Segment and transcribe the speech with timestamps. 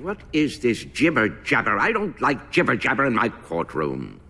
[0.00, 1.78] What is this jibber jabber?
[1.78, 4.20] I don't like jibber jabber in my courtroom.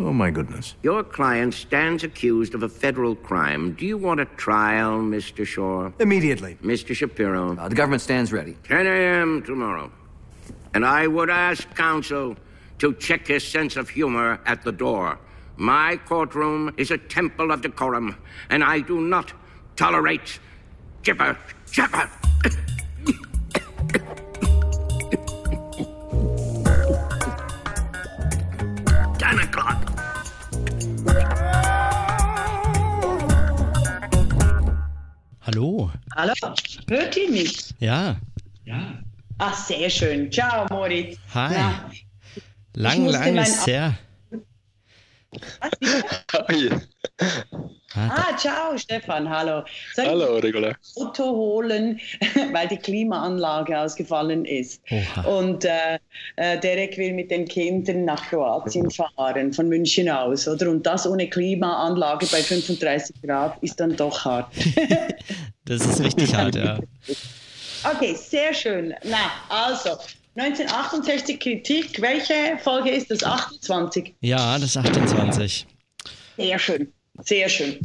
[0.00, 0.76] Oh, my goodness.
[0.82, 3.72] Your client stands accused of a federal crime.
[3.72, 5.44] Do you want a trial, Mr.
[5.44, 5.90] Shaw?
[5.98, 6.56] Immediately.
[6.62, 6.94] Mr.
[6.94, 7.56] Shapiro?
[7.56, 8.56] Uh, the government stands ready.
[8.62, 9.42] 10 a.m.
[9.42, 9.90] tomorrow.
[10.72, 12.36] And I would ask counsel
[12.78, 15.18] to check his sense of humor at the door.
[15.56, 18.16] My courtroom is a temple of decorum,
[18.50, 19.32] and I do not
[19.74, 20.38] tolerate
[21.02, 21.36] jibber
[21.72, 22.08] jabber.
[35.58, 35.90] Hallo.
[36.14, 36.32] Hallo,
[36.88, 37.74] hört ihr mich?
[37.80, 38.16] Ja.
[39.38, 40.30] Ach, sehr schön.
[40.30, 41.18] Ciao, Moritz.
[41.34, 41.52] Hi.
[41.52, 41.90] Na,
[42.74, 43.98] Lang, lang ist her.
[45.60, 46.70] Hi.
[47.94, 49.64] ah, ciao, Stefan, hallo.
[49.94, 50.68] Soll ich Hallo, Regula.
[50.68, 52.00] ein Auto holen,
[52.52, 54.82] weil die Klimaanlage ausgefallen ist?
[54.90, 55.22] Oha.
[55.22, 55.98] Und äh,
[56.36, 60.70] äh, Derek will mit den Kindern nach Kroatien fahren, von München aus, oder?
[60.70, 64.52] Und das ohne Klimaanlage bei 35 Grad ist dann doch hart.
[65.64, 66.78] Das ist richtig hart, ja.
[67.84, 68.94] Okay, sehr schön.
[69.04, 69.98] Na, also,
[70.38, 72.00] 1968 Kritik.
[72.00, 73.24] Welche Folge ist das?
[73.24, 74.14] 28.
[74.20, 75.66] Ja, das ist 28.
[76.36, 76.92] Sehr schön.
[77.24, 77.78] Sehr schön.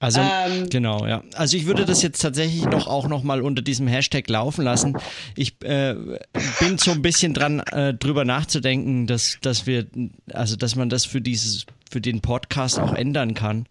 [0.00, 1.22] Also Ähm, genau, ja.
[1.34, 4.96] Also ich würde das jetzt tatsächlich noch auch noch mal unter diesem Hashtag laufen lassen.
[5.34, 5.94] Ich äh,
[6.60, 9.86] bin so ein bisschen dran, äh, drüber nachzudenken, dass dass wir,
[10.32, 13.66] also dass man das für dieses, für den Podcast auch ändern kann.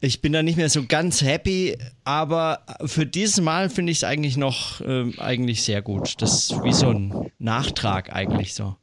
[0.00, 4.04] Ich bin da nicht mehr so ganz happy, aber für dieses Mal finde ich es
[4.04, 6.22] eigentlich noch ähm, eigentlich sehr gut.
[6.22, 8.76] Das ist wie so ein Nachtrag eigentlich so.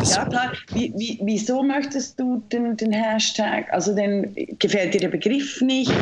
[0.00, 0.52] Das, Ja, klar.
[0.72, 3.72] Wie, wie, wieso möchtest du den, den Hashtag?
[3.72, 5.92] Also, den, gefällt dir der Begriff nicht?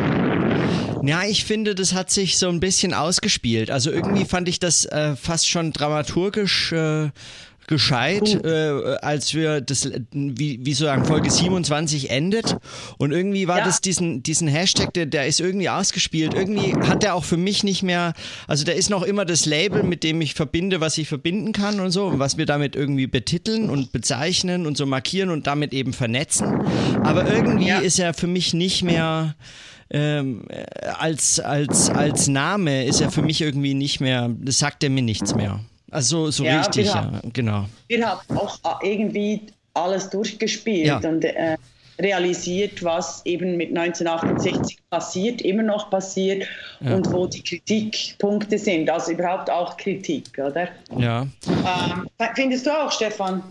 [1.03, 3.71] Ja, ich finde, das hat sich so ein bisschen ausgespielt.
[3.71, 7.11] Also irgendwie fand ich das äh, fast schon dramaturgisch äh,
[7.69, 12.57] gescheit, äh, als wir das, wie, wie sozusagen Folge 27 endet.
[12.99, 13.65] Und irgendwie war Ja.
[13.65, 16.35] das diesen, diesen Hashtag, der, der ist irgendwie ausgespielt.
[16.35, 18.13] Irgendwie hat der auch für mich nicht mehr,
[18.47, 21.81] also da ist noch immer das Label, mit dem ich verbinde, was ich verbinden kann
[21.81, 25.73] und so, und was wir damit irgendwie betiteln und bezeichnen und so markieren und damit
[25.73, 26.61] eben vernetzen.
[27.03, 27.79] Aber irgendwie Ja.
[27.79, 29.35] ist er für mich nicht mehr
[29.89, 30.65] ähm, äh,
[30.99, 35.03] als, als, als Name ist er für mich irgendwie nicht mehr, das sagt er mir
[35.03, 35.61] nichts mehr.
[35.91, 37.67] Also so Ja, richtig, wir ja, haben- genau.
[37.89, 39.43] Wir haben auch irgendwie
[39.75, 40.97] alles durchgespielt Ja.
[41.09, 41.57] und äh,
[41.99, 46.47] realisiert, was eben mit 1968 passiert, immer noch passiert
[46.81, 48.91] und wo die Kritikpunkte sind.
[48.91, 50.69] Also überhaupt auch Kritik, oder?
[50.99, 51.23] Ja.
[51.49, 53.43] Ähm, findest du auch, Stefan?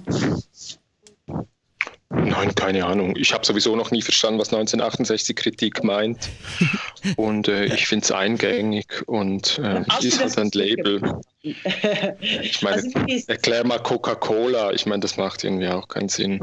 [2.10, 3.16] Nein, keine Ahnung.
[3.18, 6.30] Ich habe sowieso noch nie verstanden, was 1968 Kritik meint.
[7.18, 11.20] Und äh, ich finde es eingängig und äh, ist das halt ein Label.
[11.42, 12.90] Ich meine, Also,
[13.28, 14.72] erklär mal Coca-Cola.
[14.74, 16.40] Ich meine, das macht irgendwie auch keinen Sinn.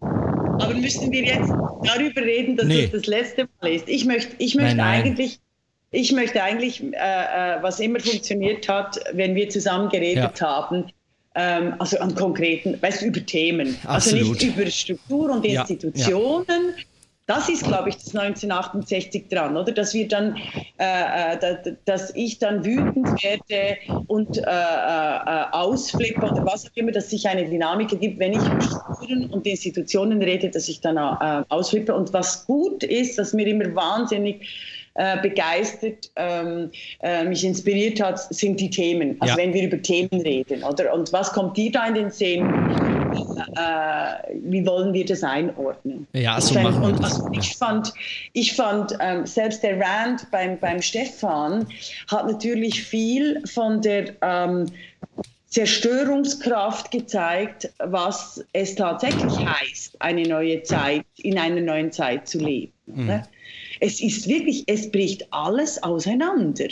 [0.00, 1.50] Aber müssen wir jetzt
[1.84, 2.82] darüber reden, dass Nee.
[2.84, 3.88] das das letzte Mal ist?
[3.88, 5.02] Ich möchte, ich möchte Nein, nein.
[5.04, 5.40] eigentlich,
[5.90, 10.46] ich möchte eigentlich, äh, äh, was immer funktioniert hat, wenn wir zusammen geredet Ja.
[10.48, 10.90] haben,
[11.34, 14.40] ähm, also an konkreten, weißt du, über Themen, also Absolut.
[14.42, 16.74] nicht über Struktur und Ja, Institutionen.
[17.26, 19.70] Das ist, glaube ich, das 1968 dran, oder?
[19.72, 20.36] Dass wir dann,
[20.78, 23.76] äh, äh, da- dass ich dann wütend werde
[24.08, 28.40] und äh, äh, ausflippe oder was auch immer, dass sich eine Dynamik ergibt, wenn ich
[28.40, 31.94] über Strukturen und Institutionen rede, dass ich dann äh, ausflippe.
[31.94, 34.48] Und was gut ist, dass mir immer wahnsinnig
[34.94, 36.70] äh, begeistert, ähm,
[37.02, 39.16] äh, mich inspiriert hat, sind die Themen.
[39.20, 39.38] Also Ja.
[39.42, 40.92] wenn wir über Themen reden, oder?
[40.94, 42.46] Und was kommt dir da in den Sinn?
[43.56, 46.06] Äh, wie wollen wir das einordnen?
[46.12, 47.92] Ja, Ich so fand- machen und also ich fand,
[48.32, 51.66] ich fand ähm, selbst der Rand beim, beim Stefan
[52.10, 54.66] hat natürlich viel von der ähm,
[55.48, 62.72] Zerstörungskraft gezeigt, was es tatsächlich heißt, eine neue Zeit, in einer neuen Zeit zu leben.
[62.86, 63.22] ne?
[63.84, 66.68] Es ist wirklich, es bricht alles auseinander.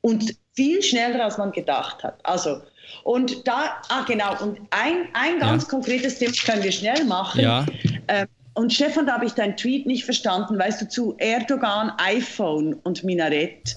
[0.00, 2.18] Und viel schneller, als man gedacht hat.
[2.24, 2.60] Also,
[3.04, 5.68] und da, ah genau, und ein, ein ganz Ja.
[5.68, 7.40] konkretes Thema können wir schnell machen.
[7.40, 7.64] Ja.
[8.08, 12.74] Ähm, und Stefan, da habe ich deinen Tweet nicht verstanden, weißt du, zu Erdogan, iPhone
[12.82, 13.76] und Minarett.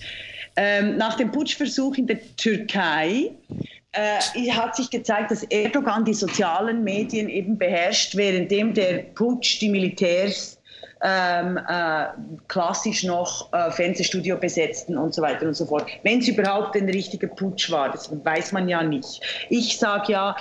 [0.58, 3.30] Ähm, nach dem Putschversuch in der Türkei
[3.92, 9.70] äh, hat sich gezeigt, dass Erdogan die sozialen Medien eben beherrscht, währenddem der Putsch die
[9.70, 10.55] Militärs
[11.08, 12.08] ähm, äh,
[12.48, 15.86] klassisch noch äh, Fernsehstudio besetzten und so weiter und so fort.
[16.02, 19.22] Wenn es überhaupt ein richtiger Putsch war, das weiß man ja nicht.
[19.50, 20.36] Ich sage ja,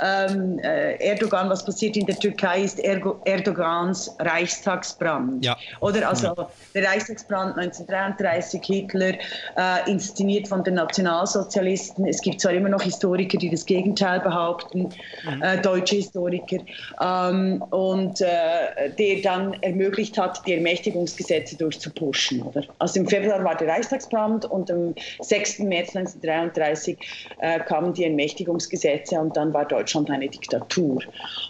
[0.00, 5.44] ähm, äh, Erdogan, was passiert in der Türkei, ist Ergo Erdogans Reichstagsbrand.
[5.44, 5.56] Ja.
[5.80, 6.34] Oder also
[6.74, 9.12] der Reichstagsbrand 1933, Hitler,
[9.56, 12.06] äh, inszeniert von den Nationalsozialisten.
[12.06, 14.88] Es gibt zwar immer noch Historiker, die das Gegenteil behaupten,
[15.24, 15.42] mhm.
[15.42, 16.58] äh, deutsche Historiker,
[17.00, 22.42] ähm, und äh, der dann ermöglicht hat, die Ermächtigungsgesetze durchzupushen.
[22.42, 22.62] Oder?
[22.78, 25.60] Also im Februar war der Reichstagsbrand und am 6.
[25.60, 26.98] März 1933
[27.40, 31.02] äh, kamen die Ermächtigungsgesetze und dann war Deutschland eine Diktatur.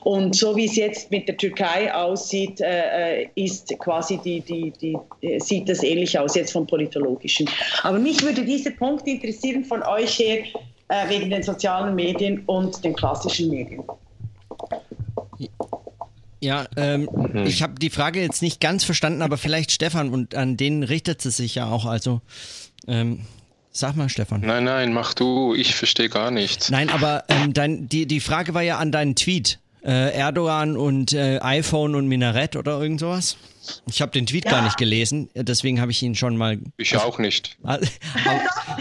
[0.05, 4.73] Und so wie es jetzt mit der Türkei aussieht, äh, äh ist quasi die, die,
[4.81, 7.49] die, äh, sieht das ähnlich aus, jetzt vom Politologischen.
[7.83, 10.45] Aber mich würde dieser Punkt interessieren von euch her,
[10.89, 13.85] äh, wegen den sozialen Medien und den klassischen Medien.
[16.41, 17.45] Ja, ähm, mhm.
[17.45, 21.25] ich habe die Frage jetzt nicht ganz verstanden, aber vielleicht Stefan, und an den richtet
[21.25, 21.85] es sich ja auch.
[21.85, 22.23] Also,
[22.89, 23.21] ähm,
[23.81, 24.43] sag mal, Stefan.
[24.43, 26.71] Nein, nein, mach du, ich verstehe gar nichts.
[26.71, 29.59] Nein, aber ähm, dein, die, die Frage war ja an deinen Tweet.
[29.83, 33.39] Äh, Erdogan und äh, iPhone und Minarett oder irgend sowas?
[33.87, 34.51] Ich habe den Tweet ja.
[34.51, 36.59] gar nicht gelesen, deswegen habe ich ihn schon mal.
[36.77, 37.57] Ich also, auch nicht.
[37.63, 37.81] aber,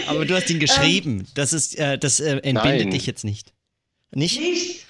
[0.07, 1.25] aber, du hast ihn geschrieben.
[1.35, 2.91] Das ist, äh, das äh, entbindet Nein.
[2.91, 3.53] dich jetzt nicht.
[4.11, 4.41] Nicht?
[4.41, 4.85] Nicht.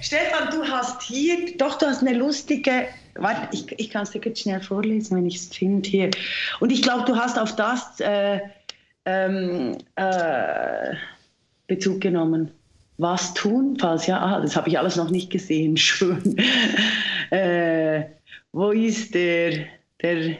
[0.00, 4.20] Stefan, du hast hier, doch, du hast eine lustige, warte, ich, ich kann es dir
[4.24, 6.10] jetzt schnell vorlesen, wenn ich es finde hier.
[6.60, 8.40] Und ich glaube, du hast auf das äh,
[9.06, 10.94] ähm, äh,
[11.66, 12.50] Bezug genommen.
[12.98, 16.36] Was tun, falls ja, ah, das habe ich alles noch nicht gesehen, schon.
[17.30, 18.04] äh,
[18.52, 19.66] wo ist der,
[20.02, 20.36] der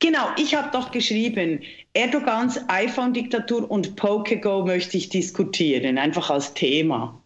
[0.00, 1.60] Genau, ich habe doch geschrieben,
[1.92, 7.22] Erdogans iPhone-Diktatur und PokeGo möchte ich diskutieren, einfach als Thema.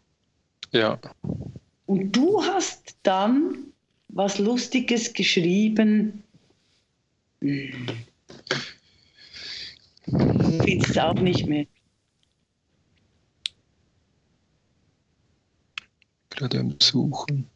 [0.73, 0.99] Ja.
[1.87, 3.59] Und du hast dann
[4.09, 6.25] was Lustiges geschrieben.
[7.41, 7.87] Hm.
[10.05, 11.67] Findest es auch nicht mehr.
[16.31, 17.49] Gerade am Suchen.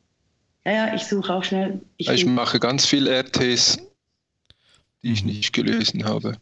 [0.65, 1.81] Ja, ja, ich suche auch schnell.
[1.97, 3.79] Ich, ich mache ganz viel RTs
[5.03, 6.37] die ich nicht gelesen habe.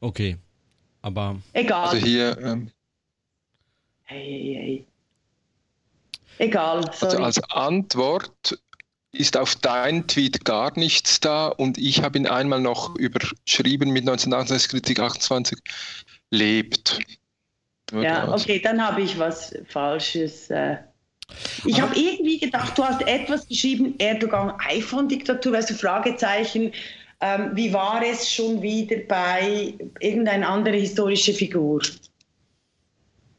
[0.00, 0.36] Okay,
[1.02, 1.40] aber.
[1.52, 1.88] Egal.
[1.88, 2.38] Also hier.
[2.38, 2.70] Ähm,
[4.04, 4.86] hey, hey, hey.
[6.38, 6.82] Egal.
[6.92, 7.22] Sorry.
[7.22, 8.58] Also als Antwort
[9.14, 14.02] ist auf dein Tweet gar nichts da und ich habe ihn einmal noch überschrieben mit
[14.02, 15.58] 1968 Kritik 28
[16.30, 16.98] lebt.
[17.92, 20.50] Ja, okay, dann habe ich was Falsches.
[20.50, 20.78] Äh
[21.64, 26.72] ich habe irgendwie gedacht, du hast etwas geschrieben, Erdogan iPhone-Diktatur, weißt du, Fragezeichen.
[27.20, 31.80] Ähm, wie war es schon wieder bei irgendeiner anderen historische Figur?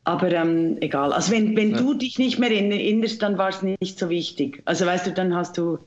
[0.06, 1.12] Aber ähm, egal.
[1.12, 1.78] Also wenn, wenn ja.
[1.78, 4.62] du dich nicht mehr erinnerst, dann war es nicht so wichtig.
[4.66, 5.80] Also weißt du, dann hast du.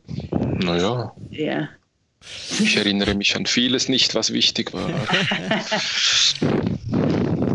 [0.60, 1.12] Naja.
[1.30, 1.68] Ja.
[2.58, 4.90] Ich erinnere mich an vieles nicht, was wichtig war.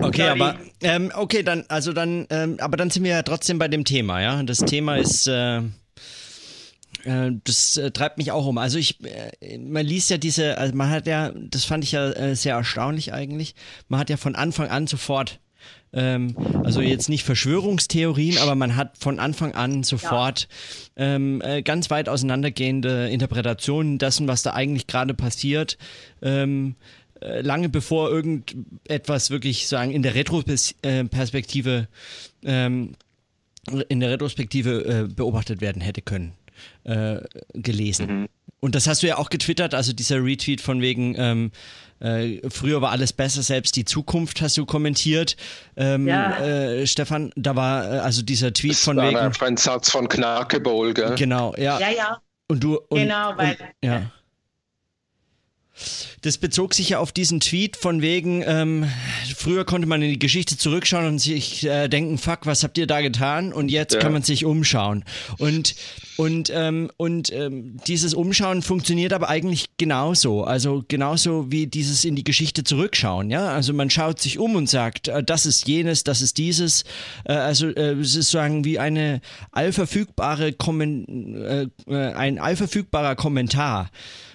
[0.03, 0.41] Okay, Sorry.
[0.41, 3.85] aber ähm, okay, dann, also dann, ähm, aber dann sind wir ja trotzdem bei dem
[3.85, 4.43] Thema, ja.
[4.43, 5.59] Das Thema ist, äh,
[7.05, 8.57] äh, das äh, treibt mich auch um.
[8.57, 12.35] Also ich, äh, man liest ja diese, also man hat ja, das fand ich ja
[12.35, 13.55] sehr erstaunlich eigentlich.
[13.87, 15.39] Man hat ja von Anfang an sofort
[15.93, 20.47] ähm, also jetzt nicht Verschwörungstheorien, aber man hat von Anfang an sofort
[20.97, 21.15] ja.
[21.15, 25.77] ähm, äh, ganz weit auseinandergehende Interpretationen dessen, was da eigentlich gerade passiert.
[26.21, 26.75] Ähm,
[27.21, 31.87] äh, lange bevor irgendetwas wirklich sagen in der Retroperspektive
[32.43, 32.95] ähm,
[33.87, 36.33] in der Retrospektive äh, beobachtet werden hätte können,
[36.83, 37.21] äh,
[37.53, 38.07] gelesen.
[38.07, 38.27] Mhm.
[38.59, 41.51] Und das hast du ja auch getwittert, also dieser Retweet von wegen, ähm,
[41.99, 45.35] äh, früher war alles besser, selbst die Zukunft hast du kommentiert.
[45.75, 46.37] Ähm, ja.
[46.39, 49.17] äh, Stefan, da war äh, also dieser Tweet das von war wegen.
[49.17, 51.15] ein Satz von Knarkebowl, gell?
[51.15, 51.79] Genau, ja.
[51.79, 52.21] Ja, ja.
[52.47, 52.77] Und du.
[52.89, 53.51] Und, genau, weil.
[53.51, 54.11] Und, ja.
[56.21, 58.85] Das bezog sich ja auf diesen Tweet von wegen, ähm,
[59.35, 62.87] früher konnte man in die Geschichte zurückschauen und sich äh, denken, fuck, was habt ihr
[62.87, 63.51] da getan?
[63.51, 63.99] Und jetzt ja.
[63.99, 65.03] kann man sich umschauen.
[65.39, 65.75] Und,
[66.17, 70.43] und, ähm, und ähm, dieses Umschauen funktioniert aber eigentlich genauso.
[70.43, 73.31] Also genauso wie dieses in die Geschichte zurückschauen.
[73.31, 73.49] Ja?
[73.49, 76.83] Also man schaut sich um und sagt, äh, das ist jenes, das ist dieses.
[77.25, 83.89] Äh, also äh, es ist sozusagen wie eine allverfügbare Kommen, äh, äh, ein allverfügbarer Kommentar.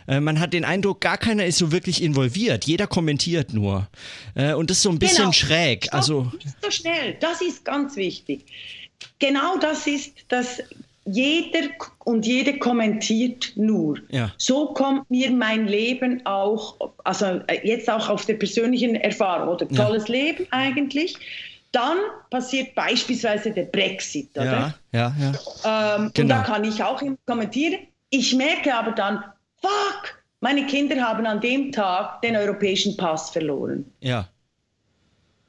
[0.08, 2.64] Äh, man hat den Eindruck, gar keiner ist so wirklich involviert.
[2.64, 3.86] Jeder kommentiert nur.
[4.34, 5.32] Äh, und das ist so ein bisschen genau.
[5.32, 5.84] schräg.
[5.84, 7.16] Stopp, also nicht so schnell.
[7.20, 8.46] Das ist ganz wichtig.
[9.18, 10.62] Genau das ist das.
[11.10, 11.70] Jeder
[12.04, 13.98] und jede kommentiert nur.
[14.10, 14.30] Ja.
[14.36, 19.66] So kommt mir mein Leben auch, also äh, jetzt auch auf der persönlichen Erfahrung oder
[19.66, 20.14] tolles ja.
[20.14, 21.16] Leben eigentlich.
[21.72, 21.96] Dann
[22.30, 24.74] passiert beispielsweise der Brexit, oder?
[24.92, 25.32] Ja, ja,
[25.64, 25.96] ja.
[25.96, 26.22] Ähm, genau.
[26.24, 26.42] Und da genau.
[26.42, 27.78] kann ich auch kommentieren.
[28.10, 29.24] Ich merke aber dann,
[29.60, 33.84] fuck, meine Kinder haben an dem Tag den europäischen Pass verloren.
[34.00, 34.28] Ja.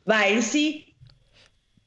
[0.06, 0.86] Weil sie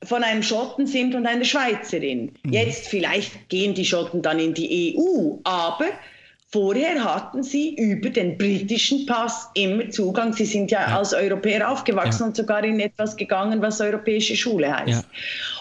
[0.05, 2.33] von einem Schotten sind und einer Schweizerin.
[2.43, 2.53] Mhm.
[2.53, 5.87] Jetzt vielleicht gehen die Schotten dann in die EU, aber
[6.53, 10.35] Vorher hatten sie über den britischen Pass immer Zugang.
[10.35, 10.99] Sie sind ja, ja.
[10.99, 12.27] als Europäer aufgewachsen ja.
[12.27, 15.03] und sogar in etwas gegangen, was europäische Schule heißt.
[15.03, 15.05] Ja.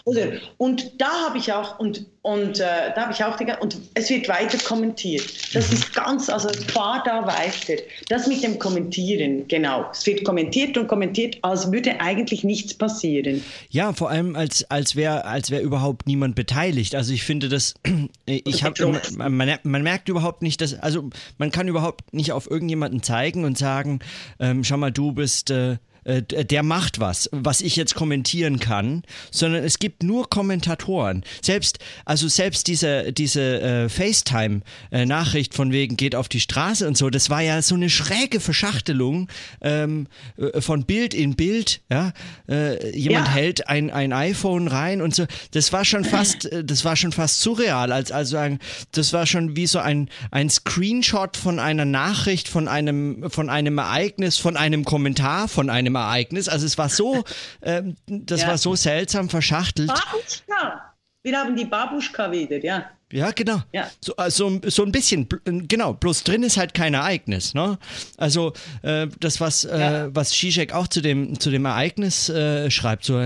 [0.03, 3.79] Oder, und da habe ich auch, und, und äh, da habe ich auch, die, und
[3.95, 5.55] es wird weiter kommentiert.
[5.55, 5.73] Das mhm.
[5.73, 7.81] ist ganz, also fahr da weiter.
[8.09, 9.89] Das mit dem Kommentieren, genau.
[9.91, 13.43] Es wird kommentiert und kommentiert, als würde eigentlich nichts passieren.
[13.71, 16.93] Ja, vor allem als, als wäre als wär überhaupt niemand beteiligt.
[16.93, 17.73] Also ich finde das,
[18.25, 21.09] ich habe, man, man merkt überhaupt nicht, dass, also
[21.39, 23.99] man kann überhaupt nicht auf irgendjemanden zeigen und sagen,
[24.39, 29.03] ähm, schau mal, du bist, äh, äh, der macht was, was ich jetzt kommentieren kann,
[29.29, 31.23] sondern es gibt nur Kommentatoren.
[31.41, 37.09] Selbst, also selbst diese, diese äh, FaceTime-Nachricht von wegen geht auf die Straße und so,
[37.09, 39.29] das war ja so eine schräge Verschachtelung
[39.61, 41.81] ähm, äh, von Bild in Bild.
[41.89, 42.13] Ja?
[42.49, 43.33] Äh, jemand ja.
[43.33, 45.25] hält ein, ein iPhone rein und so.
[45.51, 47.91] Das war schon fast, äh, das war schon fast surreal.
[47.91, 48.59] Als, also ein,
[48.91, 53.77] das war schon wie so ein, ein Screenshot von einer Nachricht, von einem, von einem
[53.77, 56.49] Ereignis, von einem Kommentar, von einem einem Ereignis.
[56.49, 57.23] Also es war so,
[57.61, 58.47] ähm, das ja.
[58.49, 59.87] war so seltsam verschachtelt.
[59.87, 60.93] Babuschka.
[61.23, 62.89] Wir haben die Babuschka wieder, ja.
[63.11, 63.61] Ja, genau.
[63.73, 63.89] Ja.
[64.03, 65.27] So, also, so ein bisschen,
[65.67, 67.53] genau, bloß drin ist halt kein Ereignis.
[67.53, 67.77] Ne?
[68.17, 70.15] Also äh, das, was, äh, ja.
[70.15, 73.19] was Zizek auch zu dem, zu dem Ereignis äh, schreibt, so,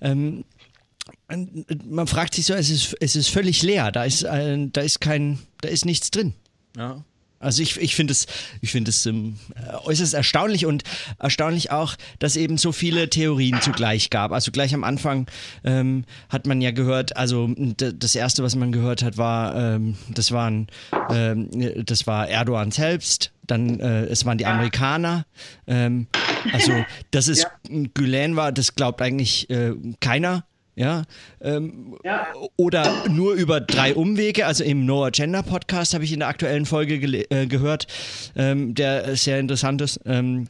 [0.00, 0.44] ähm,
[1.28, 5.00] man fragt sich so, es ist, es ist völlig leer, da ist, äh, da ist
[5.00, 6.34] kein, da ist nichts drin.
[6.76, 7.04] Ja.
[7.38, 8.26] Also ich, ich finde es,
[8.60, 9.36] ich es ähm,
[9.84, 10.84] äußerst erstaunlich und
[11.18, 14.32] erstaunlich auch, dass eben so viele Theorien zugleich gab.
[14.32, 15.26] Also gleich am Anfang
[15.64, 20.32] ähm, hat man ja gehört, also das erste, was man gehört hat, war, ähm, das
[20.32, 20.68] waren,
[21.10, 21.50] ähm,
[21.84, 23.32] das war Erdogan selbst.
[23.46, 25.26] Dann äh, es waren die Amerikaner.
[25.66, 26.08] Ähm,
[26.52, 26.72] also
[27.10, 27.82] dass es ja.
[27.94, 30.44] Gülen war, das glaubt eigentlich äh, keiner
[30.76, 31.04] ja,
[31.40, 34.46] ähm, ja, oder nur über drei Umwege.
[34.46, 37.86] Also im No Agenda Podcast habe ich in der aktuellen Folge äh, gehört,
[38.36, 40.00] ähm, der sehr interessant ist.
[40.04, 40.48] Ähm,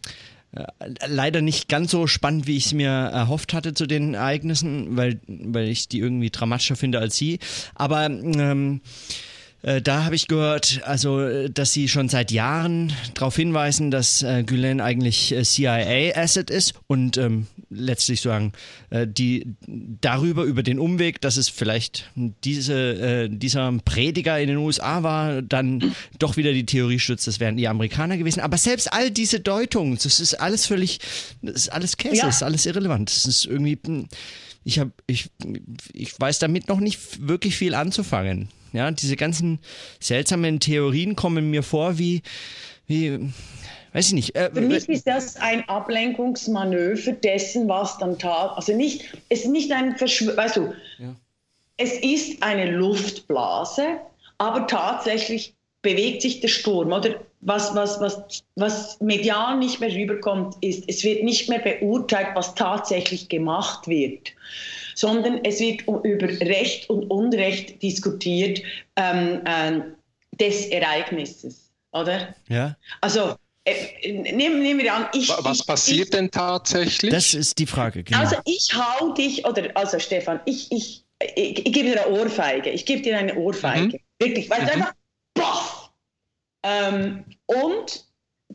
[0.51, 0.65] äh,
[1.07, 5.21] leider nicht ganz so spannend, wie ich es mir erhofft hatte zu den Ereignissen, weil,
[5.29, 7.39] weil ich die irgendwie dramatischer finde als sie.
[7.77, 8.81] Aber ähm,
[9.63, 14.43] äh, da habe ich gehört, also, dass sie schon seit Jahren darauf hinweisen, dass äh,
[14.45, 18.53] Gülen eigentlich äh, CIA-Asset ist und ähm, letztlich sagen,
[18.91, 22.11] äh, die darüber, über den Umweg, dass es vielleicht
[22.45, 27.41] diese, äh, dieser Prediger in den USA war, dann doch wieder die Theorie stützt, das
[27.41, 28.41] wären die Amerikaner gewesen.
[28.41, 31.01] Aber selbst all diese Deutungen, das ist alles völlig,
[31.43, 32.27] das ist alles Käse, ja.
[32.27, 33.11] das ist alles irrelevant.
[33.11, 34.09] Das ist irgendwie, hm,
[34.65, 35.31] ich habe, ich,
[35.93, 38.49] ich weiß damit noch nicht wirklich viel anzufangen.
[38.73, 39.61] Ja, diese ganzen
[40.01, 42.23] seltsamen Theorien kommen mir vor wie,
[42.87, 43.33] wie
[43.97, 44.37] weiß ich nicht.
[44.37, 48.57] Äh, Für mich ist das ein Ablenkungsmanöver dessen, was dann tat.
[48.57, 51.17] Also nicht, es ist nicht ein Verschwörung, weißt du, ja.
[51.79, 53.99] es ist eine Luftblase,
[54.39, 56.93] aber tatsächlich bewegt sich der Sturm.
[56.93, 62.29] Oder was, was, was, was medial nicht mehr rüberkommt, ist, es wird nicht mehr beurteilt,
[62.35, 64.33] was tatsächlich gemacht wird
[64.99, 68.63] sondern es wird über Recht und Unrecht diskutiert
[68.97, 69.83] ähm, äh,
[70.41, 72.35] des Ereignisses, oder?
[72.49, 72.77] Ja.
[73.03, 75.29] Also äh, nehmen, nehmen wir an, ich.
[75.29, 77.13] Was passiert ich, denn tatsächlich?
[77.13, 78.21] Das ist die Frage, genau.
[78.21, 81.05] Also ich hau dich, oder also Stefan, ich, ich,
[81.35, 82.71] ich, ich gebe dir eine Ohrfeige.
[82.71, 83.97] Ich gebe dir eine Ohrfeige.
[83.97, 84.01] Mhm.
[84.19, 84.69] Wirklich, weil mhm.
[84.69, 84.93] einfach,
[85.35, 85.91] boah!
[86.63, 88.05] Ähm, und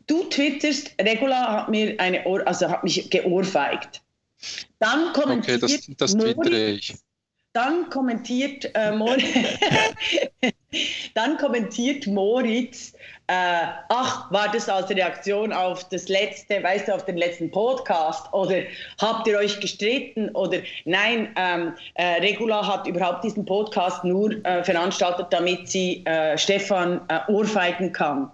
[0.06, 4.02] du twitterst, Regula hat mir eine Ohr, also hat mich geohrfeigt.
[4.78, 6.94] Dann kommentiert okay, das, das Moritz,
[7.52, 9.24] Dann kommentiert, äh, Moritz,
[11.14, 12.92] dann kommentiert Moritz,
[13.28, 18.32] äh, ach, war das als Reaktion auf das letzte, weißt du, auf den letzten Podcast
[18.32, 18.62] oder
[19.00, 24.64] habt ihr euch gestritten oder nein, ähm, äh, Regula hat überhaupt diesen Podcast nur äh,
[24.64, 28.30] veranstaltet, damit sie äh, Stefan äh, ohrfeigen kann.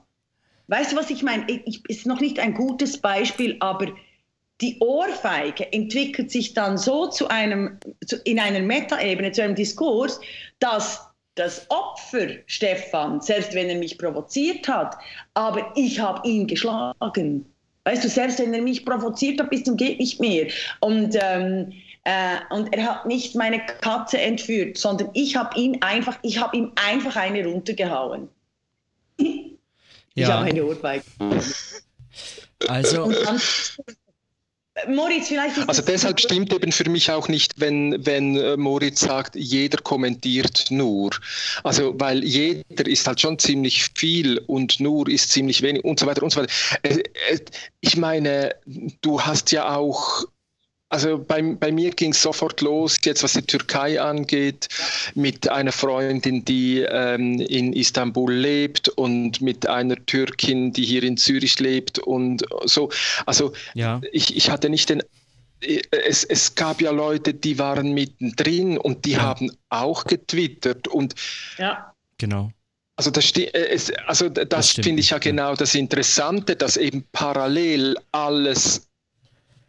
[0.68, 1.44] Weißt du, was ich meine?
[1.48, 3.88] Ich, ist noch nicht ein gutes Beispiel, aber
[4.60, 10.20] die Ohrfeige entwickelt sich dann so zu einem, zu, in einer Metaebene, zu einem Diskurs,
[10.58, 11.07] dass
[11.38, 14.96] das Opfer Stefan, selbst wenn er mich provoziert hat,
[15.34, 17.46] aber ich habe ihn geschlagen.
[17.84, 20.48] Weißt du, selbst wenn er mich provoziert hat, bis zum geht nicht mehr.
[20.80, 21.72] Und, ähm,
[22.04, 26.56] äh, und er hat nicht meine Katze entführt, sondern ich habe ihn einfach, ich habe
[26.56, 28.28] ihm einfach eine runtergehauen.
[29.16, 29.56] ich
[30.14, 30.28] ja.
[30.28, 31.04] habe eine Ohrfeige.
[32.66, 33.04] Also.
[33.04, 33.40] Und dann
[34.86, 39.00] Moritz, vielleicht ist Also deshalb stimmt eben für mich auch nicht, wenn, wenn äh, Moritz
[39.00, 41.10] sagt, jeder kommentiert nur.
[41.64, 46.06] Also, weil jeder ist halt schon ziemlich viel und nur ist ziemlich wenig und so
[46.06, 46.52] weiter und so weiter.
[46.82, 47.38] Äh, äh,
[47.80, 48.54] ich meine,
[49.00, 50.24] du hast ja auch
[50.90, 54.68] also bei, bei mir ging es sofort los, jetzt was die Türkei angeht,
[55.14, 61.16] mit einer Freundin, die ähm, in Istanbul lebt und mit einer Türkin, die hier in
[61.16, 62.90] Zürich lebt und so.
[63.26, 64.00] Also ja.
[64.12, 65.02] ich, ich hatte nicht den
[65.60, 69.22] es, es, gab ja Leute, die waren mittendrin und die ja.
[69.22, 71.16] haben auch getwittert und
[71.58, 71.92] ja.
[72.16, 72.52] genau.
[72.94, 77.96] Also das, es, also das, das finde ich ja genau das Interessante, dass eben parallel
[78.12, 78.87] alles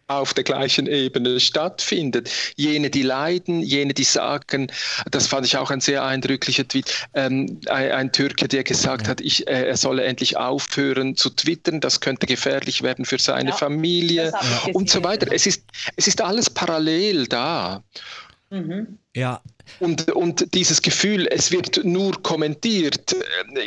[0.10, 2.30] auf der gleichen Ebene stattfindet.
[2.56, 4.72] Jene, die leiden, jene, die sagen,
[5.10, 9.12] das fand ich auch ein sehr eindrücklicher Tweet, ähm, ein, ein, Türke, der gesagt ja.
[9.12, 13.52] hat, ich, äh, er solle endlich aufhören zu twittern, das könnte gefährlich werden für seine
[13.52, 14.34] ja, Familie
[14.74, 15.28] und so weiter.
[15.32, 15.64] Es ist,
[15.96, 17.84] es ist alles parallel da.
[18.50, 18.98] Mhm.
[19.16, 19.42] Ja,
[19.80, 23.16] und, und dieses Gefühl, es wird nur kommentiert.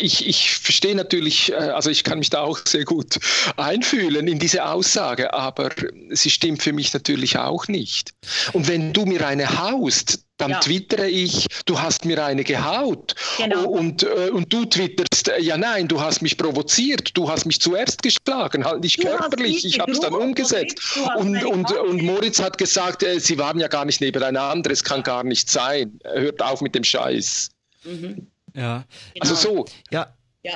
[0.00, 3.18] Ich, ich verstehe natürlich, äh, also ich kann mich da auch sehr gut
[3.56, 5.70] einfühlen in diese Aussage, aber
[6.10, 8.12] sie stimmt für mich natürlich auch nicht.
[8.52, 10.60] Und wenn du mir eine haust, dann ja.
[10.60, 13.14] twittere ich, du hast mir eine gehaut.
[13.38, 13.68] Genau.
[13.68, 17.60] Und, äh, und du twitterst, äh, ja nein, du hast mich provoziert, du hast mich
[17.60, 20.80] zuerst geschlagen, halt nicht du körperlich, ich habe es dann umgesetzt.
[21.16, 25.02] Und, und, und Moritz hat gesagt, äh, sie waren ja gar nicht nebeneinander, es kann
[25.04, 26.00] gar nicht sein.
[26.04, 27.50] Hört auf mit dem Scheiß.
[27.84, 28.26] Mhm.
[28.54, 28.84] Ja.
[29.20, 29.64] Also so.
[29.90, 30.12] Ja.
[30.42, 30.54] Ja.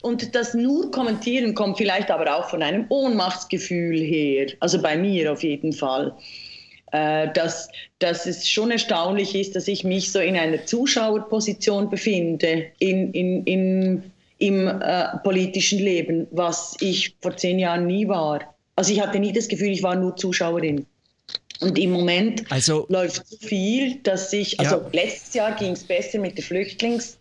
[0.00, 4.46] Und das nur kommentieren kommt vielleicht aber auch von einem Ohnmachtsgefühl her.
[4.60, 6.16] Also bei mir auf jeden Fall.
[6.96, 12.66] Äh, dass, dass es schon erstaunlich ist, dass ich mich so in einer Zuschauerposition befinde
[12.78, 18.54] in, in, in, im äh, politischen Leben, was ich vor zehn Jahren nie war.
[18.76, 20.86] Also ich hatte nie das Gefühl, ich war nur Zuschauerin.
[21.60, 24.88] Und im Moment also, läuft so viel, dass ich, also ja.
[24.92, 27.16] letztes Jahr ging es besser mit der Flüchtlings-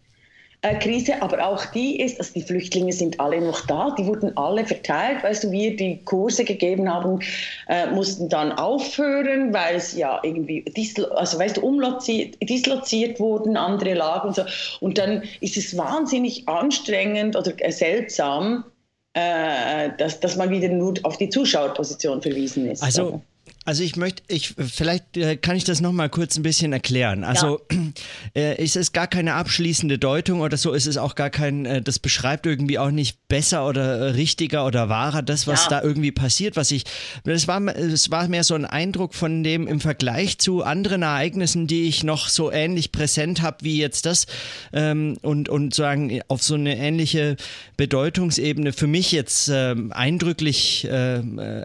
[0.74, 4.66] Krise, aber auch die ist, also die Flüchtlinge sind alle noch da, die wurden alle
[4.66, 7.20] verteilt, weißt du, wir die Kurse gegeben haben,
[7.68, 10.66] äh, mussten dann aufhören, weil es ja irgendwie,
[11.12, 14.44] also weißt du, umloziert, disloziert wurden, andere Lagen und so.
[14.80, 18.66] Und dann ist es wahnsinnig anstrengend oder äh, seltsam,
[19.14, 22.84] äh, dass, dass man wieder nur auf die Zuschauerposition verwiesen ist.
[22.84, 23.22] Also
[23.66, 27.24] also ich möchte, ich vielleicht äh, kann ich das noch mal kurz ein bisschen erklären.
[27.24, 27.80] Also ja.
[28.36, 30.76] äh, es ist gar keine abschließende Deutung oder so.
[30.76, 34.88] Es ist auch gar kein, äh, das beschreibt irgendwie auch nicht besser oder richtiger oder
[34.88, 35.70] wahrer das, was ja.
[35.72, 36.56] da irgendwie passiert.
[36.58, 36.84] Was ich,
[37.24, 41.66] das war, es war mehr so ein Eindruck von dem im Vergleich zu anderen Ereignissen,
[41.66, 44.28] die ich noch so ähnlich präsent habe wie jetzt das
[44.74, 47.36] ähm, und und sagen auf so eine ähnliche
[47.78, 51.22] Bedeutungsebene für mich jetzt ähm, eindrücklich äh,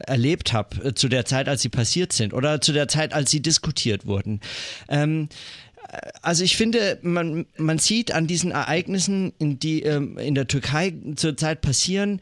[0.07, 3.13] erlebt habe äh, zu der Zeit, als sie passiert passiert sind oder zu der Zeit,
[3.13, 4.41] als sie diskutiert wurden.
[4.89, 5.29] Ähm,
[6.23, 11.63] also ich finde, man, man sieht an diesen Ereignissen, die ähm, in der Türkei zurzeit
[11.63, 12.21] passieren,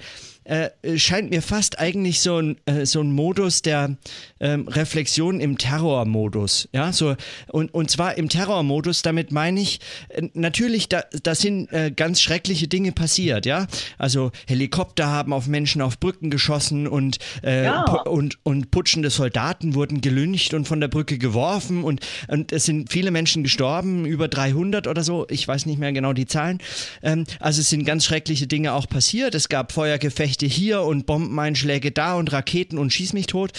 [0.48, 3.96] äh, scheint mir fast eigentlich so ein, äh, so ein Modus der
[4.40, 6.68] ähm, Reflexion im Terrormodus.
[6.72, 7.16] Ja, so,
[7.48, 12.22] und, und zwar im Terrormodus, damit meine ich, äh, natürlich, da, da sind äh, ganz
[12.22, 13.66] schreckliche Dinge passiert, ja.
[13.98, 17.84] Also Helikopter haben auf Menschen auf Brücken geschossen und, äh, ja.
[18.02, 22.90] und, und putschende Soldaten wurden gelüncht und von der Brücke geworfen und, und es sind
[22.90, 26.58] viele Menschen gestorben, über 300 oder so, ich weiß nicht mehr genau die Zahlen.
[27.02, 29.34] Ähm, also es sind ganz schreckliche Dinge auch passiert.
[29.34, 33.52] Es gab Feuergefechte Gefechte hier und Bombeneinschläge da und Raketen und schieß mich tot.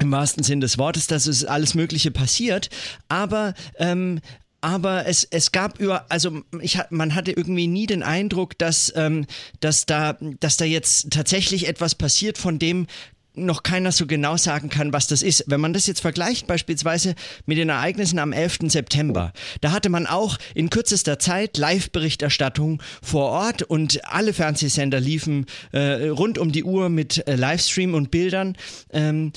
[0.00, 2.70] Im wahrsten Sinn des Wortes, dass es alles Mögliche passiert,
[3.08, 4.20] aber ähm,
[4.64, 9.26] aber es, es gab über, also ich, man hatte irgendwie nie den Eindruck, dass, ähm,
[9.58, 12.86] dass, da, dass da jetzt tatsächlich etwas passiert, von dem
[13.34, 15.44] noch keiner so genau sagen kann, was das ist.
[15.46, 17.14] Wenn man das jetzt vergleicht beispielsweise
[17.46, 18.58] mit den Ereignissen am 11.
[18.66, 25.46] September, da hatte man auch in kürzester Zeit Live-Berichterstattung vor Ort und alle Fernsehsender liefen
[25.72, 28.56] äh, rund um die Uhr mit äh, Livestream und Bildern
[28.92, 29.32] ähm,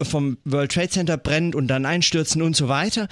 [0.00, 3.08] vom World Trade Center brennend und dann einstürzen und so weiter.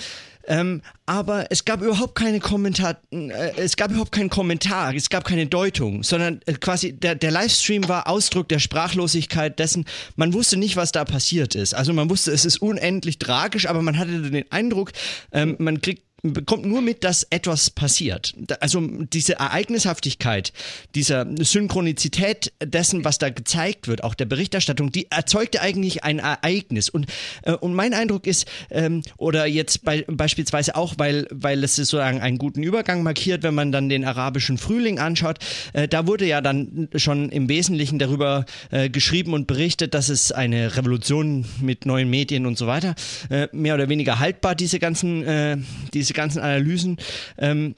[0.46, 5.24] Ähm, aber es gab überhaupt keine Kommentar, äh, es gab überhaupt keinen Kommentar, es gab
[5.24, 9.85] keine Deutung, sondern äh, quasi der, der Livestream war Ausdruck der Sprachlosigkeit dessen,
[10.16, 11.74] man wusste nicht, was da passiert ist.
[11.74, 14.92] Also man wusste, es ist unendlich tragisch, aber man hatte den Eindruck,
[15.33, 18.34] ähm, man kriegt bekommt nur mit, dass etwas passiert.
[18.60, 20.52] Also diese Ereignishaftigkeit,
[20.94, 26.88] dieser Synchronizität dessen, was da gezeigt wird, auch der Berichterstattung, die erzeugte eigentlich ein Ereignis.
[26.88, 27.06] Und,
[27.42, 32.20] äh, und mein Eindruck ist, ähm, oder jetzt bei, beispielsweise auch, weil, weil es sozusagen
[32.20, 35.38] einen guten Übergang markiert, wenn man dann den arabischen Frühling anschaut,
[35.74, 40.32] äh, da wurde ja dann schon im Wesentlichen darüber äh, geschrieben und berichtet, dass es
[40.32, 42.94] eine Revolution mit neuen Medien und so weiter,
[43.28, 45.58] äh, mehr oder weniger haltbar, diese ganzen, äh,
[45.92, 46.96] diese ganzen Analysen.
[47.38, 47.74] Ähm,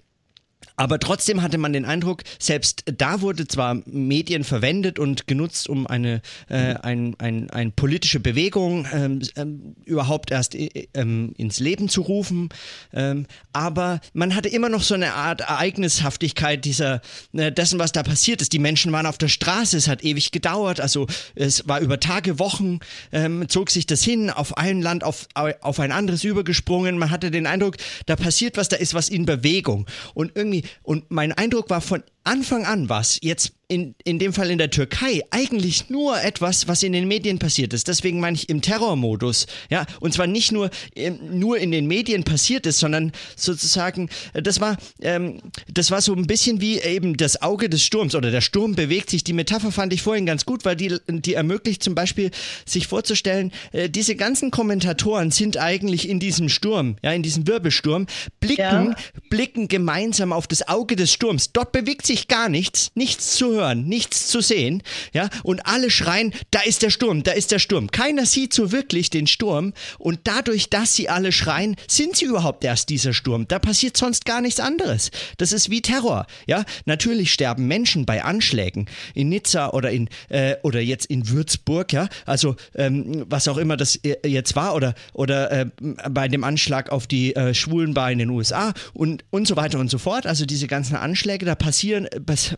[0.77, 5.87] Aber trotzdem hatte man den Eindruck, selbst da wurde zwar Medien verwendet und genutzt, um
[5.87, 11.89] eine äh, ein, ein, ein politische Bewegung ähm, ähm, überhaupt erst äh, ähm, ins Leben
[11.89, 12.51] zu rufen,
[12.93, 17.01] ähm, aber man hatte immer noch so eine Art Ereignishaftigkeit dieser
[17.33, 18.53] äh, dessen, was da passiert ist.
[18.53, 22.39] Die Menschen waren auf der Straße, es hat ewig gedauert, also es war über Tage,
[22.39, 22.81] Wochen,
[23.13, 25.27] ähm, zog sich das hin, auf ein Land auf,
[25.61, 26.99] auf ein anderes übergesprungen.
[26.99, 31.11] Man hatte den Eindruck, da passiert was, da ist was in Bewegung und irgendwie und
[31.11, 35.23] mein Eindruck war von Anfang an was, jetzt in, in dem Fall in der Türkei,
[35.31, 37.89] eigentlich nur etwas, was in den Medien passiert ist.
[37.89, 39.47] Deswegen meine ich im Terrormodus.
[39.71, 44.43] Ja, und zwar nicht nur, ähm, nur in den Medien passiert ist, sondern sozusagen, äh,
[44.43, 45.41] das war, ähm,
[45.73, 49.11] das war so ein bisschen wie eben das Auge des Sturms oder der Sturm bewegt
[49.11, 49.25] sich.
[49.25, 52.31] Die Metapher fand ich vorhin ganz gut, weil die, die ermöglicht zum Beispiel,
[52.65, 58.07] sich vorzustellen, äh, diese ganzen Kommentatoren sind eigentlich in diesem Sturm, ja, in diesem Wirbelsturm,
[58.39, 58.95] blicken, ja.
[59.29, 61.53] blicken gemeinsam auf das Auge des Sturms.
[61.53, 66.33] Dort bewegt sich gar nichts, nichts zu hören, nichts zu sehen, ja, und alle schreien,
[66.51, 67.91] da ist der Sturm, da ist der Sturm.
[67.91, 72.65] Keiner sieht so wirklich den Sturm und dadurch, dass sie alle schreien, sind sie überhaupt
[72.65, 73.49] erst dieser Sturm.
[73.49, 75.11] Da passiert sonst gar nichts anderes.
[75.39, 76.65] Das ist wie Terror, ja.
[76.85, 82.09] Natürlich sterben Menschen bei Anschlägen in Nizza oder in äh, oder jetzt in Würzburg, ja.
[82.25, 85.67] Also ähm, was auch immer das äh, jetzt war oder oder äh,
[86.11, 89.91] bei dem Anschlag auf die äh, Schwulenbar in den USA und und so weiter und
[89.91, 90.27] so fort.
[90.27, 92.09] Also diese ganzen Anschläge, da passieren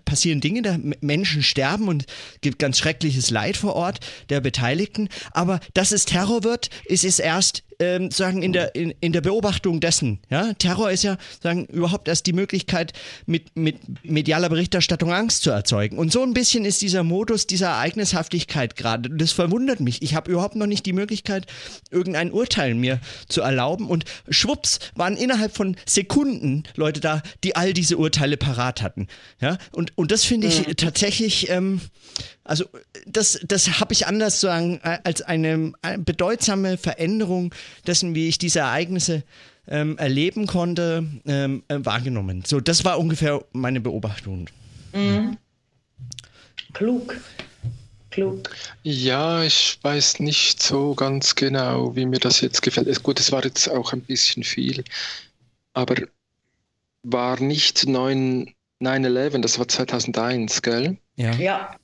[0.04, 2.06] passieren Dinge, da Menschen sterben und
[2.40, 5.08] gibt ganz schreckliches Leid vor Ort der Beteiligten.
[5.32, 9.20] Aber dass es Terror wird, ist es erst ähm, sagen in der in, in der
[9.20, 10.18] Beobachtung dessen.
[10.30, 12.92] Ja, Terror ist ja sagen überhaupt erst die Möglichkeit
[13.26, 15.98] mit mit medialer Berichterstattung Angst zu erzeugen.
[15.98, 19.10] Und so ein bisschen ist dieser Modus dieser Ereignishaftigkeit gerade.
[19.10, 20.02] Das verwundert mich.
[20.02, 21.46] Ich habe überhaupt noch nicht die Möglichkeit,
[21.90, 23.86] irgendein Urteil mir zu erlauben.
[23.86, 29.06] Und schwupps waren innerhalb von Sekunden Leute da, die all diese Urteile parat hatten.
[29.40, 30.76] Ja, und und das finde ich mhm.
[30.76, 31.80] tatsächlich ähm,
[32.48, 32.64] also
[33.06, 37.54] das, das habe ich anders sagen äh, als eine, eine, bedeutsame Veränderung
[37.86, 39.22] dessen, wie ich diese Ereignisse
[39.66, 42.42] ähm, erleben konnte, ähm, äh, wahrgenommen.
[42.46, 44.48] So, das war ungefähr meine Beobachtung.
[44.92, 45.36] Mhm.
[46.72, 47.16] Klug.
[48.10, 48.50] Klug.
[48.82, 53.02] Ja, ich weiß nicht so ganz genau, wie mir das jetzt gefällt.
[53.02, 54.82] Gut, es war jetzt auch ein bisschen viel,
[55.74, 55.96] aber
[57.02, 60.96] war nicht 9-11, das war 2001, gell?
[61.16, 61.32] Ja.
[61.34, 61.76] ja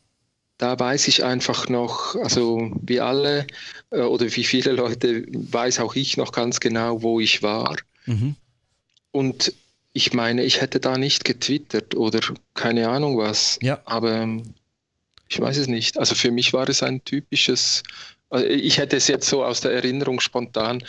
[0.58, 3.46] da weiß ich einfach noch, also wie alle
[3.90, 7.76] äh, oder wie viele Leute, weiß auch ich noch ganz genau, wo ich war.
[8.06, 8.36] Mhm.
[9.10, 9.52] Und
[9.92, 12.20] ich meine, ich hätte da nicht getwittert oder
[12.54, 13.58] keine Ahnung was.
[13.62, 13.80] Ja.
[13.84, 14.54] Aber ähm,
[15.28, 15.98] ich weiß es nicht.
[15.98, 17.82] Also für mich war es ein typisches,
[18.32, 20.82] äh, ich hätte es jetzt so aus der Erinnerung spontan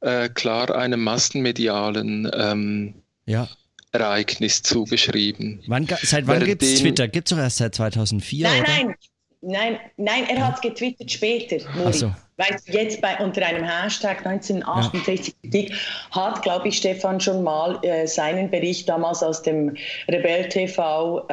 [0.00, 2.94] äh, klar einem massenmedialen ähm,
[3.26, 3.48] ja.
[3.92, 5.62] Ereignis zugeschrieben.
[5.66, 7.08] Wann, seit wann gibt es Twitter?
[7.08, 8.48] Gibt es doch erst seit 2004?
[8.48, 8.68] Nein, oder?
[8.68, 8.94] nein,
[9.40, 11.58] nein, nein, er hat getwittert später.
[11.74, 11.92] Muri.
[11.92, 12.14] So.
[12.36, 15.74] Weißt jetzt bei, unter einem Hashtag 1968 ja.
[16.12, 21.32] hat, glaube ich, Stefan schon mal äh, seinen Bericht damals aus dem Rebell TV äh,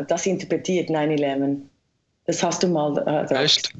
[0.00, 1.58] äh, das interpretiert, 9-11.
[2.24, 2.96] Das hast du mal.
[3.30, 3.74] Äh, Echt?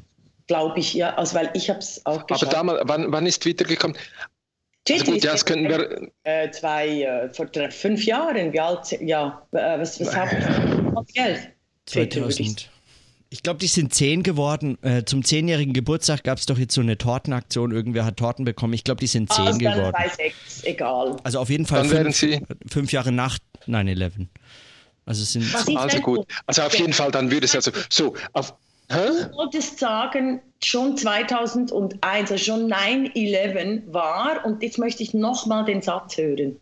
[0.47, 1.15] Glaube ich, ja.
[1.15, 2.43] Also, weil ich habe es auch geschaut.
[2.43, 3.95] Aber damals, wann, wann ist Twitter gekommen?
[4.89, 6.09] Also gut, ja, das können wir.
[6.23, 10.35] Äh, zwei, äh, vor drei, fünf Jahren, wie alt, ja, äh, was, was habe
[11.07, 11.13] ich?
[11.13, 11.49] Geld.
[11.85, 12.69] 2000.
[13.29, 14.77] Ich glaube, die sind zehn geworden.
[15.07, 17.71] Zum zehnjährigen Geburtstag gab es doch jetzt so eine Tortenaktion.
[17.71, 18.73] Irgendwer hat Torten bekommen.
[18.73, 19.91] Ich glaube, die sind zehn also geworden.
[19.91, 21.17] Bei sechs, egal.
[21.23, 22.23] Also auf jeden Fall fünf,
[22.69, 24.27] fünf, Jahre nach 9-11.
[25.07, 26.27] Also sind also gut.
[26.45, 28.53] Also auf jeden Fall, dann würde es also so auf
[28.91, 29.07] Hä?
[29.31, 35.81] Du wolltest sagen, schon 2001, also schon 9-11 war, und jetzt möchte ich nochmal den
[35.81, 36.57] Satz hören.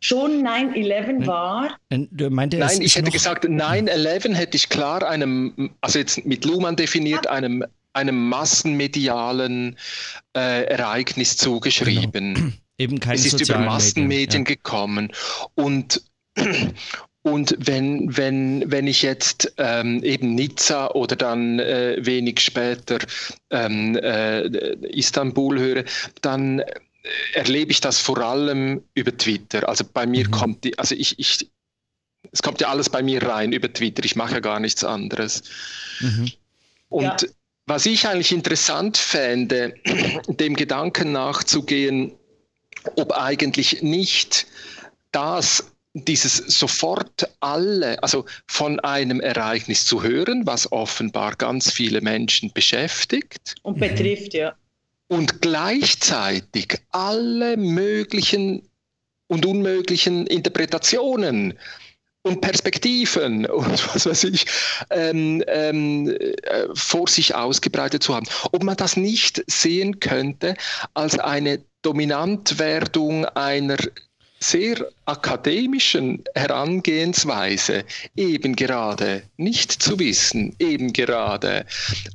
[0.00, 1.76] Schon 9-11 war.
[2.30, 7.26] Meinte, Nein, ich hätte gesagt, 9-11 hätte ich klar einem, also jetzt mit Luhmann definiert,
[7.26, 7.32] ja.
[7.32, 9.76] einem, einem massenmedialen
[10.34, 12.34] äh, Ereignis zugeschrieben.
[12.34, 12.52] Genau.
[12.78, 14.54] Eben keine Es ist über Massenmedien ja.
[14.54, 15.12] gekommen.
[15.54, 16.02] Und
[17.22, 22.98] und wenn, wenn, wenn ich jetzt ähm, eben Nizza oder dann äh, wenig später
[23.50, 24.46] ähm, äh,
[24.88, 25.84] Istanbul höre,
[26.22, 26.62] dann
[27.34, 29.68] erlebe ich das vor allem über Twitter.
[29.68, 30.30] Also bei mir mhm.
[30.30, 31.50] kommt die, also ich, ich,
[32.32, 34.02] es kommt ja alles bei mir rein über Twitter.
[34.04, 35.42] Ich mache ja gar nichts anderes.
[36.00, 36.32] Mhm.
[36.88, 37.28] Und ja.
[37.66, 39.74] was ich eigentlich interessant fände,
[40.26, 42.12] dem Gedanken nachzugehen,
[42.96, 44.46] ob eigentlich nicht
[45.12, 52.52] das dieses sofort alle, also von einem Ereignis zu hören, was offenbar ganz viele Menschen
[52.52, 53.56] beschäftigt.
[53.62, 54.54] Und betrifft, ja.
[55.08, 58.68] Und gleichzeitig alle möglichen
[59.26, 61.58] und unmöglichen Interpretationen
[62.22, 64.46] und Perspektiven und was weiß ich
[64.90, 68.26] ähm, ähm, äh, vor sich ausgebreitet zu haben.
[68.52, 70.54] Ob man das nicht sehen könnte
[70.94, 73.78] als eine Dominantwerdung einer
[74.42, 77.84] sehr akademischen Herangehensweise
[78.16, 81.66] eben gerade nicht zu wissen, eben gerade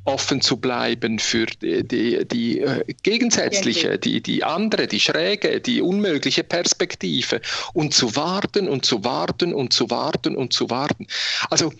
[0.05, 5.81] offen zu bleiben für die, die, die äh, gegensätzliche, die, die andere, die schräge, die
[5.81, 7.41] unmögliche Perspektive
[7.73, 11.05] und zu warten und zu warten und zu warten und zu warten.
[11.51, 11.71] Also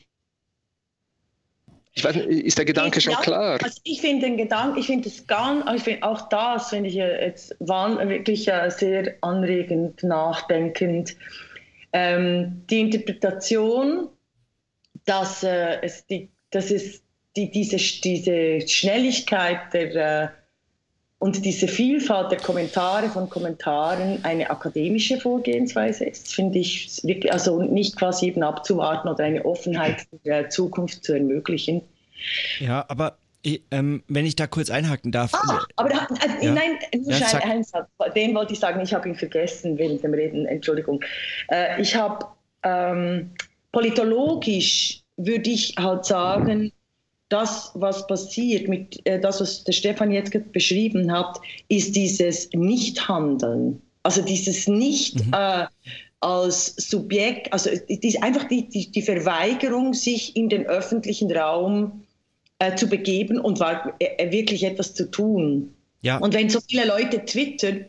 [1.97, 3.57] ich weiß nicht, ist der Gedanke schon klar?
[3.63, 6.95] Also ich finde den Gedanken, ich finde es ganz, ich find auch das finde ich
[6.95, 11.15] jetzt wirklich sehr anregend, nachdenkend.
[11.93, 14.09] Ähm, die Interpretation,
[15.05, 17.01] dass äh, es die, dass es
[17.37, 20.27] die, diese, diese Schnelligkeit der, äh,
[21.19, 27.61] und diese Vielfalt der Kommentare von Kommentaren eine akademische Vorgehensweise ist, finde ich wirklich, also
[27.61, 31.81] nicht quasi eben abzuwarten oder eine Offenheit der Zukunft zu ermöglichen.
[32.59, 33.17] Ja, aber
[33.71, 35.33] ähm, wenn ich da kurz einhaken darf.
[35.33, 36.07] Ah, aber da,
[36.41, 36.51] äh, ja?
[36.51, 37.87] nein, nur ja, einen Satz.
[38.15, 41.03] Den wollte ich sagen, ich habe ihn vergessen während dem Reden, Entschuldigung.
[41.49, 42.25] Äh, ich habe
[42.63, 43.31] ähm,
[43.71, 46.71] politologisch würde ich halt sagen,
[47.29, 53.81] das, was passiert, mit äh, das, was der Stefan jetzt beschrieben hat, ist dieses Nichthandeln.
[54.03, 55.33] Also dieses Nicht mhm.
[55.33, 55.65] äh,
[56.19, 62.03] als Subjekt, also die, einfach die, die, die Verweigerung, sich in den öffentlichen Raum
[62.59, 65.73] äh, zu begeben und äh, wirklich etwas zu tun.
[66.01, 66.17] Ja.
[66.17, 67.85] Und wenn so viele Leute twittern,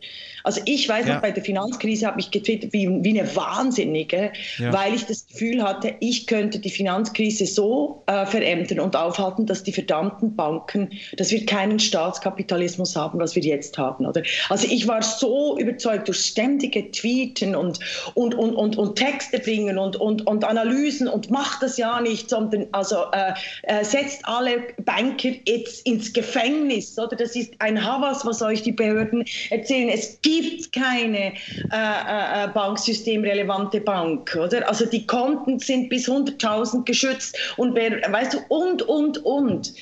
[0.47, 1.15] also ich weiß ja.
[1.15, 4.71] noch, bei der Finanzkrise habe ich getwittert wie, wie eine Wahnsinnige, ja.
[4.71, 9.63] weil ich das Gefühl hatte, ich könnte die Finanzkrise so äh, verändern und aufhalten, dass
[9.63, 14.05] die verdammten Banken, dass wir keinen Staatskapitalismus haben, was wir jetzt haben.
[14.05, 14.23] Oder?
[14.47, 17.79] Also ich war so überzeugt durch ständige Tweeten und,
[18.13, 22.29] und, und, und, und Texte bringen und, und, und Analysen und macht das ja nicht,
[22.29, 23.33] sondern also äh,
[23.63, 26.97] äh, setzt alle Banker jetzt ins Gefängnis.
[26.97, 27.17] Oder?
[27.17, 29.89] Das ist ein Havas, was euch die Behörden erzählen.
[29.89, 31.33] Es gibt gibt keine äh,
[31.71, 34.67] äh, äh, banksystemrelevante Bank, oder?
[34.67, 39.73] Also die Konten sind bis 100.000 geschützt und wer, weißt du, und, und, und.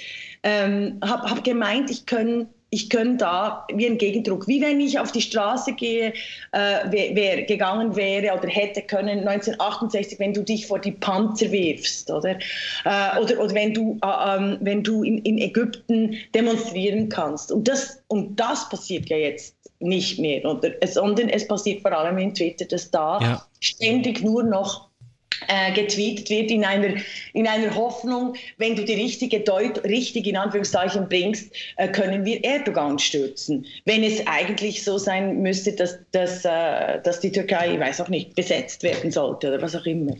[0.43, 4.99] Ähm, habe hab gemeint, ich kann ich könnte da wie ein Gegendruck, wie wenn ich
[4.99, 6.07] auf die Straße gehe,
[6.51, 11.51] äh, wer, wer, gegangen wäre oder hätte können 1968, wenn du dich vor die Panzer
[11.51, 12.31] wirfst, oder?
[12.83, 17.51] Äh, oder, oder wenn du, äh, ähm, wenn du in, in, Ägypten demonstrieren kannst.
[17.51, 19.54] Und das, und das passiert ja jetzt
[19.85, 20.71] nicht mehr, oder?
[20.85, 23.45] sondern es passiert vor allem in Twitter, dass da ja.
[23.59, 24.89] ständig nur noch
[25.73, 26.95] getweetet wird in einer,
[27.33, 32.43] in einer Hoffnung, wenn du die richtige Deut richtig in Anführungszeichen bringst, äh, können wir
[32.43, 33.65] Erdogan stürzen.
[33.85, 38.09] Wenn es eigentlich so sein müsste, dass, dass, äh, dass die Türkei, ich weiß auch
[38.09, 40.15] nicht, besetzt werden sollte oder was auch immer.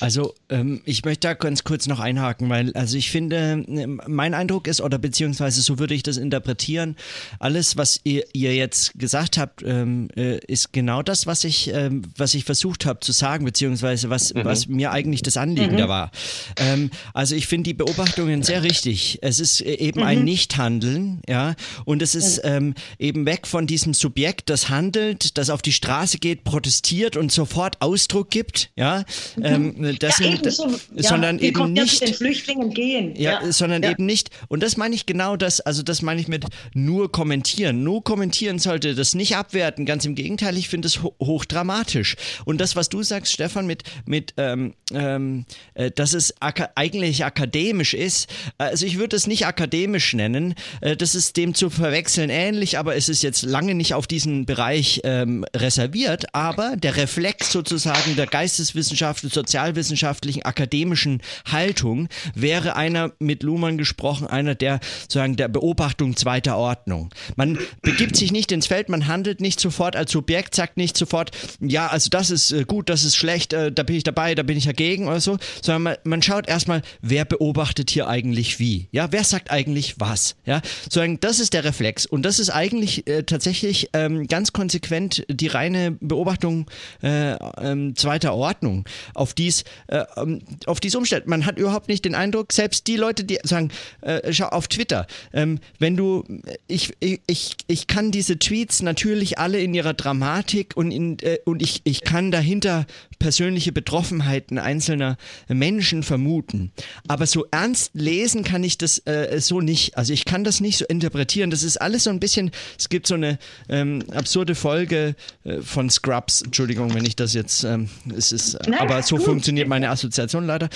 [0.00, 3.64] Also ähm, ich möchte da ganz kurz noch einhaken, weil also ich finde,
[4.06, 6.96] mein Eindruck ist, oder beziehungsweise so würde ich das interpretieren,
[7.38, 12.02] alles, was ihr, ihr jetzt gesagt habt, ähm, äh, ist genau das, was ich, ähm,
[12.16, 14.41] was ich versucht habe zu sagen, beziehungsweise was, mhm.
[14.44, 15.78] Was mir eigentlich das Anliegen mhm.
[15.78, 16.10] da war.
[16.56, 19.18] Ähm, also ich finde die Beobachtungen sehr richtig.
[19.22, 20.06] Es ist äh, eben mhm.
[20.06, 25.50] ein Nichthandeln, ja, und es ist ähm, eben weg von diesem Subjekt, das handelt, das
[25.50, 29.04] auf die Straße geht, protestiert und sofort Ausdruck gibt, ja,
[29.36, 29.44] mhm.
[29.44, 33.52] ähm, das ja, sind, so, ja, sondern eben nicht den Flüchtlingen gehen, ja, ja.
[33.52, 34.30] sondern eben nicht.
[34.48, 37.82] Und das meine ich genau das, also das meine ich mit nur kommentieren.
[37.82, 39.86] Nur kommentieren sollte das nicht abwerten.
[39.86, 42.16] Ganz im Gegenteil, ich finde es ho hochdramatisch.
[42.44, 47.24] Und das, was du sagst, Stefan, mit mit ähm, ähm, äh, dass es aka eigentlich
[47.24, 48.28] akademisch ist.
[48.58, 50.54] Also ich würde es nicht akademisch nennen.
[50.80, 54.46] Äh, das ist dem zu verwechseln ähnlich, aber es ist jetzt lange nicht auf diesen
[54.46, 56.34] Bereich ähm, reserviert.
[56.34, 64.54] Aber der Reflex sozusagen der geisteswissenschaftlichen, sozialwissenschaftlichen, akademischen Haltung wäre einer, mit Luhmann gesprochen, einer
[64.54, 67.10] der sozusagen der Beobachtung zweiter Ordnung.
[67.36, 71.30] Man begibt sich nicht ins Feld, man handelt nicht sofort als Subjekt, sagt nicht sofort,
[71.60, 74.56] ja, also das ist äh, gut, das ist schlecht, da bin ich dabei, da bin
[74.56, 78.88] ich dagegen oder so, sondern man, man schaut erstmal, wer beobachtet hier eigentlich wie.
[78.92, 80.36] Ja, wer sagt eigentlich was?
[80.44, 82.04] Ja, sozusagen, das ist der Reflex.
[82.04, 86.70] Und das ist eigentlich äh, tatsächlich ähm, ganz konsequent die reine Beobachtung
[87.02, 91.26] äh, ähm, zweiter Ordnung, auf dies, äh, ähm, auf dies umstellt.
[91.26, 93.70] Man hat überhaupt nicht den Eindruck, selbst die Leute, die sagen,
[94.02, 96.24] äh, schau auf Twitter, ähm, wenn du,
[96.68, 101.62] ich, ich, ich kann diese Tweets natürlich alle in ihrer Dramatik und, in, äh, und
[101.62, 102.86] ich, ich kann dahinter
[103.18, 105.16] persönliche Betroffenheit Betroffenheiten einzelner
[105.48, 106.72] Menschen vermuten.
[107.06, 109.96] Aber so ernst lesen kann ich das äh, so nicht.
[109.96, 111.50] Also ich kann das nicht so interpretieren.
[111.50, 113.38] Das ist alles so ein bisschen, es gibt so eine
[113.68, 118.80] ähm, absurde Folge äh, von Scrubs, Entschuldigung, wenn ich das jetzt, ähm, es ist, Nein,
[118.80, 119.24] aber so gut.
[119.24, 120.68] funktioniert meine Assoziation leider.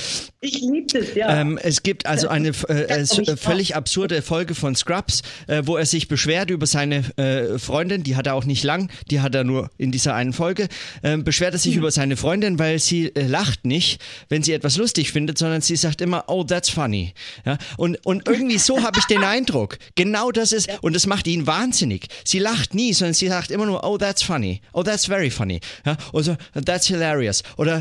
[0.46, 1.40] Ich liebe es, ja.
[1.40, 5.86] Ähm, es gibt also eine äh, äh völlig absurde Folge von Scrubs, äh, wo er
[5.86, 9.42] sich beschwert über seine äh, Freundin, die hat er auch nicht lang, die hat er
[9.42, 10.68] nur in dieser einen Folge,
[11.02, 11.80] ähm, beschwert er sich mhm.
[11.80, 15.74] über seine Freundin, weil sie äh, lacht nicht, wenn sie etwas lustig findet, sondern sie
[15.74, 17.12] sagt immer, oh, that's funny.
[17.44, 17.58] Ja?
[17.76, 19.78] Und, und irgendwie so habe ich den Eindruck.
[19.96, 22.06] Genau das ist, und das macht ihn wahnsinnig.
[22.24, 24.60] Sie lacht nie, sondern sie sagt immer nur, oh, that's funny.
[24.72, 25.58] Oh, that's very funny.
[25.84, 25.96] Ja?
[26.12, 27.42] Oder that's hilarious.
[27.56, 27.78] Oder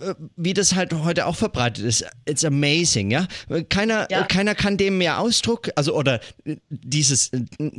[0.00, 3.10] äh, wie das halt heute auch verbreitet ist, it's amazing.
[3.10, 3.26] Ja?
[3.68, 4.24] Keiner, ja.
[4.24, 6.20] keiner kann dem mehr Ausdruck, also oder
[6.68, 7.30] dieses,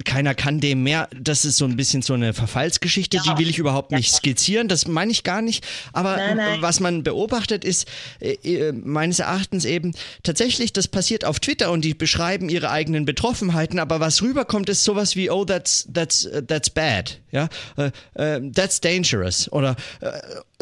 [0.06, 3.24] keiner kann dem mehr, das ist so ein bisschen so eine Verfallsgeschichte, ja.
[3.24, 5.66] die will ich überhaupt nicht skizzieren, das meine ich gar nicht.
[5.94, 6.62] Aber nein, nein.
[6.62, 7.88] was man beobachtet ist,
[8.20, 13.06] äh, äh, meines Erachtens eben tatsächlich, das passiert auf Twitter und die beschreiben ihre eigenen
[13.06, 17.90] Betroffenheiten, aber was rüberkommt, ist sowas wie, oh, that's, that's, uh, that's bad, ja, uh,
[18.20, 19.76] uh, that's dangerous oder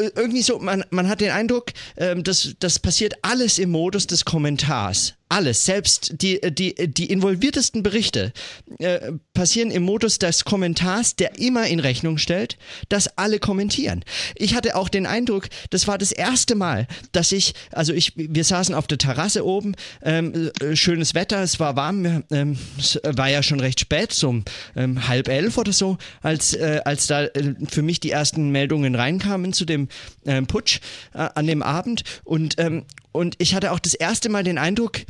[0.00, 4.24] irgendwie so, man, man hat den Eindruck, ähm, dass das passiert alles im Modus des
[4.24, 8.32] Kommentars alles, selbst die, die, die involviertesten Berichte
[8.78, 14.04] äh, passieren im Modus des Kommentars, der immer in Rechnung stellt, dass alle kommentieren.
[14.34, 18.44] Ich hatte auch den Eindruck, das war das erste Mal, dass ich, also ich, wir
[18.44, 23.28] saßen auf der Terrasse oben, ähm, äh, schönes Wetter, es war warm, ähm, es war
[23.28, 27.24] ja schon recht spät, so um ähm, halb elf oder so, als, äh, als da
[27.24, 29.88] äh, für mich die ersten Meldungen reinkamen zu dem
[30.26, 30.80] ähm, Putsch
[31.14, 35.00] äh, an dem Abend und, ähm, und ich hatte auch das erste Mal den Eindruck,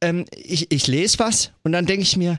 [0.00, 2.38] ähm, ich, ich lese was und dann denke ich mir,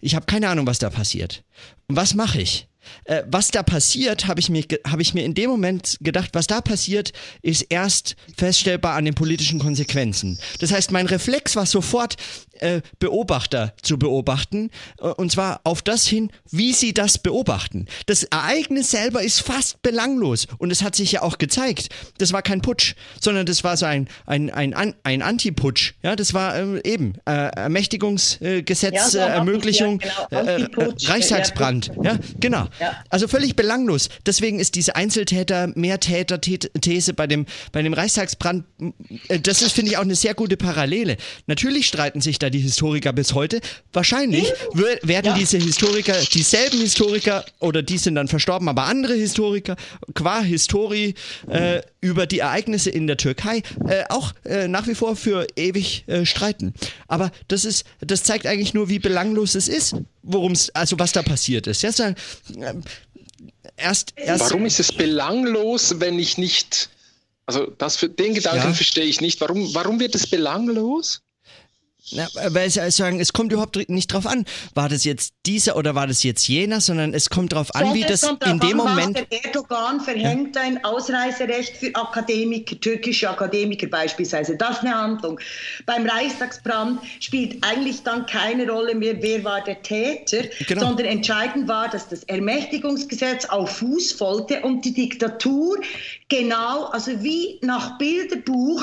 [0.00, 1.44] ich habe keine Ahnung, was da passiert.
[1.86, 2.68] Und was mache ich?
[3.04, 6.46] Äh, was da passiert, habe ich, mir, hab ich mir in dem Moment gedacht, was
[6.46, 10.38] da passiert, ist erst feststellbar an den politischen Konsequenzen.
[10.60, 12.16] Das heißt, mein Reflex war sofort,
[12.62, 17.86] äh, Beobachter zu beobachten, äh, und zwar auf das hin, wie sie das beobachten.
[18.06, 22.42] Das Ereignis selber ist fast belanglos und es hat sich ja auch gezeigt, das war
[22.42, 25.94] kein Putsch, sondern das war so ein, ein, ein, ein Anti-Putsch.
[26.02, 30.92] Ja, das war äh, eben äh, Ermächtigungsgesetz, ja, so Ermöglichung, ja, genau.
[31.04, 31.92] Reichstagsbrand.
[32.02, 32.68] Ja, genau.
[32.80, 32.96] Ja.
[33.10, 34.08] Also völlig belanglos.
[34.26, 38.64] Deswegen ist diese Einzeltäter-Mehrtäter-These bei dem, bei dem Reichstagsbrand,
[39.42, 41.16] das ist, finde ich, auch eine sehr gute Parallele.
[41.46, 43.60] Natürlich streiten sich da die Historiker bis heute.
[43.92, 44.52] Wahrscheinlich
[45.02, 45.34] werden ja.
[45.34, 49.76] diese Historiker, dieselben Historiker, oder die sind dann verstorben, aber andere Historiker,
[50.14, 51.14] qua Historie,
[51.48, 56.04] äh, über die Ereignisse in der Türkei äh, auch äh, nach wie vor für ewig
[56.08, 56.74] äh, streiten.
[57.06, 61.12] Aber das ist, das zeigt eigentlich nur, wie belanglos es ist, worum es, also was
[61.12, 61.82] da passiert ist.
[61.82, 62.14] Jetzt, äh,
[63.76, 66.90] erst, erst, Warum ist es belanglos, wenn ich nicht
[67.46, 68.72] also das, den Gedanken ja.
[68.72, 69.40] verstehe ich nicht.
[69.40, 71.22] Warum, warum wird es belanglos?
[72.06, 75.94] Ja, weil sie sagen, es kommt überhaupt nicht drauf an, war das jetzt dieser oder
[75.94, 79.16] war das jetzt jener, sondern es kommt drauf an, wie das in dem an, Moment.
[79.30, 80.62] Der Erdogan verhängt ja.
[80.62, 84.56] ein Ausreiserecht für Akademiker, türkische Akademiker beispielsweise.
[84.56, 85.38] Das ist eine Handlung.
[85.86, 90.86] Beim Reichstagsbrand spielt eigentlich dann keine Rolle mehr, wer war der Täter, genau.
[90.86, 95.78] sondern entscheidend war, dass das Ermächtigungsgesetz auf Fuß folgte und die Diktatur
[96.28, 98.82] genau, also wie nach Bilderbuch,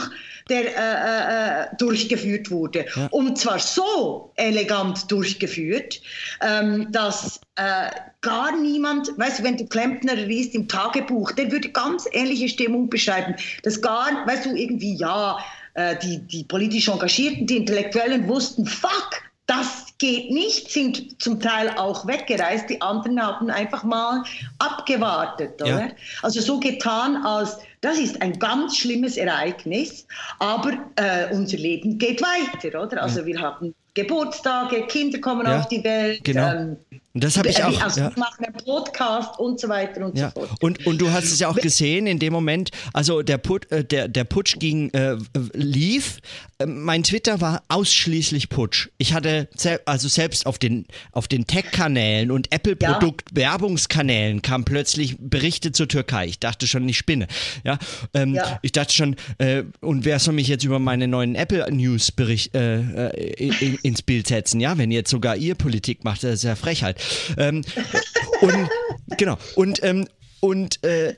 [0.49, 2.85] der äh, äh, durchgeführt wurde.
[2.95, 3.07] Ja.
[3.11, 6.01] Und zwar so elegant durchgeführt,
[6.41, 7.89] ähm, dass äh,
[8.21, 12.89] gar niemand, weißt du, wenn du Klempner liest im Tagebuch, der würde ganz ähnliche Stimmung
[12.89, 13.35] beschreiben.
[13.63, 15.37] Das gar, weißt du, irgendwie, ja,
[15.75, 21.71] äh, die, die politisch Engagierten, die Intellektuellen wussten, fuck, das geht nicht, sind zum Teil
[21.75, 22.69] auch weggereist.
[22.69, 24.23] Die anderen haben einfach mal
[24.59, 25.59] abgewartet.
[25.61, 25.87] Oder?
[25.87, 25.91] Ja.
[26.21, 30.05] Also so getan, als das ist ein ganz schlimmes Ereignis,
[30.39, 32.81] aber äh, unser Leben geht weiter.
[32.81, 33.01] Oder?
[33.01, 33.25] Also ja.
[33.25, 36.23] wir haben Geburtstage, Kinder kommen ja, auf die Welt.
[36.23, 36.51] Genau.
[36.51, 36.77] Ähm,
[37.15, 37.81] das habe ich auch.
[37.81, 38.11] Also ja.
[38.15, 40.31] machen einen Podcast und so weiter und ja.
[40.33, 40.51] so fort.
[40.61, 43.83] Und, und du hast es ja auch gesehen in dem Moment, also der, Put, äh,
[43.83, 45.17] der, der Putsch ging, äh,
[45.53, 46.19] lief.
[46.59, 48.89] Äh, mein Twitter war ausschließlich Putsch.
[48.99, 55.71] Ich hatte, sel also selbst auf den, auf den Tech-Kanälen und Apple-Produkt-Werbungskanälen kam plötzlich Berichte
[55.71, 56.27] zur Türkei.
[56.27, 57.27] Ich dachte schon, ich spinne.
[57.63, 57.79] Ja,
[58.13, 58.59] ähm, ja.
[58.61, 63.77] ich dachte schon, äh, und wer soll mich jetzt über meine neuen Apple-News äh, äh
[63.89, 64.59] ins Bild setzen?
[64.59, 67.01] Ja, wenn jetzt sogar ihr Politik macht, das ist ja Frechheit.
[67.37, 67.63] Ähm,
[68.41, 68.69] und
[69.17, 69.37] genau.
[69.55, 70.07] Und, ähm,
[70.39, 71.15] und, äh,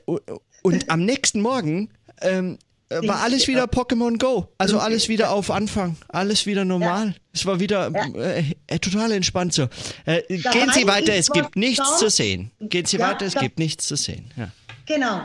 [0.62, 2.58] und am nächsten Morgen ähm,
[3.00, 4.48] war alles wieder Pokémon Go.
[4.58, 5.96] Also alles wieder auf Anfang.
[6.08, 7.08] Alles wieder normal.
[7.08, 7.14] Ja.
[7.32, 9.68] Es war wieder äh, äh, total entspannt so.
[10.04, 12.50] Äh, gehen Sie weiter, es gibt nichts zu sehen.
[12.60, 14.30] Gehen Sie ja, weiter, es gibt nichts zu sehen.
[14.36, 14.50] Ja.
[14.86, 15.22] Genau.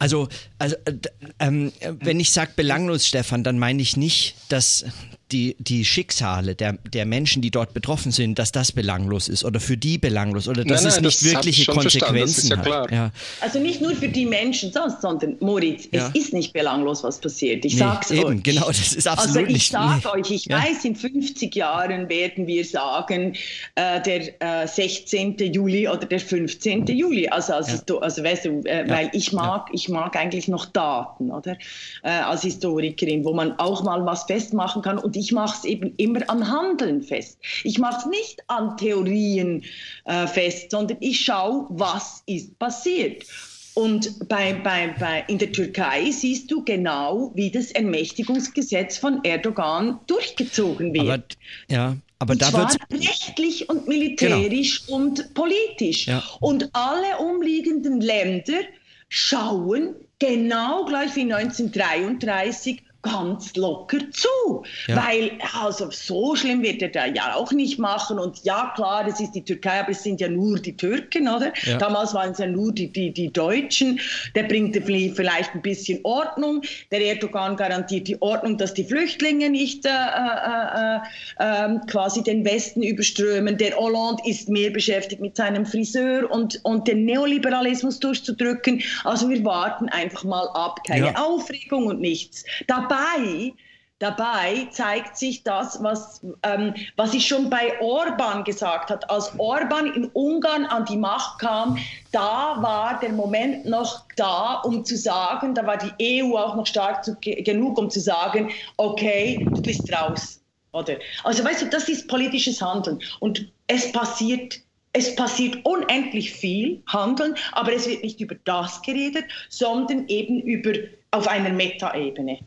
[0.00, 0.28] Also,
[0.58, 0.94] also äh,
[1.38, 4.86] ähm, wenn ich sage belanglos, Stefan, dann meine ich nicht, dass
[5.32, 9.60] die, die Schicksale der, der Menschen, die dort betroffen sind, dass das belanglos ist oder
[9.60, 12.90] für die belanglos oder dass nein, nein, es nicht das wirkliche Konsequenzen ja hat.
[12.90, 13.10] Ja.
[13.40, 16.08] Also nicht nur für die Menschen sonst, sondern Moritz, ja.
[16.08, 17.64] es ist nicht belanglos, was passiert.
[17.64, 18.42] Ich nee, sag's eben, euch.
[18.42, 20.20] Genau, das ist absolut Also ich nicht, sage nee.
[20.20, 23.34] euch, ich weiß, in 50 Jahren werden wir sagen,
[23.74, 25.36] äh, der äh, 16.
[25.52, 26.86] Juli oder der 15.
[26.86, 27.28] Juli.
[27.28, 31.56] Also, also, also weißt du, äh, weil ich mag, ich mag eigentlich noch Daten, oder?
[32.02, 35.92] Äh, als Historikerin, wo man auch mal was festmachen kann und ich mache es eben
[35.98, 37.38] immer am Handeln fest.
[37.62, 39.64] Ich mache es nicht an Theorien
[40.06, 43.26] äh, fest, sondern ich schaue, was ist passiert.
[43.74, 50.00] Und bei, bei, bei, in der Türkei siehst du genau, wie das Ermächtigungsgesetz von Erdogan
[50.06, 51.06] durchgezogen wird.
[51.08, 51.22] Aber,
[51.68, 54.98] ja, aber und da zwar rechtlich und militärisch genau.
[54.98, 56.06] und politisch.
[56.06, 56.22] Ja.
[56.40, 58.60] Und alle umliegenden Länder
[59.08, 64.64] schauen genau gleich wie 1933 ganz locker zu.
[64.86, 65.04] Ja.
[65.04, 68.18] Weil, also so schlimm wird er da ja auch nicht machen.
[68.18, 71.52] Und ja, klar, es ist die Türkei, aber es sind ja nur die Türken, oder?
[71.62, 71.78] Ja.
[71.78, 74.00] Damals waren es ja nur die, die, die Deutschen.
[74.34, 76.62] Der bringt vielleicht ein bisschen Ordnung.
[76.90, 80.98] Der Erdogan garantiert die Ordnung, dass die Flüchtlinge nicht äh, äh, äh,
[81.38, 83.56] ähm, quasi den Westen überströmen.
[83.56, 88.82] Der Hollande ist mehr beschäftigt mit seinem Friseur und, und den Neoliberalismus durchzudrücken.
[89.04, 90.80] Also wir warten einfach mal ab.
[90.86, 91.14] Keine ja.
[91.16, 92.44] Aufregung und nichts.
[92.66, 93.52] Da dabei,
[93.98, 99.08] dabei zeigt sich das, was, ähm, was ich schon bei Orban gesagt habe.
[99.08, 101.78] Als Orban in Ungarn an die Macht kam,
[102.12, 106.66] da war der Moment noch da, um zu sagen, da war die EU auch noch
[106.66, 110.40] stark zu, genug, um zu sagen, okay, du bist raus.
[110.72, 110.96] Oder?
[111.24, 113.00] Also weißt du, das ist politisches Handeln.
[113.20, 114.60] Und es passiert
[114.92, 120.72] es passiert unendlich viel Handeln, aber es wird nicht über das geredet, sondern eben über
[121.12, 122.40] auf einer Metaebene.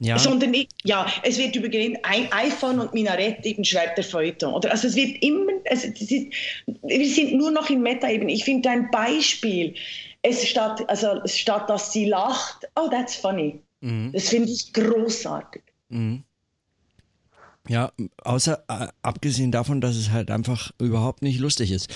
[0.00, 0.18] Ja.
[0.18, 1.56] Sondern ja, es wird
[2.04, 4.54] ein iPhone und Minarett eben schreibt der Feuilleton.
[4.54, 4.70] Oder?
[4.70, 6.30] Also es wird immer, also ist,
[6.82, 8.32] wir sind nur noch in Meta-Ebene.
[8.32, 9.74] Ich finde ein Beispiel,
[10.22, 13.60] es statt, also statt dass sie lacht, oh, that's funny.
[13.80, 14.12] Mhm.
[14.12, 15.62] Das finde ich großartig.
[15.88, 16.22] Mhm.
[17.68, 17.92] Ja,
[18.24, 21.90] außer äh, abgesehen davon, dass es halt einfach überhaupt nicht lustig ist.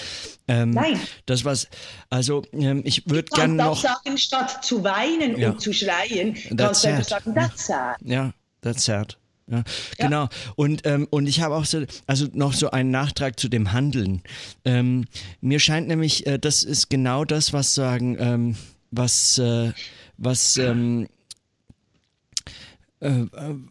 [0.47, 1.01] Ähm, Nein.
[1.27, 1.68] Das was,
[2.11, 5.51] also ähm, ich würde gerne noch sagen, statt zu weinen ja.
[5.51, 7.97] und zu schreien, kannst du einfach sagen, that's sad.
[8.03, 9.18] Ja, that's sad.
[9.49, 9.64] Ja, ja.
[9.99, 10.29] Genau.
[10.57, 14.23] Und, ähm, und ich habe auch so, also noch so einen Nachtrag zu dem Handeln.
[14.64, 15.07] Ähm,
[15.41, 18.57] mir scheint nämlich, äh, das ist genau das, was sagen, ähm,
[18.91, 19.73] was, äh,
[20.16, 21.09] was ähm, äh,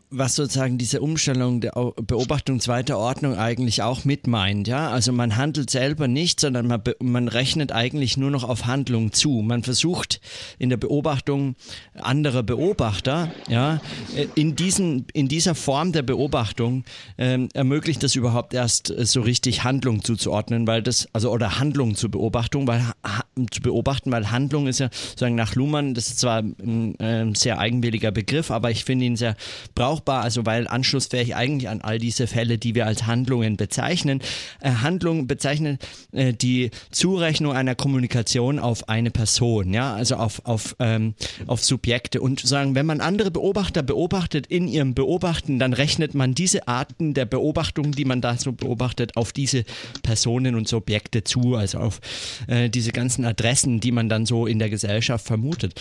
[0.10, 4.68] was sozusagen diese Umstellung der Beobachtung zweiter Ordnung eigentlich auch mit meint.
[4.68, 4.90] Ja?
[4.90, 9.42] Also man handelt selber nicht, sondern man, man rechnet eigentlich nur noch auf Handlung zu.
[9.42, 10.20] Man versucht
[10.60, 11.56] in der Beobachtung
[11.94, 13.80] anderer Beobachter, ja,
[14.16, 16.84] äh, in, diesen, in dieser Form der Beobachtung
[17.18, 21.96] ähm, ermöglicht das überhaupt erst äh, so richtig Handlung zuzuordnen, weil das, also oder Handlung
[21.96, 22.84] zur Beobachtung, weil
[23.50, 27.60] zu beobachten, weil Handlung ist ja sozusagen nach Luhmann, das ist zwar ein äh, sehr
[27.60, 29.36] eigenwilliger Begriff, aber ich finde ihn sehr
[29.76, 34.20] brauchbar, also weil anschlussfähig eigentlich an all diese Fälle, die wir als Handlungen bezeichnen.
[34.60, 35.78] Äh, Handlungen bezeichnen
[36.12, 41.14] äh, die Zurechnung einer Kommunikation auf eine Person, ja, also auf, auf, ähm,
[41.48, 42.20] auf Subjekte.
[42.20, 47.14] Und sagen, wenn man andere Beobachter beobachtet in ihrem Beobachten, dann rechnet man diese Arten
[47.14, 49.64] der Beobachtung, die man da so beobachtet, auf diese
[50.04, 52.02] Personen und Subjekte zu, also auf
[52.48, 55.80] äh, diese ganzen Adressen, die man dann so in der Gesellschaft vermutet.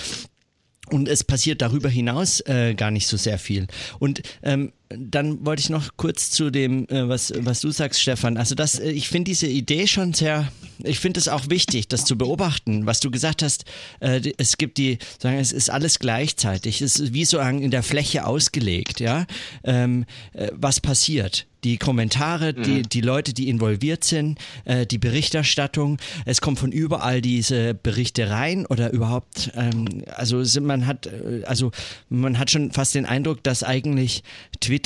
[0.93, 3.67] Und es passiert darüber hinaus äh, gar nicht so sehr viel.
[3.99, 8.37] Und ähm, dann wollte ich noch kurz zu dem, äh, was, was du sagst, Stefan.
[8.37, 12.05] Also das, äh, ich finde diese Idee schon sehr, ich finde es auch wichtig, das
[12.05, 13.65] zu beobachten, was du gesagt hast.
[14.01, 16.83] Äh, es gibt die, sagen, es ist alles gleichzeitig.
[16.83, 19.27] Es ist wie so in der Fläche ausgelegt, ja.
[19.65, 21.47] Ähm, äh, was passiert?
[21.65, 22.63] die Kommentare, mhm.
[22.63, 25.99] die, die Leute, die involviert sind, äh, die Berichterstattung.
[26.25, 31.09] Es kommt von überall diese Berichte rein oder überhaupt, ähm, also man hat,
[31.45, 31.71] also
[32.09, 34.23] man hat schon fast den Eindruck, dass eigentlich
[34.61, 34.80] Twitter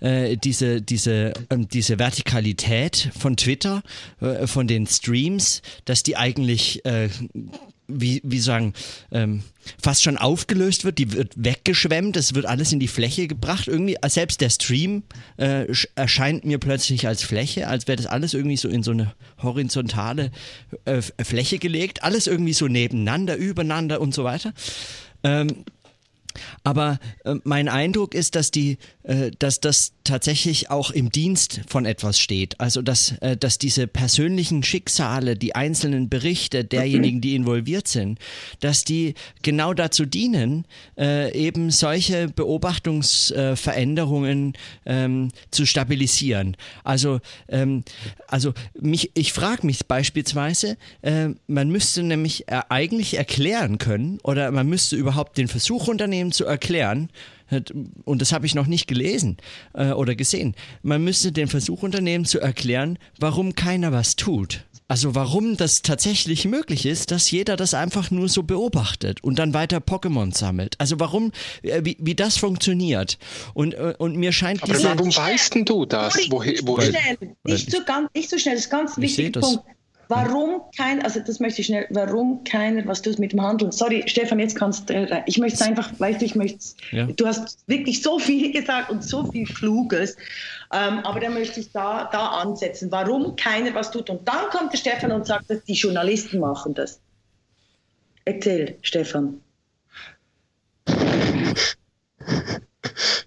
[0.00, 3.82] äh, diese, diese, ähm, diese Vertikalität von Twitter,
[4.20, 7.08] äh, von den Streams, dass die eigentlich äh,
[7.86, 8.72] wie, wie sagen,
[9.12, 9.42] ähm,
[9.82, 13.68] fast schon aufgelöst wird, die wird weggeschwemmt, es wird alles in die Fläche gebracht.
[13.68, 15.02] Irgendwie, äh, selbst der Stream
[15.36, 19.14] äh, erscheint mir plötzlich als Fläche, als wäre das alles irgendwie so in so eine
[19.42, 20.30] horizontale
[20.84, 24.54] äh, Fläche gelegt, alles irgendwie so nebeneinander, übereinander und so weiter.
[25.22, 25.64] Ähm,
[26.62, 31.86] Aber äh, mein Eindruck ist, dass die, äh, dass das tatsächlich auch im Dienst von
[31.86, 32.60] etwas steht.
[32.60, 38.18] Also dass, äh, dass diese persönlichen Schicksale, die einzelnen Berichte derjenigen, die involviert sind,
[38.60, 40.66] dass die genau dazu dienen,
[40.98, 44.54] äh, eben solche Beobachtungsveränderungen
[44.86, 46.56] ähm, zu stabilisieren.
[46.82, 47.84] Also, ähm,
[48.28, 54.50] also mich, ich frage mich beispielsweise, äh, man müsste nämlich äh, eigentlich erklären können oder
[54.50, 57.10] man müsste überhaupt den Versuch unternehmen zu erklären,
[58.04, 59.36] und das habe ich noch nicht gelesen
[59.74, 64.64] äh, oder gesehen, man müsste den Versuch unternehmen zu erklären, warum keiner was tut.
[64.86, 69.54] Also warum das tatsächlich möglich ist, dass jeder das einfach nur so beobachtet und dann
[69.54, 70.74] weiter Pokémon sammelt.
[70.78, 73.18] Also warum, äh, wie, wie das funktioniert.
[73.54, 74.88] Und, äh, und mir scheint Aber diese...
[74.88, 76.18] warum weißt du das?
[76.28, 76.92] Woher, woher?
[77.44, 79.64] Nicht, so ganz, nicht so schnell, das ist ganz wichtig Punkt.
[80.08, 83.72] Warum kein, also das möchte ich schnell, warum keiner was tut mit dem Handeln?
[83.72, 86.58] Sorry, Stefan, jetzt kannst du, äh, ich möchte es einfach, weißt du, ich möchte
[86.90, 87.06] ja.
[87.06, 90.16] du hast wirklich so viel gesagt und so viel Kluges,
[90.72, 94.10] ähm, aber da möchte ich da, da ansetzen, warum keiner was tut.
[94.10, 97.00] Und dann kommt der Stefan und sagt, dass die Journalisten machen das.
[98.24, 99.40] Erzähl, Stefan.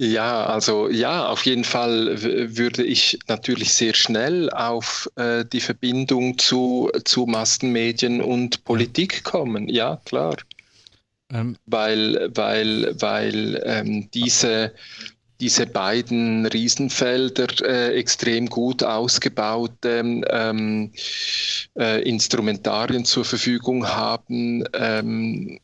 [0.00, 6.38] Ja, also ja, auf jeden Fall würde ich natürlich sehr schnell auf äh, die Verbindung
[6.38, 9.68] zu, zu Massenmedien und Politik kommen.
[9.68, 10.36] Ja, klar.
[11.32, 11.56] Ähm.
[11.66, 14.72] Weil, weil, weil ähm, diese,
[15.40, 20.92] diese beiden Riesenfelder äh, extrem gut ausgebaute ähm,
[21.76, 25.58] äh, Instrumentarien zur Verfügung haben, ähm,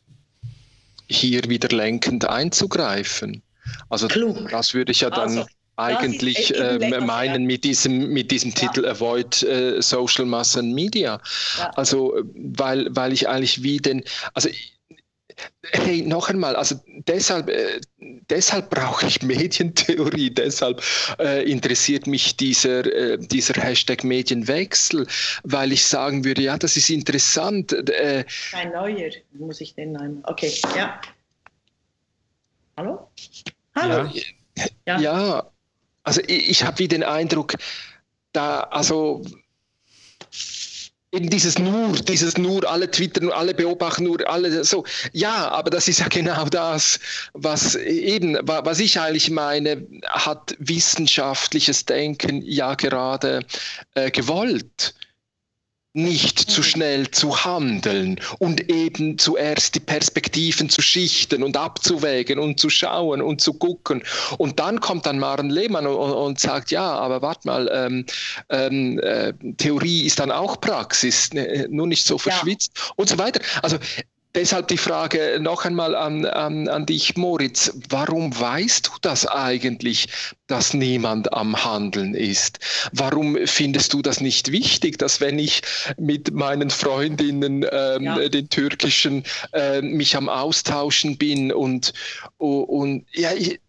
[1.07, 3.41] hier wieder lenkend einzugreifen.
[3.89, 4.49] Also Klug.
[4.49, 5.45] das würde ich ja dann also,
[5.77, 8.55] eigentlich äh, meinen mit diesem, mit diesem ja.
[8.55, 11.21] Titel Avoid äh, Social Mass and Media.
[11.57, 11.69] Ja.
[11.75, 14.03] Also weil, weil ich eigentlich wie den,
[14.33, 14.49] also
[15.71, 17.81] Hey, noch einmal, also deshalb, äh,
[18.29, 20.81] deshalb brauche ich Medientheorie, deshalb
[21.19, 25.05] äh, interessiert mich dieser, äh, dieser Hashtag Medienwechsel,
[25.43, 27.73] weil ich sagen würde, ja, das ist interessant.
[27.73, 30.23] Äh, Ein neuer, muss ich den nennen.
[30.25, 31.01] Okay, ja.
[32.77, 33.09] Hallo?
[33.75, 34.09] Hallo.
[34.85, 35.51] Ja, ja.
[36.03, 37.55] also ich, ich habe wie den Eindruck,
[38.31, 39.23] da, also
[41.11, 44.85] eben dieses nur, dieses nur, alle twittern, alle beobachten nur, alle so.
[45.13, 46.99] Ja, aber das ist ja genau das,
[47.33, 53.41] was eben, was ich eigentlich meine, hat wissenschaftliches Denken ja gerade
[53.93, 54.93] äh, gewollt
[55.95, 62.59] nicht zu schnell zu handeln und eben zuerst die Perspektiven zu schichten und abzuwägen und
[62.59, 64.03] zu schauen und zu gucken.
[64.37, 68.05] Und dann kommt dann Maren Lehmann und, und sagt, ja, aber warte mal, ähm,
[68.49, 72.93] ähm, äh, Theorie ist dann auch Praxis, ne, nur nicht so verschwitzt ja.
[72.97, 73.39] und so weiter.
[73.61, 73.77] Also
[74.35, 77.71] Deshalb die Frage noch einmal an, an, an dich, Moritz.
[77.87, 80.09] Warum weißt du das eigentlich,
[80.47, 82.59] dass niemand am Handeln ist?
[82.91, 85.61] Warum findest du das nicht wichtig, dass wenn ich
[85.97, 88.27] mit meinen Freundinnen ähm, ja.
[88.27, 89.23] den türkischen
[89.53, 91.93] äh, mich am Austauschen bin und,
[92.37, 93.61] und ja, ich,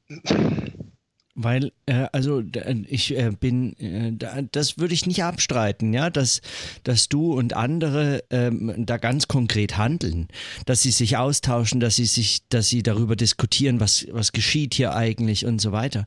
[1.36, 2.42] weil, äh, also
[2.88, 6.40] ich äh, bin, äh, das würde ich nicht abstreiten, ja, dass,
[6.82, 10.28] dass du und andere ähm, da ganz konkret handeln,
[10.64, 14.96] dass sie sich austauschen, dass sie sich, dass sie darüber diskutieren, was, was geschieht hier
[14.96, 16.06] eigentlich und so weiter.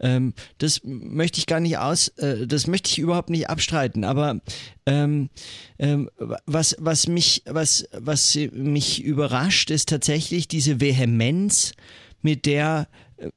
[0.00, 4.40] Ähm, das möchte ich gar nicht aus, äh, das möchte ich überhaupt nicht abstreiten, aber
[4.86, 5.30] ähm,
[5.78, 6.10] ähm,
[6.46, 11.72] was, was mich, was, was mich überrascht, ist tatsächlich diese Vehemenz,
[12.24, 12.88] mit der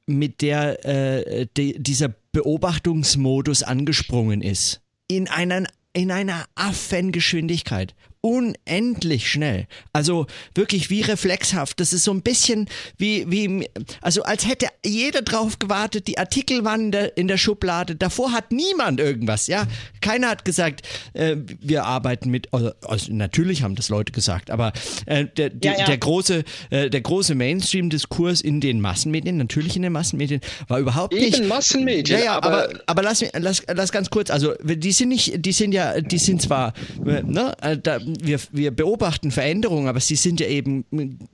[0.06, 4.82] mit der äh, de, dieser Beobachtungsmodus angesprungen ist.
[5.08, 5.64] In einer,
[5.94, 9.68] in einer Affengeschwindigkeit unendlich schnell.
[9.94, 11.80] Also wirklich wie reflexhaft.
[11.80, 13.70] Das ist so ein bisschen wie, wie,
[14.02, 17.96] also als hätte jeder drauf gewartet, die Artikel waren in der, in der Schublade.
[17.96, 19.68] Davor hat niemand irgendwas, ja.
[20.02, 20.82] Keiner hat gesagt,
[21.14, 24.74] äh, wir arbeiten mit, also, also, natürlich haben das Leute gesagt, aber
[25.06, 25.86] äh, der, ja, ja.
[25.86, 31.14] der große, äh, der große Mainstream-Diskurs in den Massenmedien, natürlich in den Massenmedien, war überhaupt
[31.14, 31.46] Eben nicht.
[31.46, 32.20] Massenmedien.
[32.20, 35.52] Ja, ja, aber, aber, aber lass, lass, lass ganz kurz, also die sind nicht, die
[35.52, 36.74] sind ja, die sind zwar,
[37.06, 40.86] äh, ne, äh, da, wir, wir beobachten Veränderungen, aber sie sind ja eben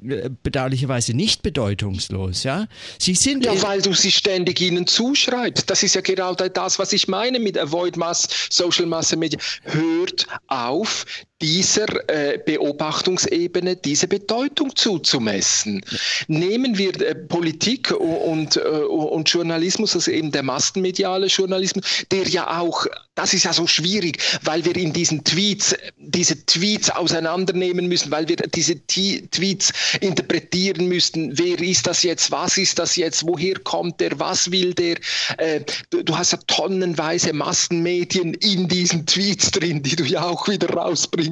[0.07, 2.67] äh, bedauerlicherweise nicht bedeutungslos, ja.
[2.99, 5.69] Sie sind ja, weil du sie ständig ihnen zuschreibst.
[5.69, 9.39] Das ist ja genau das, was ich meine mit Avoid Mass, Social Mass Media.
[9.63, 11.05] Hört auf,
[11.41, 15.83] dieser äh, Beobachtungsebene diese Bedeutung zuzumessen.
[16.27, 22.59] Nehmen wir äh, Politik und, äh, und Journalismus, also eben der massenmediale Journalismus, der ja
[22.59, 28.09] auch das ist ja so schwierig, weil wir in diesen Tweets diese Tweets auseinandernehmen müssen,
[28.09, 29.71] weil wir diese Tweets
[30.01, 31.37] interpretieren müssten.
[31.37, 32.31] Wer ist das jetzt?
[32.31, 33.27] Was ist das jetzt?
[33.27, 34.19] Woher kommt der?
[34.19, 34.97] Was will der?
[35.37, 35.61] Äh,
[35.91, 40.75] du, du, hast ja tonnenweise Massenmedien in diesen Tweets drin, die du ja auch wieder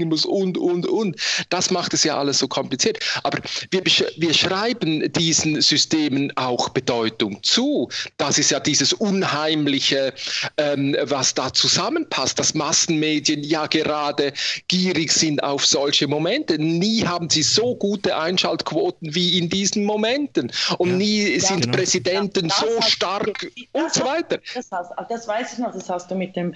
[0.01, 1.15] rausbringen musst und, und, und.
[1.49, 2.99] Das macht es ja alles so kompliziert.
[3.23, 3.39] Aber
[3.69, 3.83] wir,
[4.17, 7.89] wir schreiben diesen Systemen auch Bedeutung zu.
[8.17, 10.13] Das ist ja dieses Unheimliche,
[10.57, 14.33] ähm, was da zusammenpasst, dass Massenmedien ja gerade
[14.67, 16.57] gierig sind auf solche Momente.
[16.59, 20.51] Nie haben sie so gute Einschaltquoten wie in diesen Momenten.
[20.77, 20.95] Und ja.
[20.97, 21.77] nie sind ja, genau.
[21.77, 24.39] Präsidenten ja, so stark und so weiter.
[24.53, 26.53] Das, hast, das, weiß ich noch, das hast du mit dem,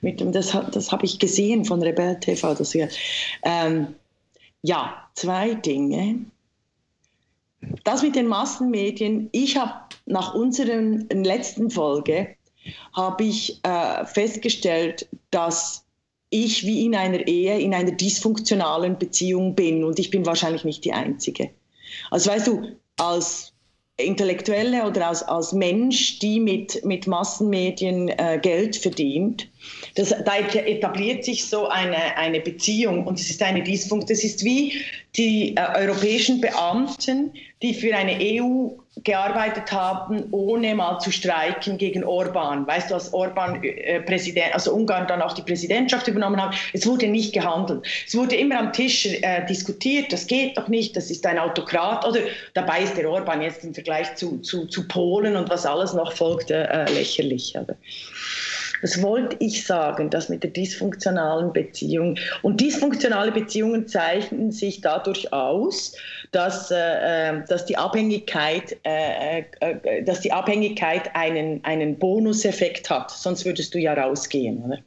[0.00, 2.54] mit dem das, das habe ich gesehen von Rebell TV.
[2.54, 2.88] Das wir,
[3.42, 3.94] ähm,
[4.62, 6.20] ja, zwei Dinge.
[7.82, 9.72] Das mit den Massenmedien, ich habe
[10.06, 10.80] nach unserer
[11.12, 12.36] letzten Folge
[12.92, 15.84] habe ich äh, festgestellt, dass
[16.30, 20.84] ich wie in einer Ehe, in einer dysfunktionalen Beziehung bin und ich bin wahrscheinlich nicht
[20.84, 21.50] die Einzige.
[22.10, 23.52] Also weißt du, als
[23.96, 29.48] Intellektuelle oder als, als Mensch, die mit, mit Massenmedien äh, Geld verdient,
[29.94, 34.08] das, da etabliert sich so eine, eine Beziehung und es ist eine Dysfunktion.
[34.08, 34.72] Das ist wie
[35.16, 37.32] die äh, europäischen Beamten,
[37.62, 38.70] die für eine EU
[39.02, 42.66] gearbeitet haben, ohne mal zu streiken gegen Orban.
[42.66, 46.86] Weißt du, als Orban äh, Präsident, also Ungarn dann auch die Präsidentschaft übernommen hat, es
[46.86, 47.84] wurde nicht gehandelt.
[48.06, 52.04] Es wurde immer am Tisch äh, diskutiert, das geht doch nicht, das ist ein Autokrat.
[52.04, 52.20] Oder
[52.54, 56.12] dabei ist der Orban jetzt im Vergleich zu, zu, zu Polen und was alles noch
[56.12, 57.54] folgt, äh, lächerlich.
[57.56, 57.76] Oder?
[58.84, 62.18] Das wollte ich sagen, das mit der dysfunktionalen Beziehung.
[62.42, 65.96] Und dysfunktionale Beziehungen zeichnen sich dadurch aus,
[66.32, 73.10] dass, äh, äh dass, die, Abhängigkeit, äh, äh, dass die Abhängigkeit einen, einen Bonuseffekt hat.
[73.10, 74.78] Sonst würdest du ja rausgehen, oder?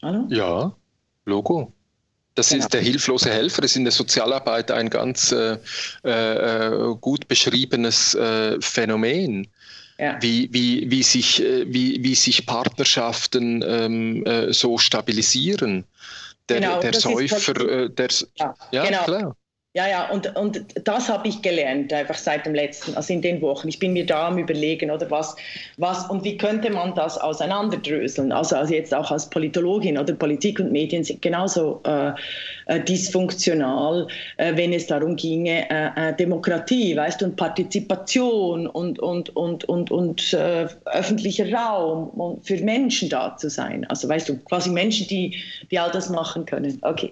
[0.00, 0.26] Hallo?
[0.30, 0.74] Ja,
[1.26, 1.74] Logo.
[2.36, 2.64] Das genau.
[2.64, 5.58] ist der hilflose Helfer, das ist in der Sozialarbeit ein ganz äh,
[6.02, 9.46] äh, gut beschriebenes äh, Phänomen
[9.98, 10.18] ja.
[10.20, 15.84] wie, wie, wie, sich, äh, wie, wie sich Partnerschaften ähm, äh, so stabilisieren.
[16.48, 19.04] Der, genau, der Säufer, halt, der, ja, ja genau.
[19.04, 19.36] klar.
[19.76, 23.42] Ja, ja, und, und das habe ich gelernt, einfach seit dem letzten, also in den
[23.42, 23.66] Wochen.
[23.66, 25.34] Ich bin mir da am Überlegen, oder was,
[25.78, 28.30] was und wie könnte man das auseinanderdröseln?
[28.30, 32.12] Also, also jetzt auch als Politologin oder Politik und Medien sind genauso äh,
[32.66, 34.06] äh, dysfunktional,
[34.36, 39.64] äh, wenn es darum ginge, äh, äh, Demokratie, weißt du, und Partizipation und, und, und,
[39.64, 43.84] und, und äh, öffentlicher Raum und für Menschen da zu sein.
[43.88, 45.36] Also, weißt du, quasi Menschen, die,
[45.72, 46.78] die all das machen können.
[46.82, 47.10] Okay.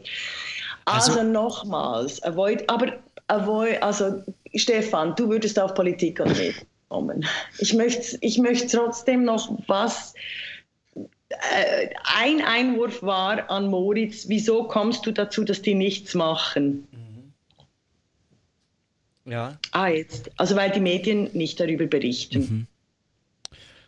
[0.85, 4.23] Also, also nochmals, avoid, aber avoid, also
[4.55, 7.25] Stefan, du würdest auf Politik und Medien kommen.
[7.59, 10.15] Ich möchte, ich möchte trotzdem noch was.
[10.95, 16.87] Äh, ein Einwurf war an Moritz, wieso kommst du dazu, dass die nichts machen?
[16.93, 17.33] Mhm.
[19.33, 19.57] Ja.
[19.71, 20.31] Ah, jetzt.
[20.37, 22.41] Also weil die Medien nicht darüber berichten.
[22.41, 22.67] Mhm.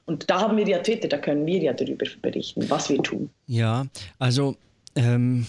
[0.07, 3.31] Und da haben wir ja Twitter, da können wir ja darüber berichten, was wir tun.
[3.47, 3.87] Ja,
[4.19, 4.57] also
[4.97, 5.47] ähm,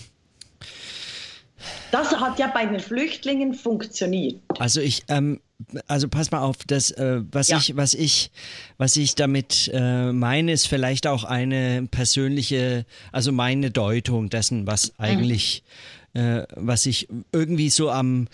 [1.91, 4.41] das hat ja bei den Flüchtlingen funktioniert.
[4.59, 5.39] Also ich, ähm,
[5.88, 7.57] also pass mal auf, das, äh, was ja.
[7.57, 8.32] ich, was ich,
[8.78, 14.89] was ich damit äh, meine, ist vielleicht auch eine persönliche, also meine Deutung dessen, was
[14.89, 14.93] mhm.
[14.97, 15.63] eigentlich,
[16.13, 16.22] mhm.
[16.22, 18.28] äh, was ich irgendwie so am,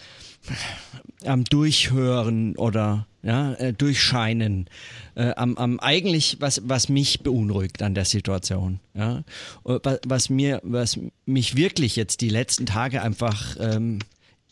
[1.26, 4.68] am Durchhören oder ja, äh, durchscheinen,
[5.16, 8.80] äh, am, am eigentlich, was, was mich beunruhigt an der Situation.
[8.96, 9.24] Ja?
[9.64, 14.00] Was, mir, was mich wirklich jetzt die letzten Tage einfach ähm,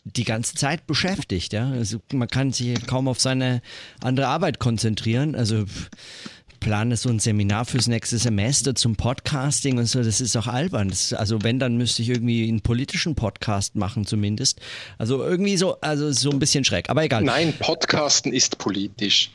[0.03, 1.53] die ganze Zeit beschäftigt.
[1.53, 1.71] Ja?
[1.71, 3.61] Also man kann sich kaum auf seine
[4.01, 5.35] andere Arbeit konzentrieren.
[5.35, 5.65] Also
[6.59, 10.89] plane so ein Seminar fürs nächste Semester zum Podcasting und so, das ist auch albern.
[10.89, 14.59] Das, also wenn, dann müsste ich irgendwie einen politischen Podcast machen zumindest.
[14.97, 17.23] Also irgendwie so, also so ein bisschen schräg, aber egal.
[17.23, 19.31] Nein, Podcasten ist politisch.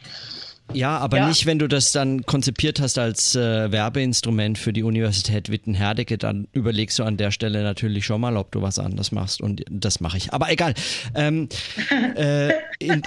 [0.73, 1.29] Ja, aber ja.
[1.29, 6.49] nicht, wenn du das dann konzipiert hast als äh, Werbeinstrument für die Universität Witten-Herdecke, dann
[6.53, 10.01] überlegst du an der Stelle natürlich schon mal, ob du was anderes machst und das
[10.01, 10.33] mache ich.
[10.33, 10.75] Aber egal.
[11.15, 11.49] Ähm,
[12.17, 13.03] äh, in,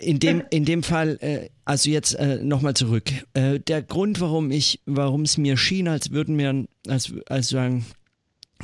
[0.00, 3.10] in, dem, in dem Fall, äh, also jetzt äh, nochmal zurück.
[3.34, 7.84] Äh, der Grund, warum ich, warum es mir schien, als würden wir, als, als sagen,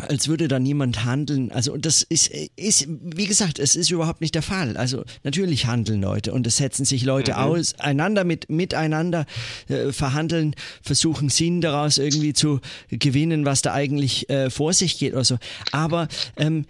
[0.09, 1.53] als würde da niemand handeln.
[1.53, 4.77] Also das ist, ist, wie gesagt, es ist überhaupt nicht der Fall.
[4.77, 7.39] Also natürlich handeln Leute und es setzen sich Leute mhm.
[7.39, 9.27] aus, einander mit, miteinander
[9.69, 15.13] äh, verhandeln, versuchen Sinn daraus irgendwie zu gewinnen, was da eigentlich äh, vor sich geht
[15.13, 15.39] oder so.
[15.73, 16.67] Aber ähm,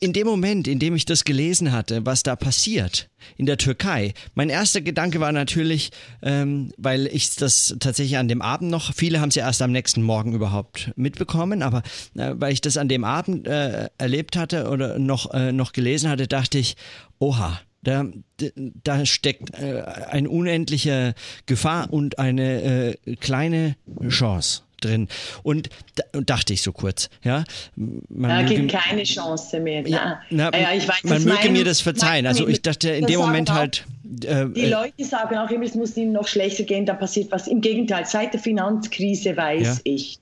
[0.00, 4.12] in dem Moment, in dem ich das gelesen hatte, was da passiert, in der Türkei.
[4.34, 5.90] Mein erster Gedanke war natürlich,
[6.22, 9.72] ähm, weil ich das tatsächlich an dem Abend noch, viele haben es ja erst am
[9.72, 11.82] nächsten Morgen überhaupt mitbekommen, aber
[12.14, 16.10] äh, weil ich das an dem Abend äh, erlebt hatte oder noch, äh, noch gelesen
[16.10, 16.76] hatte, dachte ich,
[17.18, 18.04] oha, da,
[18.54, 21.14] da steckt äh, eine unendliche
[21.46, 23.76] Gefahr und eine äh, kleine
[24.08, 25.08] Chance drin.
[25.42, 27.44] Und da, dachte ich so kurz, ja.
[27.76, 29.86] Man da gibt keine Chance mehr.
[29.86, 32.26] Ja, na, ja, ich weiß, man möge mein, mir das verzeihen.
[32.26, 33.84] Also ich dachte in dem Moment halt.
[34.24, 37.30] Äh, die äh, Leute sagen auch immer, es muss ihnen noch schlechter gehen, da passiert
[37.30, 37.46] was.
[37.46, 39.80] Im Gegenteil, seit der Finanzkrise weiß ja.
[39.84, 40.18] ich,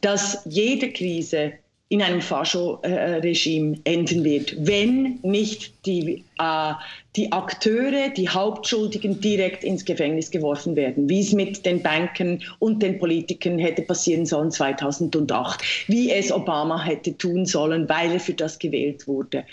[0.00, 1.52] dass jede Krise
[1.90, 6.72] in einem Fascho-Regime enden wird, wenn nicht die, äh,
[7.16, 12.80] die Akteure, die Hauptschuldigen direkt ins Gefängnis geworfen werden, wie es mit den Banken und
[12.80, 18.34] den Politikern hätte passieren sollen 2008, wie es Obama hätte tun sollen, weil er für
[18.34, 19.44] das gewählt wurde.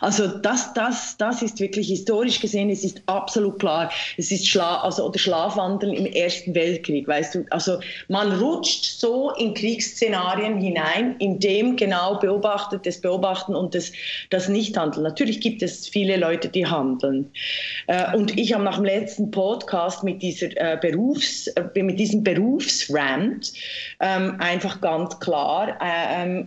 [0.00, 4.80] Also das, das, das ist wirklich historisch gesehen, es ist absolut klar, es ist Schla
[4.82, 7.44] also, oder Schlafwandeln im Ersten Weltkrieg, weißt du.
[7.50, 7.78] Also
[8.08, 13.92] man rutscht so in Kriegsszenarien hinein, indem genau beobachtet, das Beobachten und das,
[14.30, 15.02] das Nichthandeln.
[15.02, 17.30] Natürlich gibt es viele Leute, die handeln.
[17.86, 22.22] Äh, und ich habe nach dem letzten Podcast mit, dieser, äh, Berufs, äh, mit diesem
[22.22, 23.52] Berufsrand
[24.00, 26.46] ähm, einfach ganz klar ähm,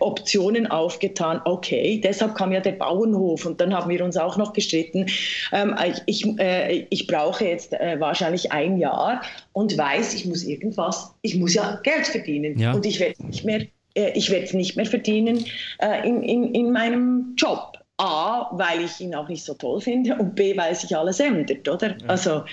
[0.00, 1.40] Optionen aufgetan.
[1.44, 5.06] Okay, deshalb kam ja der Bauernhof und dann haben wir uns auch noch gestritten.
[5.52, 5.74] Ähm,
[6.06, 11.36] ich, äh, ich brauche jetzt äh, wahrscheinlich ein Jahr und weiß, ich muss irgendwas, ich
[11.36, 12.72] muss ja Geld verdienen ja.
[12.72, 15.44] und ich werde nicht mehr äh, ich werde es nicht mehr verdienen
[15.78, 17.78] äh, in, in, in meinem Job.
[17.96, 21.68] A, weil ich ihn auch nicht so toll finde und B, weil sich alles ändert,
[21.68, 21.90] oder?
[21.90, 22.06] Ja.
[22.08, 22.44] Also,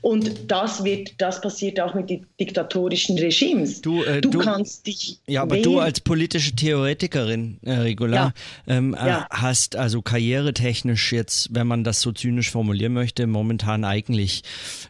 [0.00, 2.08] und das wird, das passiert auch mit
[2.38, 3.80] diktatorischen Regimes.
[3.80, 5.18] Du, äh, du, du, kannst dich.
[5.26, 8.32] Ja, aber du als politische Theoretikerin, äh, Regular,
[8.68, 8.76] ja.
[8.76, 9.26] Ähm, äh, ja.
[9.30, 14.44] hast also karrieretechnisch jetzt, wenn man das so zynisch formulieren möchte, momentan eigentlich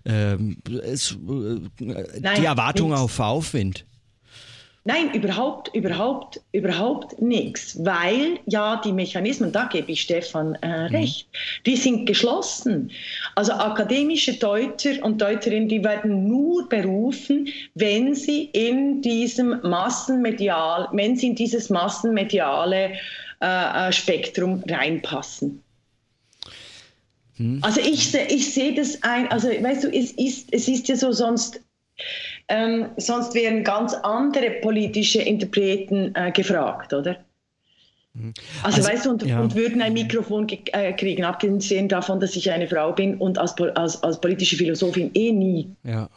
[0.04, 1.16] ähm, es, äh,
[1.80, 3.86] Nein, die Erwartung auf Aufwind.
[4.86, 10.94] Nein, überhaupt, überhaupt, überhaupt nichts, weil ja die Mechanismen, da gebe ich Stefan äh, mhm.
[10.94, 11.62] recht, mhm.
[11.66, 12.92] die sind geschlossen.
[13.34, 21.16] Also akademische Deuter und Deuterinnen, die werden nur berufen, wenn sie in diesem Massenmedial, wenn
[21.16, 22.92] sie in dieses massenmediale
[23.42, 25.64] äh, äh Spektrum reinpassen.
[27.38, 27.58] Mhm.
[27.62, 31.10] Also ich, ich sehe das ein, also weißt du, es ist, es ist ja so
[31.10, 31.60] sonst
[32.48, 37.16] ähm, sonst wären ganz andere politische Interpreten äh, gefragt, oder?
[38.14, 38.34] Mhm.
[38.62, 39.40] Also, also, weißt du, und, ja.
[39.40, 43.58] und würden ein Mikrofon äh, kriegen, abgesehen davon, dass ich eine Frau bin und als,
[43.60, 45.70] als, als politische Philosophin eh nie.
[45.82, 46.08] Ja.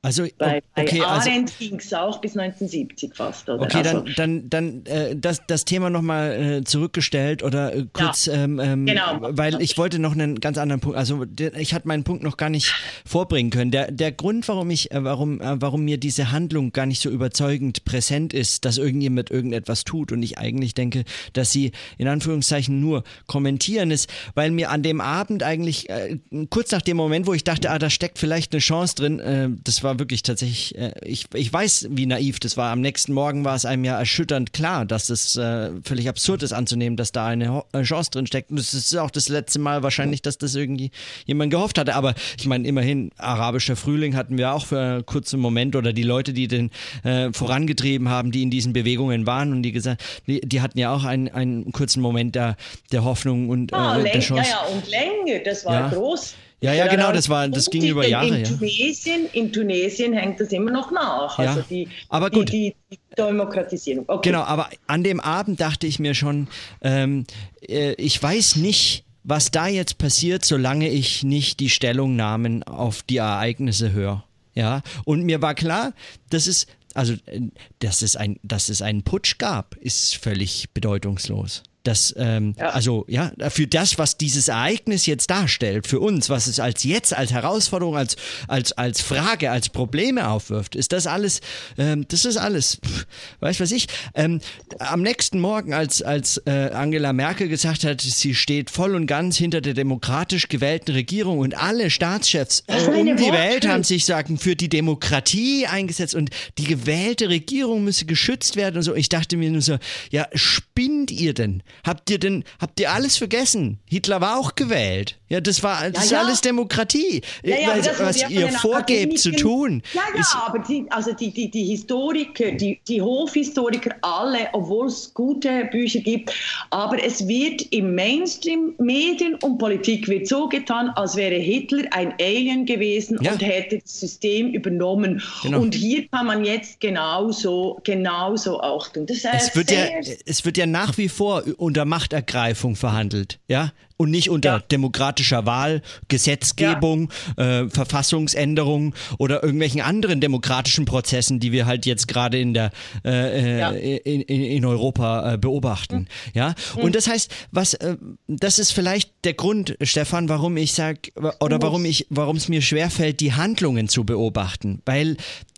[0.00, 3.48] Also, bei, okay, bei also Arendt also, ging es auch bis 1970 fast.
[3.48, 3.62] Oder?
[3.62, 8.26] Okay, also, dann, dann, dann äh, das, das Thema nochmal äh, zurückgestellt oder äh, kurz,
[8.26, 9.18] ja, ähm, ähm, genau.
[9.20, 12.36] weil ich wollte noch einen ganz anderen Punkt, also der, ich hatte meinen Punkt noch
[12.36, 12.72] gar nicht
[13.04, 13.72] vorbringen können.
[13.72, 17.10] Der, der Grund, warum ich, äh, warum, äh, warum mir diese Handlung gar nicht so
[17.10, 22.80] überzeugend präsent ist, dass irgendjemand irgendetwas tut und ich eigentlich denke, dass sie in Anführungszeichen
[22.80, 26.18] nur kommentieren, ist, weil mir an dem Abend eigentlich äh,
[26.50, 29.48] kurz nach dem Moment, wo ich dachte, ah, da steckt vielleicht eine Chance drin, äh,
[29.64, 32.70] das war war wirklich tatsächlich, äh, ich, ich weiß, wie naiv das war.
[32.70, 36.52] Am nächsten Morgen war es einem ja erschütternd klar, dass es äh, völlig absurd ist
[36.52, 38.50] anzunehmen, dass da eine äh, Chance drin steckt.
[38.50, 40.90] Und es ist auch das letzte Mal wahrscheinlich, dass das irgendwie
[41.24, 41.94] jemand gehofft hatte.
[41.94, 46.02] Aber ich meine, immerhin, arabischer Frühling hatten wir auch für einen kurzen Moment oder die
[46.02, 46.70] Leute, die den
[47.02, 50.94] äh, vorangetrieben haben, die in diesen Bewegungen waren und die gesagt, die, die hatten ja
[50.94, 52.56] auch einen, einen kurzen Moment der,
[52.92, 54.50] der Hoffnung und ah, der Chance.
[54.50, 55.88] Ja, ja, und Länge, das war ja.
[55.88, 56.34] groß.
[56.60, 58.38] Ja, ja, genau, das war, das ging über Jahre.
[58.38, 59.30] In, Tunesien, ja.
[59.32, 61.38] in Tunesien hängt das immer noch nach.
[61.38, 62.50] Ja, also die, aber gut.
[62.52, 64.04] Die, die Demokratisierung.
[64.08, 64.30] Okay.
[64.30, 66.48] Genau, aber an dem Abend dachte ich mir schon,
[66.82, 67.24] ähm,
[67.68, 73.18] äh, ich weiß nicht, was da jetzt passiert, solange ich nicht die Stellungnahmen auf die
[73.18, 74.24] Ereignisse höre.
[74.54, 75.92] Ja, und mir war klar,
[76.30, 77.42] dass es, also, äh,
[77.78, 81.62] dass es, ein, dass es einen Putsch gab, ist völlig bedeutungslos.
[81.88, 82.68] Das, ähm, ja.
[82.68, 87.16] also ja, für das, was dieses Ereignis jetzt darstellt, für uns, was es als jetzt,
[87.16, 88.16] als Herausforderung, als,
[88.46, 91.40] als, als Frage, als Probleme aufwirft, ist das alles,
[91.78, 93.06] ähm, das ist alles, pff,
[93.40, 93.86] weiß was ich.
[94.14, 94.42] Ähm,
[94.80, 99.38] am nächsten Morgen, als, als äh, Angela Merkel gesagt hat, sie steht voll und ganz
[99.38, 104.36] hinter der demokratisch gewählten Regierung und alle Staatschefs äh, um die Welt haben sich sagen,
[104.36, 106.28] für die Demokratie eingesetzt und
[106.58, 108.94] die gewählte Regierung müsse geschützt werden und so.
[108.94, 109.78] Ich dachte mir nur so,
[110.10, 111.62] ja, spinnt ihr denn?
[111.84, 113.78] Habt ihr denn, habt ihr alles vergessen?
[113.86, 115.18] Hitler war auch gewählt.
[115.28, 116.20] Ja, das war das ja, ist ja.
[116.20, 117.20] alles Demokratie.
[117.42, 119.82] Ja, ja, was, was ihr vorgebt zu tun.
[119.92, 125.12] Ja, ja, aber die, also die, die, die Historiker, die, die Hofhistoriker, alle, obwohl es
[125.12, 126.32] gute Bücher gibt,
[126.70, 132.14] aber es wird im Mainstream, Medien und Politik wird so getan, als wäre Hitler ein
[132.20, 135.22] Alien gewesen und hätte das System übernommen.
[135.42, 135.60] Genau.
[135.60, 139.04] Und hier kann man jetzt genauso, genauso auch tun.
[139.04, 139.84] Das heißt, es, wird ja,
[140.24, 143.40] es wird ja nach wie vor unter Machtergreifung verhandelt.
[143.48, 144.58] Ja, und nicht unter ja.
[144.60, 147.62] demokratischer Wahl, Gesetzgebung, ja.
[147.62, 152.70] äh, Verfassungsänderung oder irgendwelchen anderen demokratischen Prozessen, die wir halt jetzt gerade in der
[153.04, 153.70] äh, äh ja.
[153.70, 155.96] in, in, Europa äh, beobachten.
[155.96, 156.06] Mhm.
[156.32, 156.82] Ja, mhm.
[156.82, 157.96] und das heißt, was äh,
[158.28, 162.62] das ist vielleicht der Grund, Stefan, warum ich sag oder warum ich warum es mir
[162.62, 165.16] schwerfällt, die Handlungen zu beobachten, weil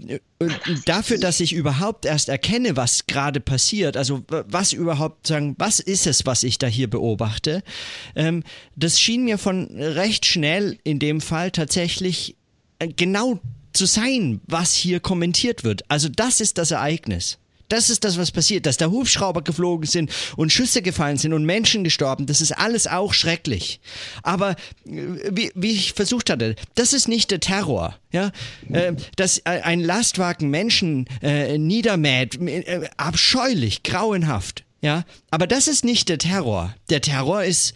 [0.08, 0.18] äh,
[0.86, 6.06] dafür, dass ich überhaupt erst erkenne, was gerade passiert, also was überhaupt sagen, was ist
[6.06, 7.62] es, was ich da hier beobachte,
[8.16, 8.29] ähm,
[8.76, 12.36] das schien mir von recht schnell in dem Fall tatsächlich
[12.78, 13.40] äh, genau
[13.72, 15.82] zu sein, was hier kommentiert wird.
[15.88, 17.38] Also das ist das Ereignis.
[17.70, 21.44] Das ist das, was passiert, dass da Hubschrauber geflogen sind und Schüsse gefallen sind und
[21.44, 22.26] Menschen gestorben.
[22.26, 23.80] Das ist alles auch schrecklich.
[24.22, 24.56] Aber
[24.86, 27.96] äh, wie, wie ich versucht hatte, das ist nicht der Terror.
[28.12, 28.32] Ja,
[28.72, 34.64] äh, dass ein Lastwagen Menschen äh, niedermäht, äh, abscheulich, grauenhaft.
[34.82, 36.74] Ja, aber das ist nicht der Terror.
[36.88, 37.74] Der Terror ist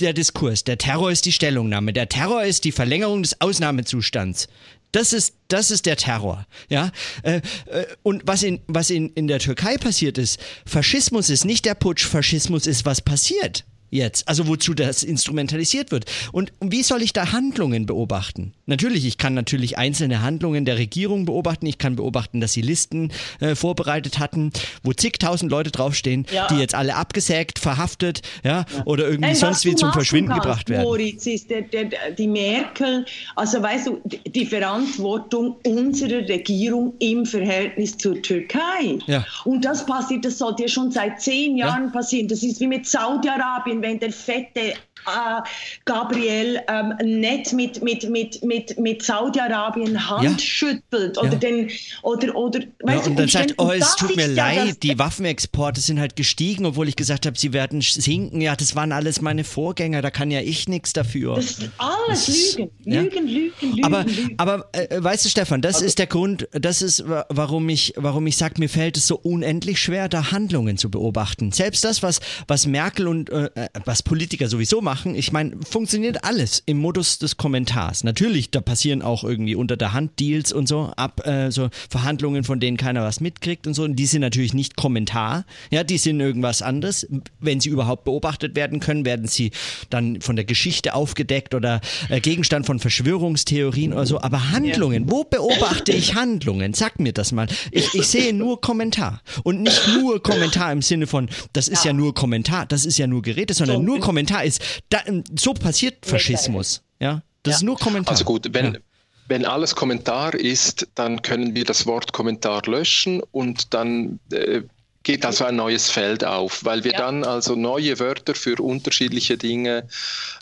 [0.00, 0.64] der Diskurs.
[0.64, 1.92] Der Terror ist die Stellungnahme.
[1.92, 4.48] Der Terror ist die Verlängerung des Ausnahmezustands.
[4.92, 6.46] Das ist, das ist der Terror.
[6.68, 6.92] Ja?
[7.22, 11.64] Äh, äh, und was, in, was in, in der Türkei passiert ist, Faschismus ist nicht
[11.64, 13.64] der Putsch, Faschismus ist, was passiert
[13.94, 14.28] jetzt?
[14.28, 16.04] Also wozu das instrumentalisiert wird?
[16.32, 18.52] Und wie soll ich da Handlungen beobachten?
[18.66, 21.66] Natürlich, ich kann natürlich einzelne Handlungen der Regierung beobachten.
[21.66, 26.46] Ich kann beobachten, dass sie Listen äh, vorbereitet hatten, wo zigtausend Leute draufstehen, ja.
[26.48, 28.84] die jetzt alle abgesägt, verhaftet, ja, ja.
[28.84, 30.84] oder irgendwie Nein, sonst wie zum Verschwinden kannst, gebracht werden.
[30.84, 33.04] Moritz, ist der, der, die Merkel,
[33.36, 38.98] also weißt du, die Verantwortung unserer Regierung im Verhältnis zur Türkei.
[39.06, 39.24] Ja.
[39.44, 42.28] Und das passiert, das sollte ja schon seit zehn Jahren passieren.
[42.28, 44.74] Das ist wie mit Saudi-Arabien wenn der fette
[45.06, 45.40] äh,
[45.84, 50.38] Gabriel ähm, nicht mit, mit, mit, mit, mit Saudi-Arabien Hand ja.
[50.38, 51.34] schüttelt oder ja.
[51.36, 51.70] den
[52.02, 56.16] oder oder ja, und dann sagt, oh, es tut mir leid, die Waffenexporte sind halt
[56.16, 58.40] gestiegen, obwohl ich gesagt habe, sie werden sinken.
[58.40, 61.36] Ja, das waren alles meine Vorgänger, da kann ja ich nichts dafür.
[61.36, 63.84] Das ist alles das Lügen, Lügen, Lügen, Lügen.
[63.84, 64.34] Aber, Lügen.
[64.38, 68.26] aber äh, weißt du, Stefan, das also, ist der Grund, das ist, warum ich, warum
[68.26, 71.52] ich sage, mir fällt es so unendlich schwer, da Handlungen zu beobachten.
[71.52, 75.16] Selbst das, was, was Merkel und äh, äh was Politiker sowieso machen, machen.
[75.16, 78.04] Ich meine, funktioniert alles im Modus des Kommentars.
[78.04, 82.44] Natürlich, da passieren auch irgendwie unter der Hand Deals und so, ab, äh, so Verhandlungen,
[82.44, 83.82] von denen keiner was mitkriegt und so.
[83.82, 85.46] Und die sind natürlich nicht Kommentar.
[85.72, 87.08] Ja, die sind irgendwas anderes.
[87.40, 89.50] Wenn sie überhaupt beobachtet werden können, werden sie
[89.90, 94.20] dann von der Geschichte aufgedeckt oder äh, Gegenstand von Verschwörungstheorien oder so.
[94.20, 96.72] Aber Handlungen, wo beobachte ich Handlungen?
[96.72, 97.48] Sag mir das mal.
[97.72, 99.22] Ich, ich sehe nur Kommentar.
[99.42, 102.96] Und nicht nur Kommentar im Sinne von, das ist ja, ja nur Kommentar, das ist
[102.96, 105.00] ja nur Gerede, sondern nur Kommentar ist, da,
[105.38, 106.82] so passiert Faschismus.
[107.00, 107.56] Ja, das ja.
[107.56, 108.12] ist nur Kommentar.
[108.12, 108.80] Also gut, wenn, ja.
[109.28, 114.62] wenn alles Kommentar ist, dann können wir das Wort Kommentar löschen und dann äh,
[115.04, 116.98] geht also ein neues Feld auf, weil wir ja.
[116.98, 119.86] dann also neue Wörter für unterschiedliche Dinge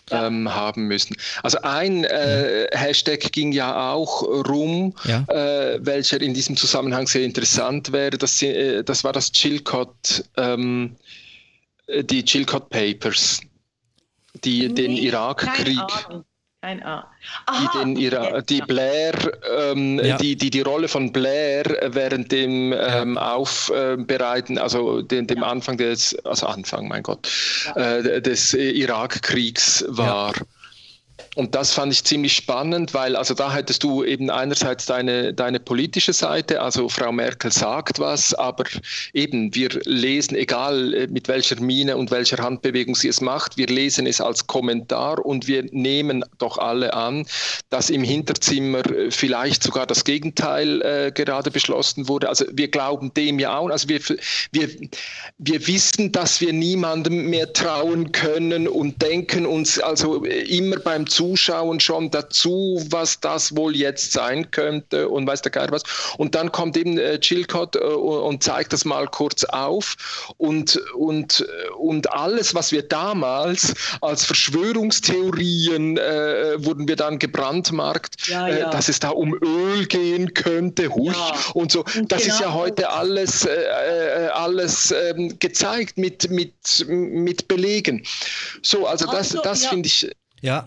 [0.09, 0.27] ja.
[0.27, 1.15] ähm, haben müssen.
[1.43, 5.25] Also ein äh, Hashtag ging ja auch rum, ja.
[5.27, 8.17] Äh, welcher in diesem Zusammenhang sehr interessant wäre.
[8.17, 10.95] Das, äh, das war das Chilcot, ähm,
[11.87, 13.41] äh, die Chilcot Papers
[14.45, 15.79] die nee, den Irakkrieg.
[16.61, 17.11] Kein A.
[17.59, 19.13] die, den Ira die Blair,
[19.59, 20.15] ähm, ja.
[20.15, 25.43] die, die die Rolle von Blair während dem ähm, Aufbereiten, also dem, dem ja.
[25.43, 27.29] Anfang des, also Anfang, mein Gott,
[27.75, 27.97] ja.
[27.97, 30.33] äh, des Irakkriegs war.
[31.35, 35.59] Und das fand ich ziemlich spannend, weil also da hättest du eben einerseits deine, deine
[35.59, 38.65] politische Seite, also Frau Merkel sagt was, aber
[39.13, 43.67] eben wir lesen, egal äh, mit welcher Miene und welcher Handbewegung sie es macht, wir
[43.67, 47.25] lesen es als Kommentar und wir nehmen doch alle an,
[47.71, 52.29] dass im Hinterzimmer äh, vielleicht sogar das Gegenteil äh, gerade beschlossen wurde.
[52.29, 53.69] Also wir glauben dem ja auch.
[53.69, 54.01] Also wir,
[54.51, 54.69] wir,
[55.39, 61.22] wir wissen, dass wir niemandem mehr trauen können und denken uns also immer beim Zu
[61.23, 65.83] Zuschauern schon dazu, was das wohl jetzt sein könnte und weiß der Geil was.
[66.17, 69.95] Und dann kommt eben äh, Chilcott äh, und zeigt das mal kurz auf
[70.37, 71.45] und, und,
[71.77, 78.67] und alles, was wir damals als Verschwörungstheorien äh, wurden wir dann gebrandmarkt, ja, ja.
[78.67, 81.35] Äh, dass es da um Öl gehen könnte, huch ja.
[81.53, 81.83] und so.
[81.83, 82.15] Das genau.
[82.15, 88.05] ist ja genau heute alles, äh, äh alles ähm, gezeigt mit, mit, mit Belegen.
[88.61, 90.11] So, also das, das finde ich.
[90.41, 90.65] Ja.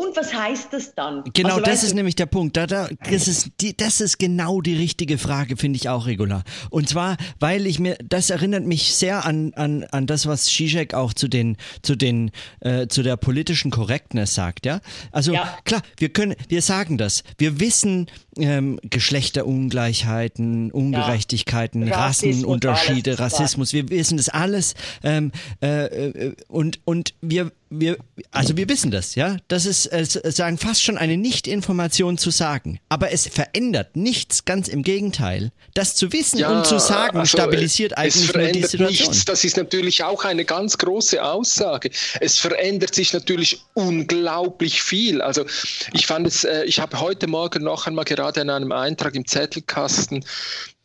[0.00, 1.24] Und was heißt das dann?
[1.34, 2.56] Genau, also, das ist du, nämlich der Punkt.
[2.56, 6.42] Da, da, das, ist die, das ist genau die richtige Frage, finde ich auch, Regula.
[6.70, 10.94] Und zwar, weil ich mir, das erinnert mich sehr an, an, an das, was Zizek
[10.94, 12.30] auch zu den, zu den,
[12.60, 14.80] äh, zu der politischen Correctness sagt, ja?
[15.12, 15.58] Also, ja.
[15.66, 17.22] klar, wir können, wir sagen das.
[17.36, 18.06] Wir wissen,
[18.40, 21.96] ähm, Geschlechterungleichheiten, Ungerechtigkeiten, ja.
[21.96, 24.74] Rassenunterschiede, Rassismus, wir wissen das alles.
[25.02, 25.32] Ähm,
[25.62, 27.96] äh, äh, und, und wir, wir,
[28.30, 29.36] also wir wissen das, ja.
[29.48, 32.80] Das ist äh, sagen fast schon eine Nicht-Information zu sagen.
[32.88, 35.52] Aber es verändert nichts, ganz im Gegenteil.
[35.74, 39.08] Das zu wissen ja, und zu sagen also stabilisiert eigentlich nur die Situation.
[39.08, 39.24] Nichts.
[39.24, 41.90] Das ist natürlich auch eine ganz große Aussage.
[42.20, 45.22] Es verändert sich natürlich unglaublich viel.
[45.22, 45.44] Also
[45.92, 49.26] ich fand es, äh, ich habe heute Morgen noch einmal gerade in einem Eintrag im
[49.26, 50.24] Zettelkasten,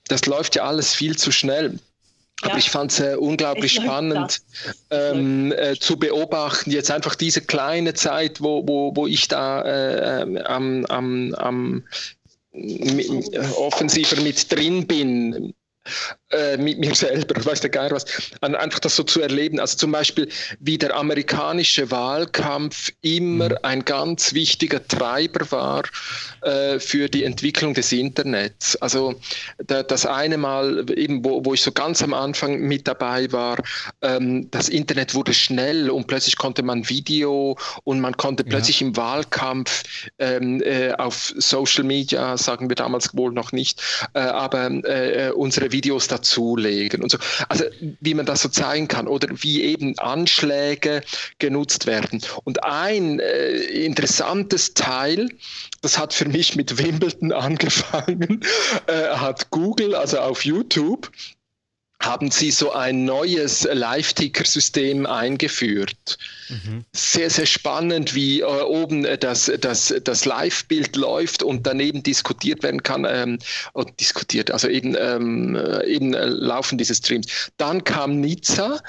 [0.07, 1.79] das läuft ja alles viel zu schnell.
[2.41, 2.57] Aber ja.
[2.57, 4.41] ich fand es äh, unglaublich spannend
[4.89, 10.21] ähm, äh, zu beobachten, jetzt einfach diese kleine Zeit, wo, wo, wo ich da äh,
[10.21, 11.83] ähm, am, am, am
[13.55, 15.53] offensiver mit drin bin
[16.35, 18.05] äh, mit mir selber, weiß der Geier was,
[18.41, 19.59] einfach das so zu erleben.
[19.59, 20.29] Also zum Beispiel,
[20.59, 23.57] wie der amerikanische Wahlkampf immer mhm.
[23.63, 25.83] ein ganz wichtiger Treiber war
[26.41, 28.75] äh, für die Entwicklung des Internets.
[28.77, 29.15] Also
[29.65, 33.57] da, das eine Mal, eben, wo, wo ich so ganz am Anfang mit dabei war,
[34.01, 38.87] ähm, das Internet wurde schnell und plötzlich konnte man Video und man konnte plötzlich ja.
[38.87, 39.83] im Wahlkampf
[40.19, 43.81] ähm, äh, auf Social Media, sagen wir damals wohl noch nicht,
[44.13, 47.17] äh, aber äh, unsere Videos dazulegen und so.
[47.49, 47.65] Also
[48.01, 51.01] wie man das so zeigen kann oder wie eben Anschläge
[51.39, 52.21] genutzt werden.
[52.43, 55.29] Und ein äh, interessantes Teil,
[55.81, 58.43] das hat für mich mit Wimbledon angefangen,
[58.87, 61.11] äh, hat Google, also auf YouTube,
[62.05, 66.17] haben sie so ein neues Live-Ticker-System eingeführt.
[66.49, 66.85] Mhm.
[66.93, 72.63] Sehr, sehr spannend, wie äh, oben äh, das, das, das Live-Bild läuft und daneben diskutiert
[72.63, 73.05] werden kann.
[73.09, 73.39] Ähm,
[73.99, 77.51] diskutiert, also eben, ähm, äh, eben äh, laufen diese Streams.
[77.57, 78.79] Dann kam Nizza,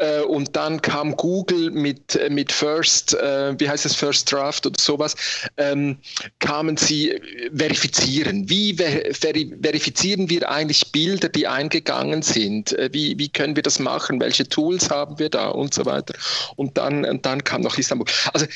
[0.00, 4.66] äh, und dann kam Google mit, äh, mit First, äh, wie heißt es, First Draft
[4.66, 5.14] oder sowas,
[5.58, 5.98] ähm,
[6.38, 7.20] kamen sie
[7.54, 8.48] verifizieren.
[8.48, 12.76] Wie ver verifizieren wir eigentlich Bilder, die eingegangen sind?
[12.92, 14.20] Wie, wie können wir das machen?
[14.20, 16.14] Welche Tools haben wir da und so weiter?
[16.56, 18.06] Und dann, und dann kam noch Istanbul.
[18.32, 18.46] Also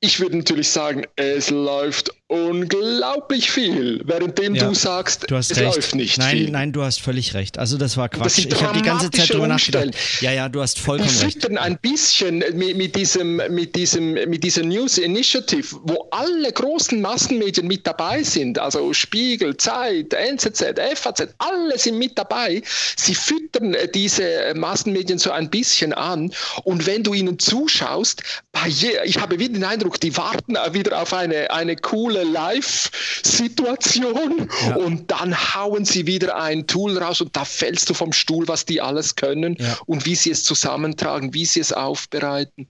[0.00, 5.74] ich würde natürlich sagen, es läuft unglaublich viel, währenddem ja, du sagst, du es recht.
[5.74, 6.50] läuft nicht nein, viel.
[6.50, 7.58] Nein, du hast völlig recht.
[7.58, 8.44] Also das war Quatsch.
[8.44, 9.94] Das ich habe die ganze Zeit drüber nachgedacht.
[10.20, 11.48] Ja, ja, du hast vollkommen recht.
[11.48, 17.00] Wir ein bisschen mit, mit, diesem, mit, diesem, mit dieser News Initiative, wo alle großen
[17.00, 22.62] Massenmedien mit dabei sind, also Spiegel, Zeit, NZZ, FAZ, alle sind mit dabei.
[22.96, 26.30] Sie füttern diese Massenmedien so ein bisschen an
[26.64, 28.22] und wenn du ihnen zuschaust,
[28.66, 34.76] ich habe wieder den Eindruck, die warten wieder auf eine, eine coole tolle Live-Situation ja.
[34.76, 38.64] und dann hauen sie wieder ein Tool raus und da fällst du vom Stuhl, was
[38.64, 39.76] die alles können ja.
[39.86, 42.68] und wie sie es zusammentragen, wie sie es aufbereiten.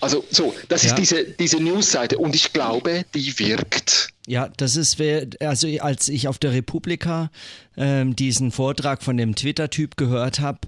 [0.00, 0.90] Also so, das ja.
[0.90, 4.12] ist diese, diese News-Seite und ich glaube, die wirkt.
[4.26, 5.00] Ja, das ist,
[5.40, 7.30] also als ich auf der Republika
[7.76, 10.60] ähm, diesen Vortrag von dem Twitter-Typ gehört habe,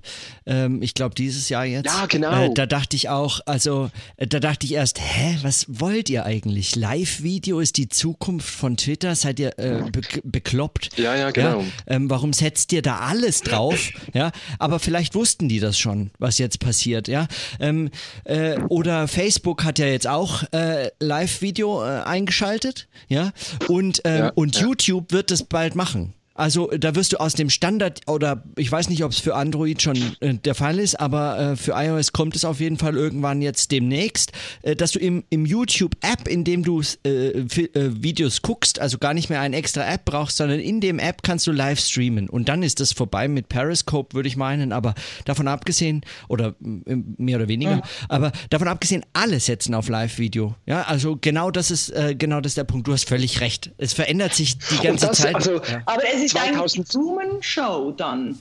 [0.47, 1.87] ähm, ich glaube dieses Jahr jetzt.
[1.87, 2.47] Ja, genau.
[2.47, 6.25] Äh, da dachte ich auch, also äh, da dachte ich erst, hä, was wollt ihr
[6.25, 6.75] eigentlich?
[6.75, 9.15] Live-Video ist die Zukunft von Twitter?
[9.15, 10.99] Seid ihr äh, be bekloppt?
[10.99, 11.61] Ja, ja, genau.
[11.61, 11.67] Ja?
[11.87, 13.91] Ähm, warum setzt ihr da alles drauf?
[14.15, 17.29] ja, aber vielleicht wussten die das schon, was jetzt passiert, ja.
[17.61, 17.91] Ähm,
[18.25, 23.33] äh, oder Facebook hat ja jetzt auch äh, Live-Video äh, eingeschaltet, ja.
[23.69, 24.63] Und, ähm, ja, und ja.
[24.63, 26.15] YouTube wird es bald machen.
[26.35, 29.81] Also da wirst du aus dem Standard oder ich weiß nicht, ob es für Android
[29.81, 33.41] schon äh, der Fall ist, aber äh, für iOS kommt es auf jeden Fall irgendwann
[33.41, 34.33] jetzt demnächst,
[34.63, 39.15] äh, dass du im, im YouTube-App, in dem du äh, äh, Videos guckst, also gar
[39.15, 42.49] nicht mehr eine extra App brauchst, sondern in dem App kannst du live streamen und
[42.49, 47.49] dann ist das vorbei mit Periscope, würde ich meinen, aber davon abgesehen, oder mehr oder
[47.49, 47.83] weniger, ja.
[48.09, 50.57] aber davon abgesehen, alle setzen auf Live-Video.
[50.67, 52.89] Ja, also genau das ist äh, genau das ist der Punkt.
[52.89, 53.71] Du hast völlig recht.
[53.79, 55.35] Es verändert sich die ganze das, Zeit.
[55.35, 55.83] Also, ja.
[55.87, 58.39] Aber es ist 2000 eine Zoom-Show dann.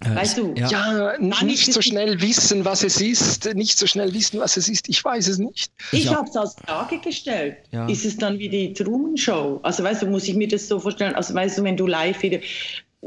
[0.00, 0.54] Weißt du?
[0.56, 4.68] Ja, ja nicht so schnell wissen, was es ist, nicht so schnell wissen, was es
[4.68, 4.88] ist.
[4.88, 5.70] Ich weiß es nicht.
[5.92, 7.58] Ich habe es als Frage gestellt.
[7.70, 7.86] Ja.
[7.86, 9.60] Ist es dann wie die Truman Show?
[9.62, 11.14] Also weißt du, muss ich mir das so vorstellen?
[11.14, 12.40] Also weißt du, wenn du live wieder,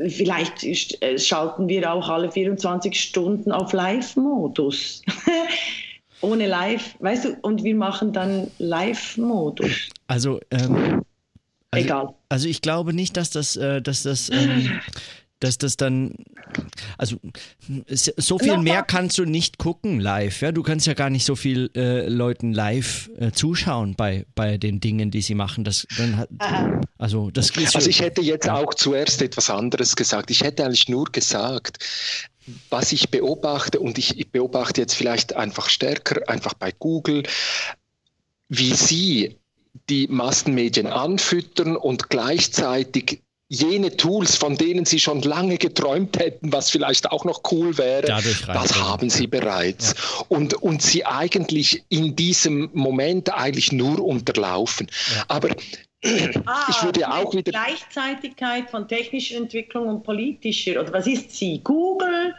[0.07, 5.01] vielleicht äh, schalten wir auch alle 24 Stunden auf Live-Modus.
[6.21, 9.89] Ohne Live, weißt du, und wir machen dann Live-Modus.
[10.07, 11.03] Also, ähm,
[11.71, 12.15] also, Egal.
[12.29, 14.79] Also ich glaube nicht, dass das, äh, dass das ähm,
[15.39, 16.15] dass das dann,
[16.97, 17.17] also
[17.89, 20.41] so viel mehr kannst du nicht gucken live.
[20.41, 20.51] Ja?
[20.51, 24.79] Du kannst ja gar nicht so viel äh, Leuten live äh, zuschauen bei, bei den
[24.79, 25.63] Dingen, die sie machen.
[25.63, 26.29] Das, dann hat,
[26.97, 30.31] also, das also ich hätte jetzt auch zuerst etwas anderes gesagt.
[30.31, 31.85] Ich hätte eigentlich nur gesagt,
[32.69, 37.23] was ich beobachte, und ich, ich beobachte jetzt vielleicht einfach stärker, einfach bei Google,
[38.49, 39.37] wie sie
[39.89, 46.69] die Massenmedien anfüttern und gleichzeitig jene Tools, von denen Sie schon lange geträumt hätten, was
[46.69, 49.95] vielleicht auch noch cool wäre, das haben Sie bereits.
[49.97, 50.25] Ja.
[50.27, 54.87] Und, und Sie eigentlich in diesem Moment eigentlich nur unterlaufen.
[55.15, 55.23] Ja.
[55.29, 55.49] Aber
[56.45, 57.51] ah, ich würde auch wieder.
[57.51, 61.61] Gleichzeitigkeit von technischer Entwicklung und politischer, oder was ist sie?
[61.63, 62.35] Google,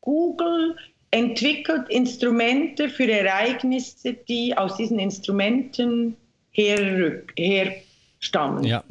[0.00, 0.76] Google
[1.10, 6.16] entwickelt Instrumente für Ereignisse, die aus diesen Instrumenten
[6.56, 7.22] her.
[8.64, 8.82] Ja,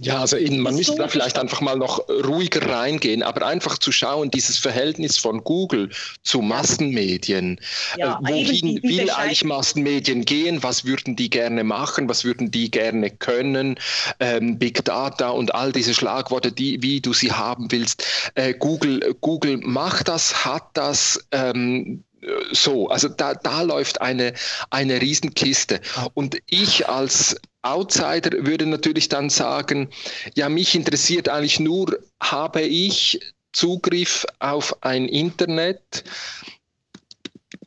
[0.00, 3.92] ja also in, man müsste da vielleicht einfach mal noch ruhiger reingehen, aber einfach zu
[3.92, 5.90] schauen, dieses Verhältnis von Google
[6.22, 7.60] zu Massenmedien.
[7.96, 10.62] Ja, äh, wohin will eigentlich Massenmedien gehen?
[10.62, 12.08] Was würden die gerne machen?
[12.08, 13.78] Was würden die gerne können?
[14.20, 18.04] Ähm, Big Data und all diese Schlagworte, die, wie du sie haben willst.
[18.36, 21.26] Äh, Google, Google macht das, hat das.
[21.32, 22.04] Ähm,
[22.52, 24.34] so, also da, da läuft eine,
[24.70, 25.80] eine Riesenkiste.
[26.14, 29.88] Und ich als Outsider würde natürlich dann sagen,
[30.34, 33.20] ja, mich interessiert eigentlich nur, habe ich
[33.52, 36.04] Zugriff auf ein Internet,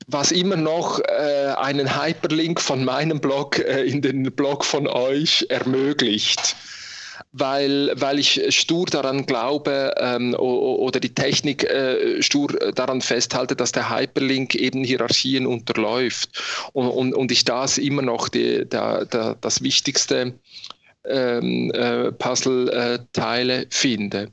[0.08, 5.46] was immer noch äh, einen Hyperlink von meinem Blog äh, in den Blog von euch
[5.50, 6.56] ermöglicht
[7.34, 13.72] weil, weil ich stur daran glaube ähm, oder die Technik äh, stur daran festhalte, dass
[13.72, 16.30] der Hyperlink eben Hierarchien unterläuft
[16.74, 20.34] und, und, und ich das immer noch die, der, der, das wichtigste
[21.06, 24.32] ähm, äh, Puzzleteile finde.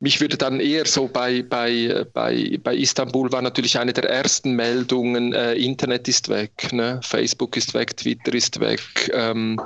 [0.00, 4.52] Mich würde dann eher so bei, bei, bei, bei Istanbul war natürlich eine der ersten
[4.52, 7.00] Meldungen, äh, Internet ist weg, ne?
[7.02, 8.80] Facebook ist weg, Twitter ist weg.
[9.12, 9.60] Ähm,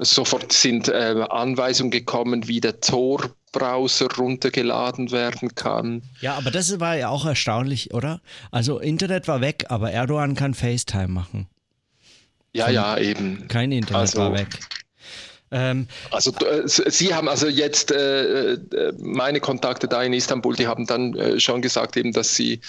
[0.00, 6.02] sofort sind äh, Anweisungen gekommen, wie der Tor Browser runtergeladen werden kann.
[6.20, 8.20] Ja, aber das war ja auch erstaunlich, oder?
[8.50, 11.46] Also Internet war weg, aber Erdogan kann FaceTime machen.
[12.52, 13.48] Ja, Von, ja, eben.
[13.48, 14.48] Kein Internet also, war weg.
[15.52, 20.66] Ähm, also äh, Sie haben also jetzt äh, äh, meine Kontakte da in Istanbul, die
[20.66, 22.60] haben dann äh, schon gesagt eben, dass sie,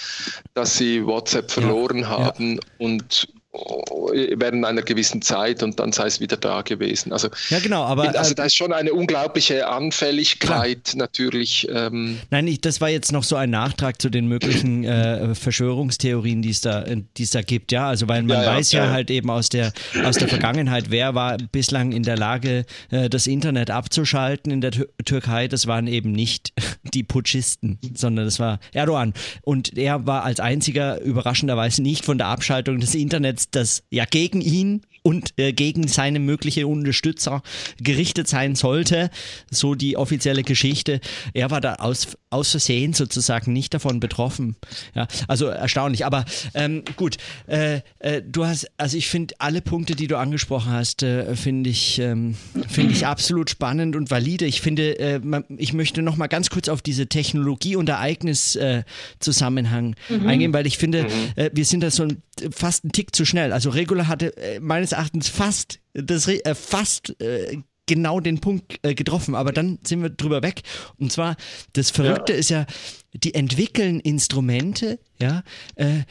[0.54, 2.60] dass sie WhatsApp verloren ja, haben ja.
[2.78, 7.12] und während einer gewissen Zeit und dann sei es wieder da gewesen.
[7.12, 8.16] Also, ja, genau, aber.
[8.16, 10.96] Also, äh, da ist schon eine unglaubliche Anfälligkeit klar.
[10.96, 11.68] natürlich.
[11.70, 16.40] Ähm Nein, ich, das war jetzt noch so ein Nachtrag zu den möglichen äh, Verschwörungstheorien,
[16.40, 17.88] die es da, die es da gibt, ja.
[17.88, 19.72] Also, weil man ja, weiß ja, ja, halt eben aus der,
[20.02, 24.70] aus der Vergangenheit, wer war bislang in der Lage, äh, das Internet abzuschalten in der
[24.70, 25.48] Tür Türkei.
[25.48, 26.52] Das waren eben nicht
[26.94, 29.12] die Putschisten, sondern das war Erdogan.
[29.42, 34.40] Und er war als einziger überraschenderweise nicht von der Abschaltung des Internets das ja gegen
[34.40, 37.42] ihn und äh, gegen seine mögliche Unterstützer
[37.78, 39.10] gerichtet sein sollte,
[39.50, 41.00] so die offizielle Geschichte.
[41.34, 44.56] Er war da aus, aus Versehen sozusagen nicht davon betroffen.
[44.94, 46.06] Ja, also erstaunlich.
[46.06, 46.24] Aber
[46.54, 47.16] ähm, gut,
[47.46, 51.70] äh, äh, du hast, also ich finde alle Punkte, die du angesprochen hast, äh, finde
[51.70, 52.36] ich, ähm,
[52.68, 54.46] finde ich absolut spannend und valide.
[54.46, 59.96] Ich finde, äh, man, ich möchte noch mal ganz kurz auf diese Technologie- und Ereignis-Zusammenhang
[60.08, 60.26] mhm.
[60.26, 61.08] eingehen, weil ich finde, mhm.
[61.36, 63.52] Äh, wir sind da so ein, fast einen Tick zu schnell.
[63.52, 67.58] Also Regula hatte meines Erachtens fast das äh, fast äh,
[67.94, 70.62] genau den Punkt äh, getroffen, aber dann sind wir drüber weg.
[70.98, 71.36] Und zwar,
[71.72, 72.38] das Verrückte ja.
[72.38, 72.66] ist ja,
[73.12, 75.42] die entwickeln Instrumente, ja,
[75.74, 76.02] äh,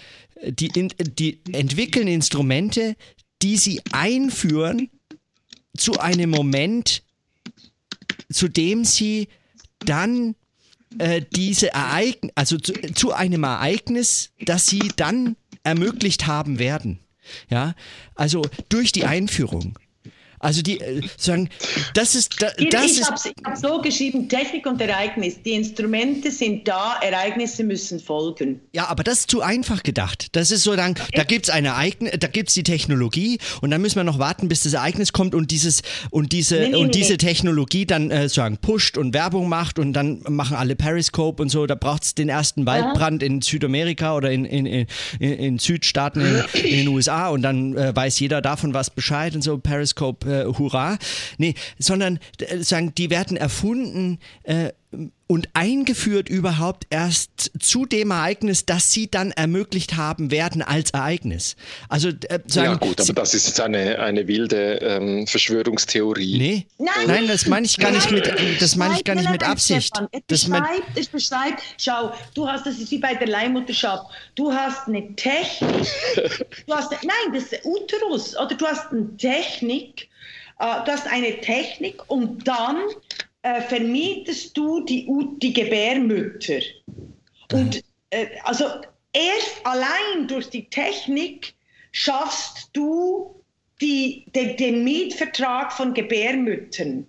[0.43, 2.95] die, in, die entwickeln Instrumente,
[3.41, 4.89] die sie einführen
[5.75, 7.03] zu einem Moment,
[8.31, 9.27] zu dem sie
[9.79, 10.35] dann
[10.99, 16.99] äh, diese Ereignis, also zu, zu einem Ereignis, das sie dann ermöglicht haben werden.
[17.49, 17.75] Ja,
[18.15, 19.77] also durch die Einführung.
[20.41, 21.49] Also die äh, sagen,
[21.93, 23.15] das ist da, das ich habe
[23.45, 25.41] hab so geschrieben, Technik und Ereignis.
[25.43, 28.59] Die Instrumente sind da, Ereignisse müssen folgen.
[28.73, 30.29] Ja, aber das ist zu einfach gedacht.
[30.31, 33.97] Das ist so dann, da gibt's ein Ereignis, da gibt's die Technologie und dann müssen
[33.97, 37.13] wir noch warten, bis das Ereignis kommt und dieses und diese nee, nee, und diese
[37.13, 37.17] nee.
[37.17, 41.67] Technologie dann äh, sagen pusht und Werbung macht und dann machen alle Periscope und so.
[41.67, 43.27] Da braucht's den ersten Waldbrand ja.
[43.27, 44.87] in Südamerika oder in, in, in,
[45.19, 49.43] in Südstaaten in, in, den USA und dann äh, weiß jeder davon was Bescheid und
[49.43, 50.97] so Periscope äh, Hurra.
[51.37, 54.71] Nee, sondern äh, sagen, die werden erfunden äh,
[55.27, 61.55] und eingeführt überhaupt erst zu dem Ereignis, das sie dann ermöglicht haben werden als Ereignis.
[61.87, 66.37] Also äh, sagen, ja gut, aber das ist jetzt eine, eine wilde ähm, Verschwörungstheorie.
[66.37, 68.29] Nee, nein, nein, das meine ich gar nicht mit,
[68.59, 69.93] das meine ich gar nicht mit Absicht.
[70.27, 74.89] Es beschreibt, es beschreibt, schau, du hast, das ist wie bei der Leihmutterschaft, du hast
[74.89, 75.87] eine Technik,
[76.67, 80.09] du hast, nein, das ist Uterus, oder du hast eine Technik,
[80.61, 82.77] du hast eine Technik und dann
[83.41, 85.09] äh, vermietest du die,
[85.41, 86.59] die Gebärmütter.
[87.51, 88.65] Und äh, also
[89.13, 91.53] erst allein durch die Technik
[91.91, 93.43] schaffst du
[93.81, 97.07] die, de, den Mietvertrag von Gebärmüttern.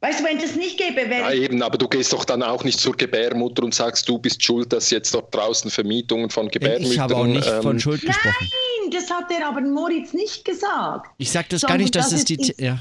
[0.00, 1.22] Weißt du, wenn das nicht gäbe, wäre.
[1.22, 4.42] Ja, eben, aber du gehst doch dann auch nicht zur Gebärmutter und sagst, du bist
[4.42, 6.90] schuld, dass jetzt dort draußen Vermietungen von Gebärmüttern.
[6.90, 8.34] Ich habe auch nicht ähm, von Schuld gesprochen.
[8.40, 11.10] Nein, das hat der aber Moritz nicht gesagt.
[11.18, 12.54] Ich sage das gar nicht, dass das es die.
[12.58, 12.78] Ja.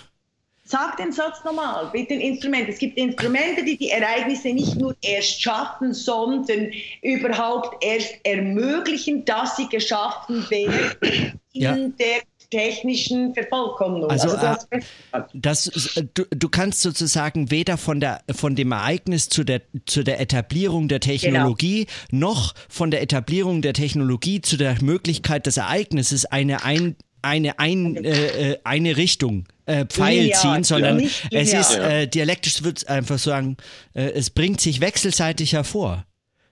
[0.63, 2.71] Sag den Satz nochmal mit den Instrumenten.
[2.71, 6.71] Es gibt Instrumente, die die Ereignisse nicht nur erst schaffen, sondern
[7.01, 11.75] überhaupt erst ermöglichen, dass sie geschaffen werden ja.
[11.75, 12.21] in der
[12.51, 14.11] technischen Vervollkommnung.
[14.11, 15.71] Also, also das, äh, das,
[16.13, 20.87] du, du, kannst sozusagen weder von, der, von dem Ereignis zu der, zu der Etablierung
[20.87, 22.29] der Technologie genau.
[22.29, 28.03] noch von der Etablierung der Technologie zu der Möglichkeit des Ereignisses eine ein eine, ein,
[28.03, 31.09] äh, äh, eine Richtung äh, Pfeil ja, ziehen, sondern ja.
[31.31, 33.57] es ist äh, dialektisch wird einfach sagen,
[33.93, 36.05] äh, es bringt sich wechselseitig hervor.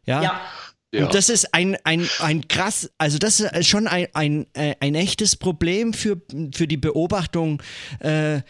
[0.06, 0.22] Ja.
[0.22, 0.42] ja.
[0.92, 1.06] Ja.
[1.06, 4.96] Und das ist ein, ein, ein krass, also das ist schon ein, ein, äh, ein
[4.96, 6.20] echtes Problem für,
[6.52, 7.62] für die Beobachtung
[8.00, 8.42] äh,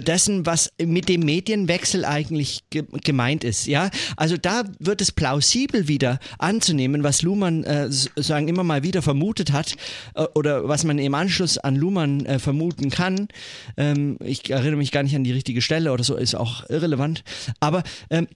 [0.00, 3.66] dessen, was mit dem Medienwechsel eigentlich ge gemeint ist.
[3.66, 9.02] Ja, also da wird es plausibel wieder anzunehmen, was Luhmann äh, sagen immer mal wieder
[9.02, 9.76] vermutet hat
[10.14, 13.28] äh, oder was man im Anschluss an Luhmann äh, vermuten kann.
[13.76, 17.22] Ähm, ich erinnere mich gar nicht an die richtige Stelle oder so, ist auch irrelevant.
[17.60, 18.28] Aber ähm,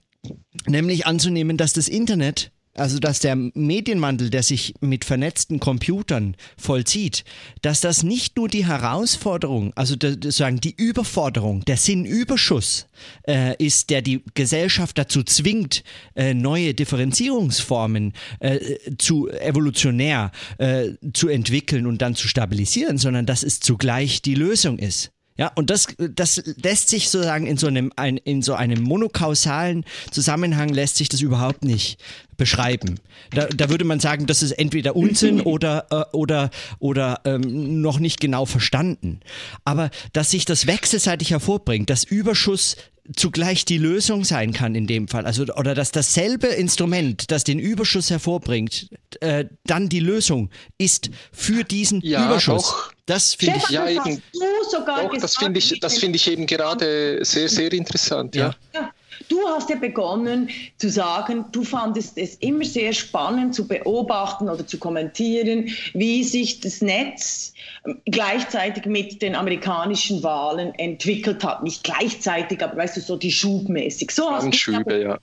[0.67, 7.25] nämlich anzunehmen, dass das Internet also dass der Medienwandel, der sich mit vernetzten Computern vollzieht,
[7.63, 9.97] dass das nicht nur die Herausforderung, also
[10.31, 12.87] sagen die Überforderung, der Sinnüberschuss
[13.27, 15.83] äh, ist, der die Gesellschaft dazu zwingt,
[16.15, 18.59] äh, neue Differenzierungsformen äh,
[18.99, 24.79] zu evolutionär äh, zu entwickeln und dann zu stabilisieren, sondern dass es zugleich die Lösung
[24.79, 25.13] ist.
[25.39, 29.85] Ja, und das, das lässt sich sozusagen in so einem, ein, in so einem monokausalen
[30.11, 31.99] Zusammenhang lässt sich das überhaupt nicht
[32.37, 32.99] beschreiben.
[33.31, 37.99] Da, da würde man sagen, das ist entweder Unsinn oder, äh, oder, oder ähm, noch
[37.99, 39.21] nicht genau verstanden.
[39.65, 42.77] Aber dass sich das wechselseitig hervorbringt, dass Überschuss
[43.15, 45.27] zugleich die Lösung sein kann in dem Fall.
[45.27, 48.89] Also, oder dass dasselbe Instrument, das den Überschuss hervorbringt,
[49.21, 52.65] äh, dann die Lösung ist für diesen ja, Überschuss.
[52.65, 52.93] Doch.
[53.07, 57.49] Das finde ich, ja, eben, doch, das finde ich, das finde ich eben gerade sehr,
[57.49, 58.35] sehr interessant.
[58.35, 58.55] ja.
[58.75, 58.91] ja.
[59.29, 64.67] Du hast ja begonnen zu sagen, du fandest es immer sehr spannend zu beobachten oder
[64.67, 67.53] zu kommentieren, wie sich das Netz
[67.85, 71.63] ähm, gleichzeitig mit den amerikanischen Wahlen entwickelt hat.
[71.63, 74.11] Nicht gleichzeitig, aber weißt du, so die schubmäßig.
[74.11, 75.19] So hast Schübe, ja.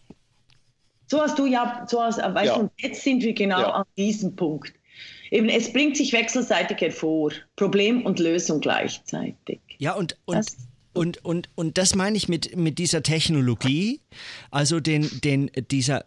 [1.08, 2.56] So hast du ja, so hast, weißt ja.
[2.56, 3.70] du, und jetzt sind wir genau ja.
[3.70, 4.74] an diesem Punkt.
[5.32, 9.60] Eben, es bringt sich wechselseitig hervor, Problem und Lösung gleichzeitig.
[9.80, 10.58] Ja, und, und das,
[10.94, 14.02] und, und, und das meine ich mit, mit dieser Technologie,
[14.52, 16.04] also den, den, dieser,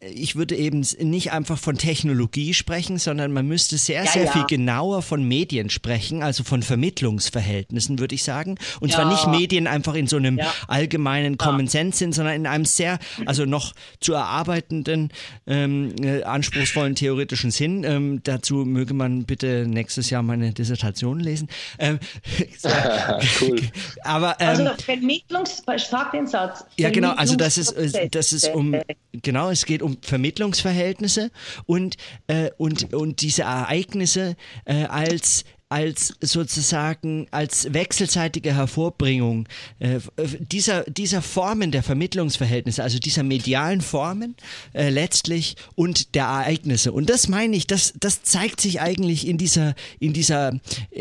[0.00, 4.32] ich würde eben nicht einfach von Technologie sprechen, sondern man müsste sehr, ja, sehr ja.
[4.32, 8.58] viel genauer von Medien sprechen, also von Vermittlungsverhältnissen, würde ich sagen.
[8.80, 8.96] Und ja.
[8.96, 12.98] zwar nicht Medien einfach in so einem allgemeinen Common Sense sind, sondern in einem sehr,
[13.24, 15.10] also noch zu erarbeitenden,
[15.46, 17.84] ähm, äh, anspruchsvollen theoretischen Sinn.
[17.84, 21.48] Ähm, dazu möge man bitte nächstes Jahr meine Dissertation lesen.
[21.78, 21.98] Ähm,
[23.40, 23.60] cool.
[24.02, 26.64] Aber, ähm, also Vermittlungs, sag den Satz.
[26.78, 28.74] Ja, genau, also das ist, äh, das ist um,
[29.12, 31.30] genau, es geht um Vermittlungsverhältnisse
[31.66, 31.96] und,
[32.26, 39.46] äh, und, und diese Ereignisse äh, als als sozusagen als wechselseitige Hervorbringung
[39.78, 40.00] äh,
[40.38, 44.36] dieser, dieser Formen der Vermittlungsverhältnisse, also dieser medialen Formen
[44.72, 46.92] äh, letztlich und der Ereignisse.
[46.92, 50.58] Und das meine ich, das, das zeigt sich eigentlich in dieser, in dieser,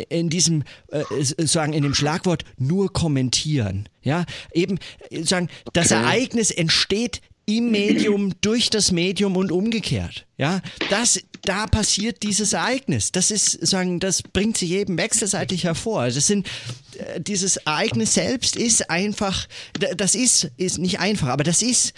[0.09, 3.87] in diesem, äh, sagen, in dem Schlagwort nur kommentieren.
[4.03, 4.79] Ja, eben
[5.23, 10.27] sagen, das Ereignis entsteht im Medium, durch das Medium und umgekehrt.
[10.37, 13.11] Ja, das, da passiert dieses Ereignis.
[13.11, 16.01] Das ist, sagen, das bringt sich eben wechselseitig hervor.
[16.01, 16.47] Also das sind,
[16.97, 19.47] äh, dieses Ereignis selbst ist einfach,
[19.95, 21.93] das ist, ist nicht einfach, aber das ist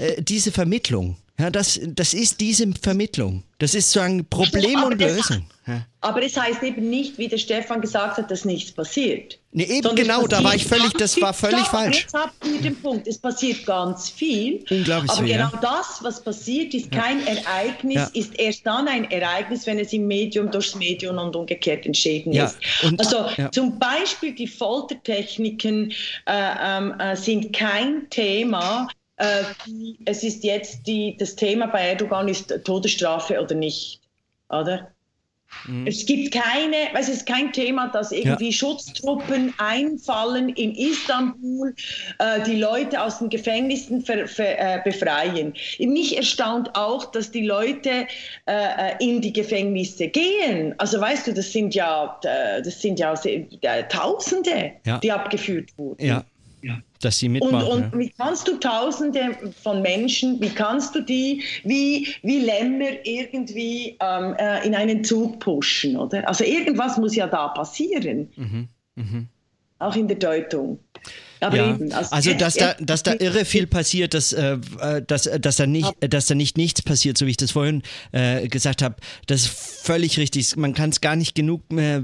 [0.00, 1.16] äh, diese Vermittlung.
[1.38, 3.44] Ja, das, das ist diese Vermittlung.
[3.58, 5.46] Das ist sozusagen Problem und Lösung.
[5.66, 5.86] Ja.
[6.00, 9.38] Aber es heißt eben nicht, wie der Stefan gesagt hat, dass nichts passiert.
[9.52, 12.00] Nee, eben genau, da war ich völlig, das war völlig Stopp, falsch.
[12.02, 13.06] Jetzt habt ihr den Punkt.
[13.06, 14.64] Es passiert ganz viel.
[14.70, 15.58] Unglaublich aber viel, genau ja.
[15.60, 18.10] das, was passiert, ist kein Ereignis, Ja.
[18.14, 22.46] ist erst dann ein Ereignis, wenn es im Medium durchs Medium und umgekehrt entschieden Ja,
[22.46, 22.58] ist.
[22.84, 23.50] und- also ja.
[23.52, 25.92] zum Beispiel die Foltertechniken
[26.26, 26.32] äh,
[26.62, 28.88] ähm, äh, sind kein Thema.
[29.18, 34.00] Äh, die, es ist jetzt die, das Thema bei Erdogan ist Todesstrafe oder nicht,
[34.48, 34.90] oder?
[35.66, 35.86] Mhm.
[35.86, 41.74] Es gibt keine, es ist kein Thema, dass irgendwie Schutztruppen einfallen in Istanbul,
[42.18, 45.54] äh, die Leute aus den Gefängnissen ver, ver, äh, befreien.
[45.78, 48.06] Mich erstaunt auch, dass die Leute
[48.46, 50.74] äh, in die Gefängnisse gehen.
[50.78, 54.98] Also weißt du, das sind ja, äh, das sind ja äh, Tausende, Ja.
[54.98, 56.04] die abgeführt wurden.
[56.04, 56.24] Ja.
[57.00, 57.68] Dass sie Und, mitmachen.
[57.68, 57.98] und ja.
[57.98, 64.34] wie kannst du Tausende von Menschen, wie kannst du die wie, wie Lämmer irgendwie ähm,
[64.38, 66.26] äh, in einen Zug pushen, oder?
[66.28, 68.28] Also irgendwas muss ja da passieren.
[69.78, 70.80] Auch in der Deutung.
[71.40, 75.02] Aber Mhm, Ja, eben, also dass da, dass da irre viel passiert, dass, äh, äh,
[75.06, 77.82] dass, äh, dass, da nicht, dass da nicht nichts passiert, so wie ich das vorhin
[78.12, 78.96] äh, gesagt habe,
[79.26, 80.56] das ist völlig richtig.
[80.56, 82.02] Man kann es gar nicht genug äh, äh,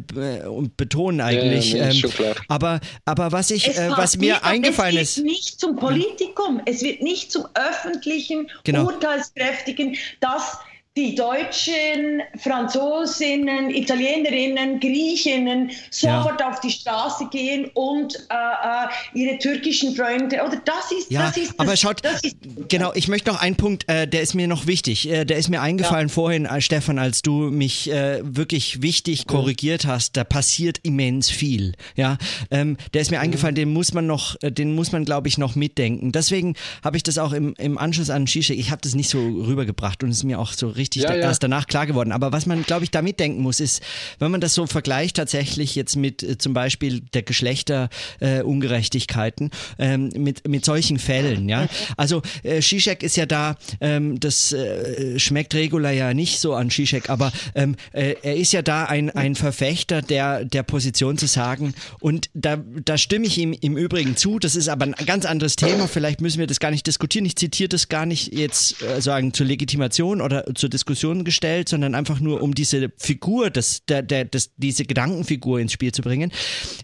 [0.77, 1.73] betonen eigentlich.
[1.73, 2.35] Ja, ja, nee, ist ähm, schon klar.
[2.49, 5.77] aber, aber was ich, Es äh, was mir aber eingefallen es ist, wird nicht zum
[5.77, 8.85] Politikum, es wird nicht zum öffentlichen, Genau.
[8.87, 10.59] urteilskräftigen, dass
[10.97, 19.97] die Deutschen, Franzosinnen, Italienerinnen, Griechinnen sofort auf die Straße gehen und äh, äh, ihre türkischen
[19.97, 22.37] Freunde, oder das ist, Ja, das ist das, aber schaut, das ist,
[22.69, 25.11] genau, ich möchte noch einen Punkt, äh, der ist mir noch wichtig.
[25.11, 29.87] Äh, der ist mir eingefallen vorhin, äh, Stefan, als du mich äh, wirklich wichtig korrigiert
[29.87, 30.17] hast.
[30.17, 31.73] Da passiert immens viel.
[31.97, 32.19] Ja,
[32.53, 35.57] ähm, der ist mir eingefallen, den muss man noch, den muss man, glaube ich, noch
[35.57, 36.13] mitdenken.
[36.13, 36.55] Deswegen
[36.85, 40.05] habe ich das auch im, im Anschluss an Shisha, ich habe das nicht so rübergebracht
[40.05, 41.23] und es ist mir auch so richtig Ja, da, ja.
[41.23, 42.13] erst danach klar geworden.
[42.13, 43.83] Aber was man, glaube ich, da mitdenken muss, ist,
[44.19, 50.11] wenn man das so vergleicht tatsächlich jetzt mit äh, zum Beispiel der Geschlechterungerechtigkeiten, äh, ähm,
[50.17, 51.69] mit, mit solchen Fällen, ja.
[51.97, 56.71] Also äh, Zizek ist ja da, ähm, das äh, schmeckt Regula ja nicht so an
[56.71, 61.27] Zizek, aber ähm, äh, er ist ja da ein, ein Verfechter der, der Position zu
[61.27, 65.25] sagen und da, da stimme ich ihm im Übrigen zu, das ist aber ein ganz
[65.25, 68.83] anderes Thema, vielleicht müssen wir das gar nicht diskutieren, ich zitiere das gar nicht jetzt
[68.83, 73.85] äh, sagen zur Legitimation oder zur Diskussion gestellt, sondern einfach nur um diese Figur, das,
[73.87, 76.33] der, der, das, diese Gedankenfigur ins Spiel zu bringen.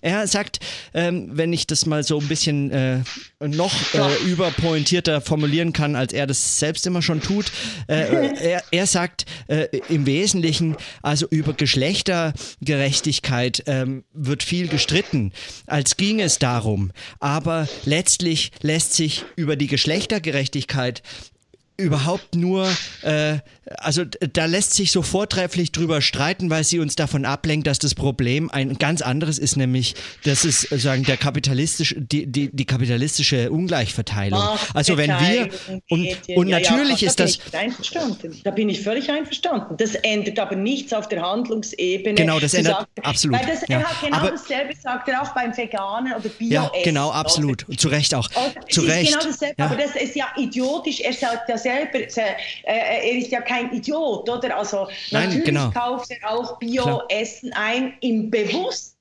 [0.01, 0.61] Er sagt,
[0.95, 3.01] ähm, wenn ich das mal so ein bisschen äh,
[3.41, 7.53] noch äh, überpointierter formulieren kann, als er das selbst immer schon tut,
[7.89, 15.33] äh, er, er sagt äh, im Wesentlichen, also über Geschlechtergerechtigkeit ähm, wird viel gestritten,
[15.67, 16.93] als ging es darum.
[17.19, 21.03] Aber letztlich lässt sich über die Geschlechtergerechtigkeit
[21.81, 22.69] überhaupt nur,
[23.03, 23.39] äh,
[23.79, 27.95] also da lässt sich so vortrefflich drüber streiten, weil sie uns davon ablenkt, dass das
[27.95, 29.95] Problem ein ganz anderes ist, nämlich
[30.25, 34.41] das ist äh, sagen der kapitalistische, die, die, die kapitalistische Ungleichverteilung.
[34.75, 35.49] also wenn wir
[35.89, 38.43] und, und Ja, ja, natürlich da ist bin das.
[38.43, 39.77] Da bin ich völlig einverstanden.
[39.77, 42.15] Das ändert aber nichts auf der Handlungsebene.
[42.15, 43.79] Genau, das ändert- absolut, Weil das, ja.
[43.79, 47.65] er hat genau Aber- dasselbe sagt er auch beim Veganen oder Bio ja genau absolut
[47.79, 48.29] zu Recht auch
[48.69, 49.13] Es zu ist Recht.
[49.13, 49.65] Genau dasselbe, ja.
[49.67, 51.01] aber das ist ja idiotisch.
[51.01, 52.09] Er sagt ja selber, äh,
[52.65, 54.57] er ist ja kein Idiot, oder?
[54.57, 55.71] Also Nein, natürlich genau.
[55.71, 56.59] kauft er auch.
[56.59, 59.00] Bio-Essen ein im Bewusstsein,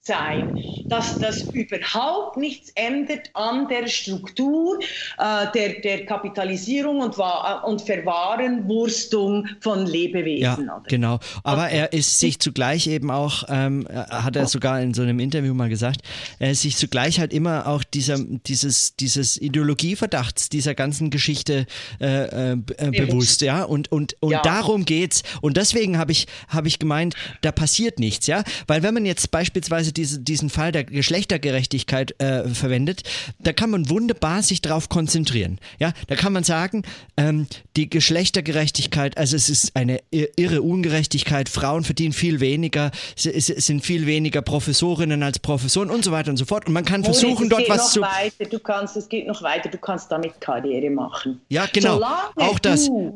[0.86, 4.80] dass das überhaupt nichts ändert an der Struktur
[5.18, 10.64] äh, der, der Kapitalisierung und, Wa- und Verwarenwurstung von Ja, Lebewesen.
[10.70, 10.84] oder?
[10.88, 11.20] genau.
[11.44, 15.54] Aber er ist sich zugleich eben auch, ähm, hat er sogar in so einem Interview
[15.54, 16.02] mal gesagt,
[16.40, 18.18] er ist sich zugleich halt immer auch dieser,
[18.48, 21.66] dieses, dieses Ideologieverdachts dieser ganzen Geschichte
[22.02, 23.64] äh, äh, äh, bewusst, ja.
[23.64, 24.42] Und, und, und Ja.
[24.42, 25.24] darum geht's.
[25.42, 28.44] Und deswegen habe ich, habe ich gemeint, da passiert nichts, ja.
[28.68, 33.04] Weil wenn man jetzt beispielsweise beispielsweise diese, diesen Fall der Geschlechtergerechtigkeit äh, verwendet,
[33.40, 35.60] da kann man wunderbar sich darauf konzentrieren.
[35.80, 36.84] Ja, da kann man sagen,
[37.18, 43.86] ähm, die Geschlechtergerechtigkeit, also es ist eine irre Ungerechtigkeit, Frauen verdienen viel weniger, es sind
[43.86, 46.68] viel weniger Professorinnen als Professoren und so weiter und so fort.
[46.68, 48.02] Und man kann versuchen, oh, dort was zu.
[48.02, 48.46] Weiter.
[48.50, 51.42] Du kannst, es geht noch weiter, du kannst damit Karriere machen.
[51.50, 51.96] Ja, genau.
[51.96, 52.86] Solange auch das.
[52.86, 53.16] Du,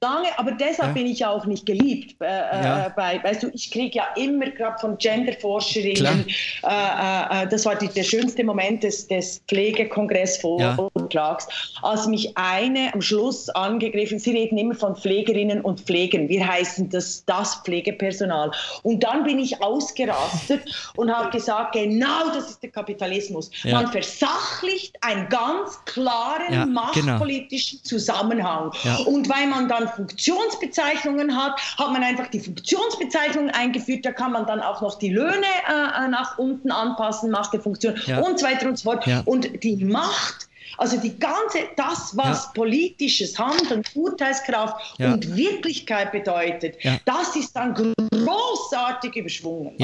[0.00, 0.94] solange, aber deshalb ja.
[0.94, 2.16] bin ich auch nicht geliebt.
[2.20, 2.92] Äh, äh ja.
[2.94, 7.76] bei, weißt du, ich kriege ja immer gerade von Genderforscherinnen, äh, äh, äh, das war
[7.76, 11.88] die, der schönste Moment des, des Pflegekongressvortrags, ja.
[11.88, 16.90] als mich eine am Schluss angegriffen, sie reden immer von Pflegerinnen und Pflegern, wir heißen
[16.90, 18.50] das, das Pflegepersonal.
[18.82, 20.62] Und dann bin ich ausgerastet
[20.96, 23.50] und habe gesagt, genau das ist der Kapitalismus.
[23.64, 26.66] Man versachlicht einen ganz klaren genau.
[26.66, 27.88] machtpolitischen genau.
[27.88, 28.70] Zusammenhang.
[29.06, 34.46] Und weil man dann Funktionsbezeichnungen hat, hat man einfach die Funktionsbezeichnungen eingeführt, da kann man
[34.46, 35.72] dann auch noch die Löhne äh,
[36.08, 38.20] nach unten anpassen, Macht der Funktion ja.
[38.20, 39.06] und so weiter und so fort.
[39.06, 39.22] Ja.
[39.24, 42.50] Und die Macht also die ganze, das, was ja.
[42.54, 45.12] politisches Handeln, Urteilskraft ja.
[45.12, 46.98] und Wirklichkeit bedeutet, ja.
[47.04, 49.74] das ist dann großartig überschwungen.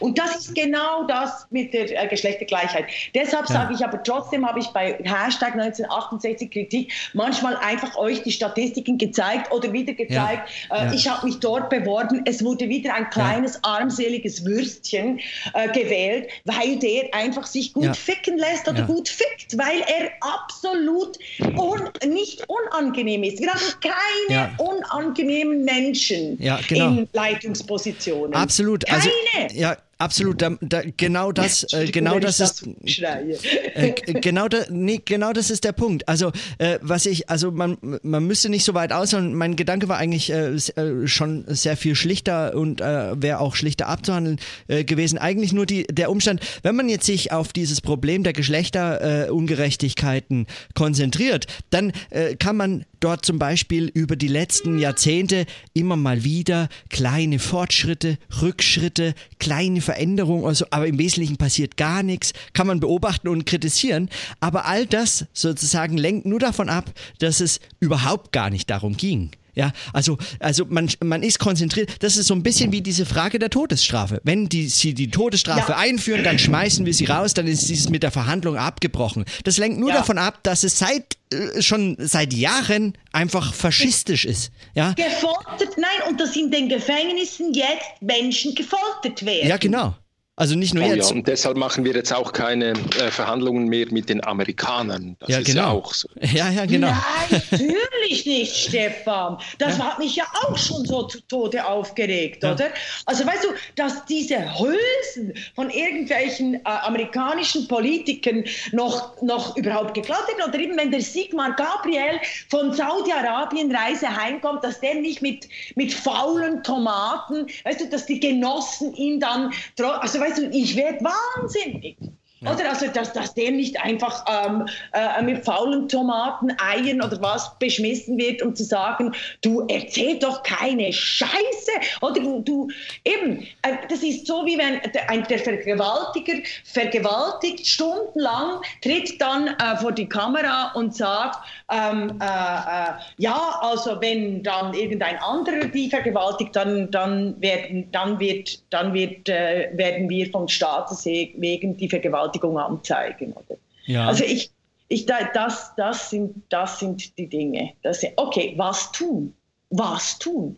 [0.00, 2.86] Und das ist genau das mit der äh, Geschlechtergleichheit.
[3.14, 8.32] Deshalb sage ich aber trotzdem, habe ich bei Hashtag 1968 Kritik manchmal einfach euch die
[8.32, 10.48] Statistiken gezeigt oder wieder gezeigt.
[10.70, 12.22] Äh, ich habe mich dort beworben.
[12.24, 15.20] Es wurde wieder ein kleines armseliges Würstchen
[15.54, 21.18] äh, gewählt, weil der einfach sich gut ficken lässt oder gut fickt, weil er absolut
[21.56, 23.40] un nicht unangenehm ist.
[23.40, 23.94] Wir haben keine
[24.28, 24.50] ja.
[24.58, 26.88] unangenehmen Menschen ja, genau.
[26.88, 28.34] in Leitungspositionen.
[28.34, 28.84] Absolut.
[28.86, 29.02] Keine.
[29.02, 35.02] Also, ja, Absolut, da, da, genau das, äh, genau das ist, äh, genau da, nee,
[35.04, 36.08] genau das ist der Punkt.
[36.08, 39.12] Also äh, was ich, also man, man müsste nicht so weit aus.
[39.12, 43.54] Und mein Gedanke war eigentlich äh, äh schon sehr viel schlichter und äh, wäre auch
[43.54, 45.18] schlichter abzuhandeln äh, gewesen.
[45.18, 51.46] Eigentlich nur die, der Umstand, wenn man jetzt sich auf dieses Problem der Geschlechterungerechtigkeiten konzentriert,
[51.68, 57.38] dann äh, kann man dort zum Beispiel über die letzten Jahrzehnte immer mal wieder kleine
[57.38, 63.46] Fortschritte, Rückschritte, kleine Veränderungen, also, aber im Wesentlichen passiert gar nichts, kann man beobachten und
[63.46, 64.08] kritisieren.
[64.40, 69.30] Aber all das sozusagen lenkt nur davon ab, dass es überhaupt gar nicht darum ging.
[69.54, 71.90] Ja, also, also man, man ist konzentriert.
[72.00, 74.20] Das ist so ein bisschen wie diese Frage der Todesstrafe.
[74.24, 75.78] Wenn die, sie die Todesstrafe ja.
[75.78, 79.24] einführen, dann schmeißen wir sie raus, dann ist dieses mit der Verhandlung abgebrochen.
[79.44, 79.96] Das lenkt nur ja.
[79.96, 84.50] davon ab, dass es seit äh, schon seit Jahren einfach faschistisch ist.
[84.74, 84.94] Ja?
[84.94, 89.48] Gefoltert, nein, und dass in den Gefängnissen jetzt Menschen gefoltert werden.
[89.48, 89.94] Ja, genau.
[90.40, 91.10] Also nicht nur oh, jetzt.
[91.10, 95.14] Ja, und deshalb machen wir jetzt auch keine äh, Verhandlungen mehr mit den Amerikanern.
[95.20, 95.60] Das ja, ist genau.
[95.60, 96.08] ja auch so.
[96.32, 96.86] Ja, ja, genau.
[96.86, 99.36] Nein, natürlich nicht, Stefan.
[99.58, 99.84] Das ja.
[99.84, 102.54] hat mich ja auch schon so zu Tode aufgeregt, ja.
[102.54, 102.70] oder?
[103.04, 110.26] Also weißt du, dass diese Hülsen von irgendwelchen äh, amerikanischen Politikern noch, noch überhaupt geglaubt
[110.28, 112.18] werden, oder eben wenn der Sigmar Gabriel
[112.48, 118.18] von Saudi-Arabien Reise heimkommt, dass der nicht mit, mit faulen Tomaten, weißt du, dass die
[118.18, 121.96] Genossen ihn dann, also weißt weißt du, ich werde wahnsinnig.
[122.42, 122.54] Ja.
[122.54, 127.58] Oder also, dass, dass der nicht einfach ähm, äh, mit faulen Tomaten, Eiern oder was
[127.58, 129.12] beschmissen wird, um zu sagen,
[129.42, 131.72] du erzähl doch keine Scheiße.
[132.00, 132.68] Oder du, du
[133.04, 139.76] eben, äh, das ist so wie wenn der, der Vergewaltiger vergewaltigt stundenlang, tritt dann äh,
[139.76, 145.90] vor die Kamera und sagt, ähm, äh, äh, ja, also wenn dann irgendein anderer die
[145.90, 151.88] vergewaltigt, dann, dann, werden, dann, wird, dann wird, äh, werden wir vom Staates wegen die
[151.88, 153.32] Vergewaltigung Vergewaltigung anzeigen.
[153.32, 153.58] Oder?
[153.86, 154.06] Ja.
[154.06, 154.50] Also ich,
[154.88, 157.72] ich, das, das, sind, das sind die Dinge.
[157.82, 159.34] Das, okay, was tun?
[159.70, 160.56] Was tun?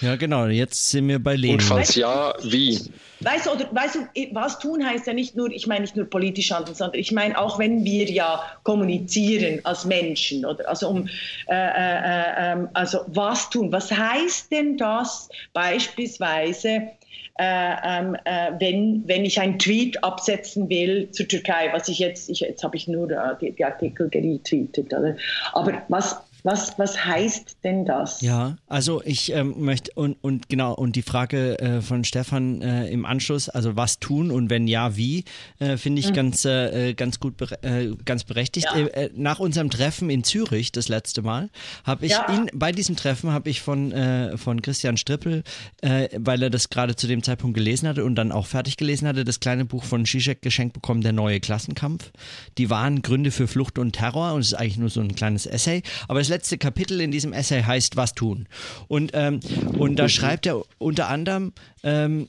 [0.00, 0.46] Ja, genau.
[0.46, 1.56] Jetzt sind wir bei Lenin.
[1.56, 2.80] Und falls ja, wie?
[3.20, 4.00] Weißt du, oder, weißt du,
[4.32, 7.38] was tun heißt ja nicht nur, ich meine nicht nur politisch handeln, sondern ich meine
[7.38, 11.06] auch, wenn wir ja kommunizieren als Menschen oder also um,
[11.48, 13.70] äh, äh, äh, ähm, also was tun?
[13.72, 16.88] Was heißt denn das beispielsweise?
[17.38, 22.28] Äh, ähm, äh, wenn, wenn ich einen Tweet absetzen will zur Türkei, was ich jetzt,
[22.28, 24.92] ich, jetzt habe ich nur äh, die, die, Artikel geretweetet,
[25.52, 28.20] aber was, was, was heißt denn das?
[28.20, 32.88] Ja, also ich ähm, möchte und, und genau und die Frage äh, von Stefan äh,
[32.88, 35.24] im Anschluss, also was tun und wenn ja, wie,
[35.58, 36.14] äh, finde ich mhm.
[36.14, 38.68] ganz, äh, ganz gut äh, ganz berechtigt.
[38.74, 38.86] Ja.
[38.86, 41.50] Äh, nach unserem Treffen in Zürich das letzte Mal
[41.84, 42.32] habe ich ja.
[42.32, 43.92] ihn bei diesem Treffen habe ich von,
[44.36, 45.42] von Christian Strippel,
[45.82, 49.24] weil er das gerade zu dem Zeitpunkt gelesen hatte und dann auch fertig gelesen hatte,
[49.24, 52.10] das kleine Buch von Zizek geschenkt bekommen, der neue Klassenkampf.
[52.58, 55.46] Die wahren Gründe für Flucht und Terror und es ist eigentlich nur so ein kleines
[55.46, 58.48] Essay, aber es letzte Kapitel in diesem Essay heißt Was tun.
[58.88, 59.40] Und, ähm,
[59.78, 61.52] und da schreibt er unter anderem,
[61.82, 62.28] ähm,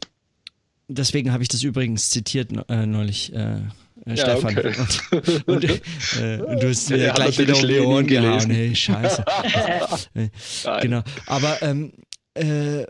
[0.90, 3.34] deswegen habe ich das übrigens zitiert äh, neulich.
[3.34, 3.60] Äh,
[4.06, 4.58] äh, ja, Stefan.
[4.58, 4.74] Okay.
[5.46, 8.50] Und, und, äh, und, du hast mir ja, gleich wieder um die Ohren gehauen.
[8.50, 9.24] Hey, scheiße.
[10.82, 11.04] genau.
[11.28, 11.94] Aber ähm,
[12.34, 12.86] äh,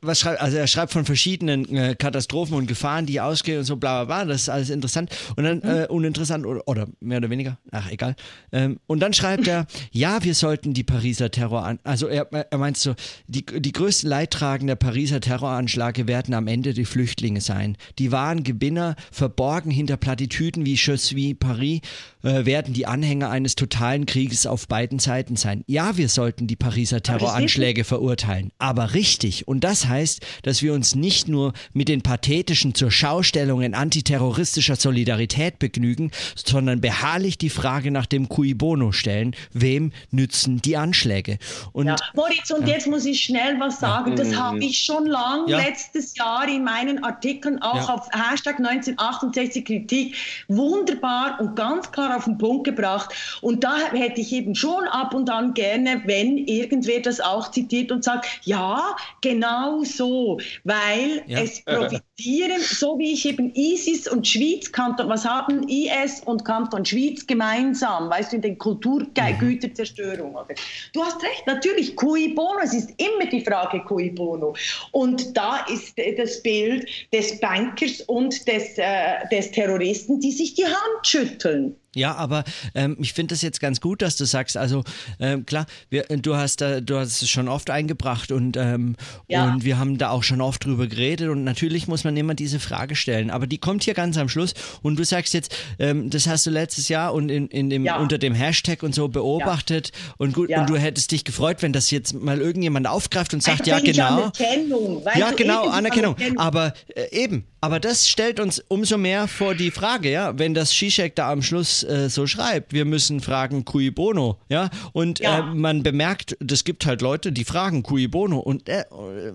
[0.00, 3.76] was schreibt, also er schreibt von verschiedenen äh, Katastrophen und Gefahren, die ausgehen und so,
[3.76, 5.68] bla bla bla, das ist alles interessant und dann mhm.
[5.68, 8.16] äh, uninteressant oder, oder, mehr oder weniger, ach egal.
[8.52, 12.58] Ähm, und dann schreibt er, ja, wir sollten die Pariser Terror an, also er, er
[12.58, 12.94] meint so,
[13.26, 17.76] die, die größten Leidtragenden der Pariser Terroranschläge werden am Ende die Flüchtlinge sein.
[17.98, 21.80] Die wahren Gewinner, verborgen hinter Plattitüden wie Je suis Paris,
[22.26, 25.62] äh, werden die Anhänger eines totalen Krieges auf beiden Seiten sein.
[25.68, 30.96] Ja, wir sollten die Pariser Terroranschläge verurteilen, aber richtig und das heißt, dass wir uns
[30.96, 38.28] nicht nur mit den pathetischen Zurschaustellungen antiterroristischer Solidarität begnügen, sondern beharrlich die Frage nach dem
[38.28, 41.38] Cui Bono stellen, wem nützen die Anschläge?
[41.72, 41.96] Und, ja.
[42.14, 42.74] Moritz, und ja.
[42.74, 44.36] jetzt muss ich schnell was sagen, das mhm.
[44.36, 45.58] habe ich schon lang ja.
[45.58, 50.16] letztes Jahr in meinen Artikeln auch auf Hashtag 1968 Kritik
[50.48, 53.14] wunderbar und ganz klar auf den Punkt gebracht.
[53.42, 57.92] Und da hätte ich eben schon ab und an gerne, wenn irgendwer das auch zitiert
[57.92, 61.40] und sagt, ja, genau so, weil ja.
[61.40, 66.84] es profitieren, so wie ich eben ISIS und Schweiz, Kanton, was haben IS und Kanton
[66.84, 70.34] Schweiz gemeinsam, weißt du, in den Kulturgüterzerstörung.
[70.34, 70.54] Oder?
[70.92, 74.54] Du hast recht, natürlich, cui bono, es ist immer die Frage cui bono.
[74.92, 80.64] Und da ist das Bild des Bankers und des, äh, des Terroristen, die sich die
[80.64, 81.76] Hand schütteln.
[81.96, 82.44] Ja, aber
[82.74, 84.84] ähm, ich finde es jetzt ganz gut, dass du sagst, also
[85.18, 88.96] ähm, klar, wir, du hast da, du hast es schon oft eingebracht und, ähm,
[89.28, 89.44] ja.
[89.46, 92.60] und wir haben da auch schon oft drüber geredet und natürlich muss man immer diese
[92.60, 94.52] Frage stellen, aber die kommt hier ganz am Schluss
[94.82, 97.96] und du sagst jetzt, ähm, das hast du letztes Jahr und in, in dem, ja.
[97.96, 100.14] unter dem Hashtag und so beobachtet ja.
[100.18, 103.66] und gut, und du hättest dich gefreut, wenn das jetzt mal irgendjemand aufgreift und sagt,
[103.66, 104.06] ja genau.
[104.06, 106.14] Anerkennung, ja, genau, Anerkennung.
[106.16, 106.38] Anerkennung.
[106.38, 110.74] Aber äh, eben, aber das stellt uns umso mehr vor die Frage, ja, wenn das
[110.74, 115.38] Shishak da am Schluss äh, so schreibt, wir müssen fragen cui bono, ja, und ja.
[115.38, 118.84] Äh, man bemerkt, es gibt halt Leute, die fragen cui bono und äh,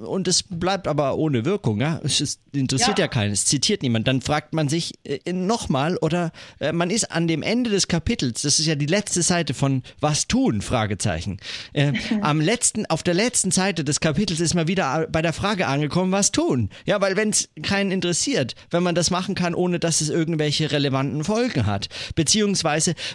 [0.06, 3.06] und es bleibt aber ohne Wirkung, ja, es ist, interessiert ja.
[3.06, 7.12] ja keinen, es zitiert niemand, dann fragt man sich äh, nochmal oder äh, man ist
[7.12, 11.40] an dem Ende des Kapitels, das ist ja die letzte Seite von was tun, Fragezeichen,
[11.74, 15.68] äh, am letzten, auf der letzten Seite des Kapitels ist man wieder bei der Frage
[15.68, 19.56] angekommen, was tun, ja, weil wenn es keinen interessiert interessiert, wenn man das machen kann,
[19.56, 21.88] ohne dass es irgendwelche relevanten Folgen hat.
[22.16, 22.41] Beziehungsweise,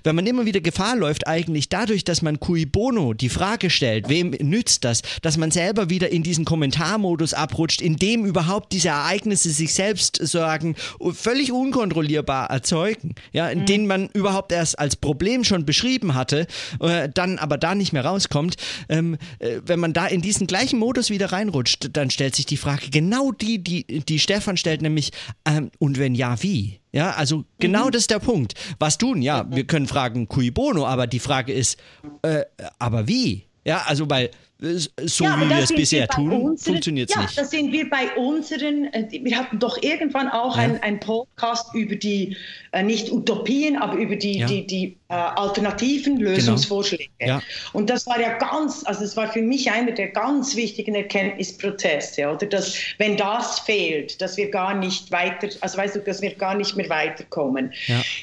[0.05, 4.09] wenn man immer wieder Gefahr läuft, eigentlich dadurch, dass man cui bono die Frage stellt,
[4.09, 8.89] wem nützt das, dass man selber wieder in diesen Kommentarmodus abrutscht, in dem überhaupt diese
[8.89, 10.75] Ereignisse sich selbst sagen,
[11.13, 13.67] völlig unkontrollierbar erzeugen, ja, in mhm.
[13.67, 16.47] denen man überhaupt erst als Problem schon beschrieben hatte,
[16.81, 18.57] äh, dann aber da nicht mehr rauskommt.
[18.89, 22.57] Ähm, äh, wenn man da in diesen gleichen Modus wieder reinrutscht, dann stellt sich die
[22.57, 25.11] Frage, genau die, die, die Stefan stellt, nämlich nämlich,
[25.45, 26.81] ähm, und wenn ja, wie?
[26.97, 27.91] Ja, also genau mhm.
[27.91, 28.55] das ist der Punkt.
[28.79, 29.21] Was tun?
[29.21, 31.79] Ja, wir können fragen cui bono, aber die Frage ist,
[32.23, 32.41] äh,
[32.79, 33.45] aber wie?
[33.67, 37.37] Ja, also weil so ja, wie wir es bisher tun, funktioniert es ja, nicht.
[37.37, 40.79] Ja, da sind wir bei unseren, äh, wir hatten doch irgendwann auch ja.
[40.81, 42.35] einen Podcast über die,
[42.73, 44.47] äh, nicht Utopien, aber über die, ja.
[44.47, 46.31] die, die äh, alternativen genau.
[46.31, 47.11] Lösungsvorschläge.
[47.19, 47.41] Genau.
[47.75, 52.27] Und das war ja ganz, also es war für mich einer der ganz wichtigen Erkenntnisprozesse,
[52.27, 52.47] oder?
[52.47, 56.55] Dass, wenn das fehlt, dass wir gar nicht weiter, also weißt du, dass wir gar
[56.55, 57.75] nicht mehr weiterkommen.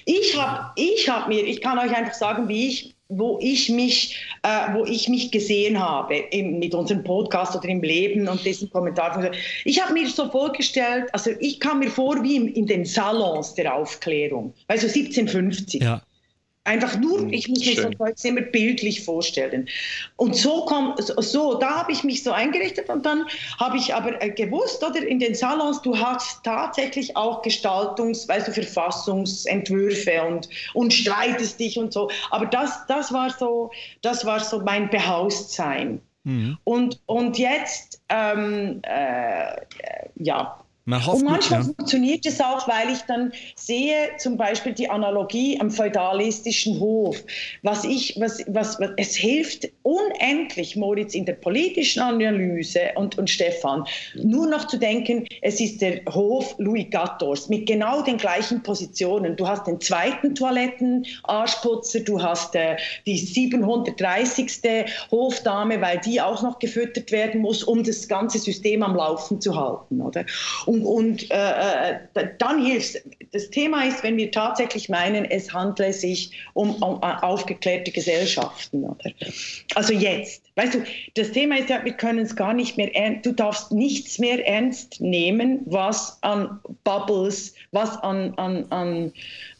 [0.06, 4.18] Ich habe ich hab mir, ich kann euch einfach sagen, wie ich wo ich mich,
[4.44, 8.70] äh, wo ich mich gesehen habe im, mit unserem Podcast oder im Leben und diesen
[8.70, 9.32] Kommentaren.
[9.66, 13.56] Ich habe mir so vorgestellt, also ich kam mir vor wie in, in den Salons
[13.56, 15.82] der Aufklärung, also 1750.
[15.82, 16.02] Ja.
[16.66, 17.92] Einfach nur, hm, ich muss mir Schön.
[17.92, 19.68] so Zeugs immer bildlich vorstellen.
[20.16, 23.26] Und so kommt, so, da habe ich mich so eingerichtet und dann
[23.60, 28.48] habe ich aber äh, gewusst, oder in den Salons, du hast tatsächlich auch Gestaltungs-, weißt
[28.48, 32.10] du, Verfassungsentwürfe und, und streitest dich und so.
[32.32, 33.72] Aber das, das war so,
[34.02, 36.02] das war so mein Behaustsein.
[36.24, 36.58] Mhm.
[36.64, 39.58] Und, und jetzt, ähm, äh,
[40.16, 41.66] ja, man hofft und manchmal ja.
[41.66, 47.24] funktioniert es auch, weil ich dann sehe zum Beispiel die Analogie am feudalistischen Hof.
[47.62, 53.30] Was ich, was, was, was, es hilft unendlich, Moritz, in der politischen Analyse und, und
[53.30, 53.86] Stefan,
[54.16, 59.38] nur noch zu denken, es ist der Hof Louis XIV mit genau den gleichen Positionen.
[59.38, 64.52] Du hast den zweiten Toilettenarschputzer, du hast äh, die 730.
[65.12, 69.56] Hofdame, weil die auch noch gefüttert werden muss, um das ganze System am Laufen zu
[69.56, 70.02] halten.
[70.02, 70.26] Oder?
[70.66, 72.00] Und, und äh, äh
[72.40, 72.98] dann hilft
[73.32, 78.84] Das Thema ist, wenn wir tatsächlich meinen, es handle sich um, um aufgeklärte Gesellschaften.
[78.84, 79.12] Oder?
[79.76, 80.44] Also jetzt.
[80.56, 80.84] Weißt du,
[81.16, 82.92] das Thema ist ja, wir können es gar nicht mehr,
[83.22, 89.14] du darfst nichts mehr ernst nehmen, was an Bubbles, was an, an, an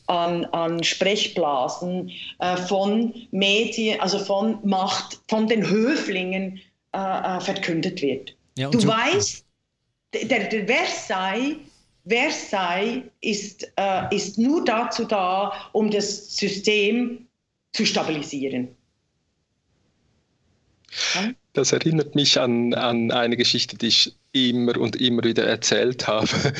[0.08, 6.60] an, an Sprechblasen äh, von Medien, also von Macht, von den Höflingen
[6.94, 8.36] äh, äh verkündet wird.
[8.58, 9.43] Ja, du weißt,
[10.14, 11.58] der, der Versailles,
[12.08, 17.28] Versailles ist, äh, ist nur dazu da, um das System
[17.72, 18.70] zu stabilisieren.
[21.54, 26.28] Das erinnert mich an, an eine Geschichte, die ich immer und immer wieder erzählt habe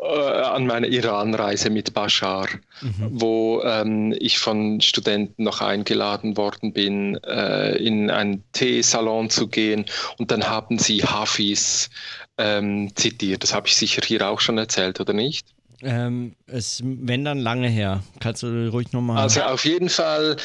[0.00, 2.48] äh, an meiner Iran-Reise mit Bashar,
[2.80, 3.10] mhm.
[3.10, 9.86] wo ähm, ich von Studenten noch eingeladen worden bin, äh, in einen Teesalon zu gehen
[10.18, 11.90] und dann haben sie Hafiz
[12.38, 13.42] ähm, zitiert.
[13.42, 15.46] Das habe ich sicher hier auch schon erzählt, oder nicht?
[15.82, 18.02] Ähm, es, wenn dann lange her.
[18.20, 19.18] Kannst du ruhig nochmal.
[19.18, 20.36] Also auf jeden Fall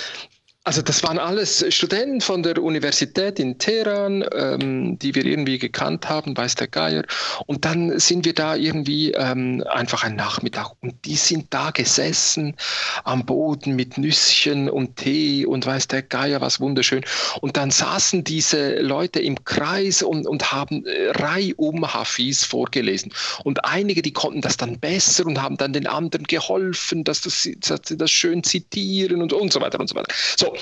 [0.65, 6.09] also das waren alles Studenten von der Universität in Teheran, ähm, die wir irgendwie gekannt
[6.09, 7.05] haben, weiß der Geier.
[7.47, 12.57] Und dann sind wir da irgendwie ähm, einfach ein Nachmittag und die sind da gesessen
[13.05, 17.05] am Boden mit Nüsschen und Tee und weiß der Geier, was wunderschön.
[17.39, 23.13] Und dann saßen diese Leute im Kreis und, und haben äh, reihum Hafiz vorgelesen.
[23.45, 27.47] Und einige, die konnten das dann besser und haben dann den anderen geholfen, dass, das,
[27.59, 30.13] dass sie das schön zitieren und, und so weiter und so weiter.
[30.37, 30.53] So,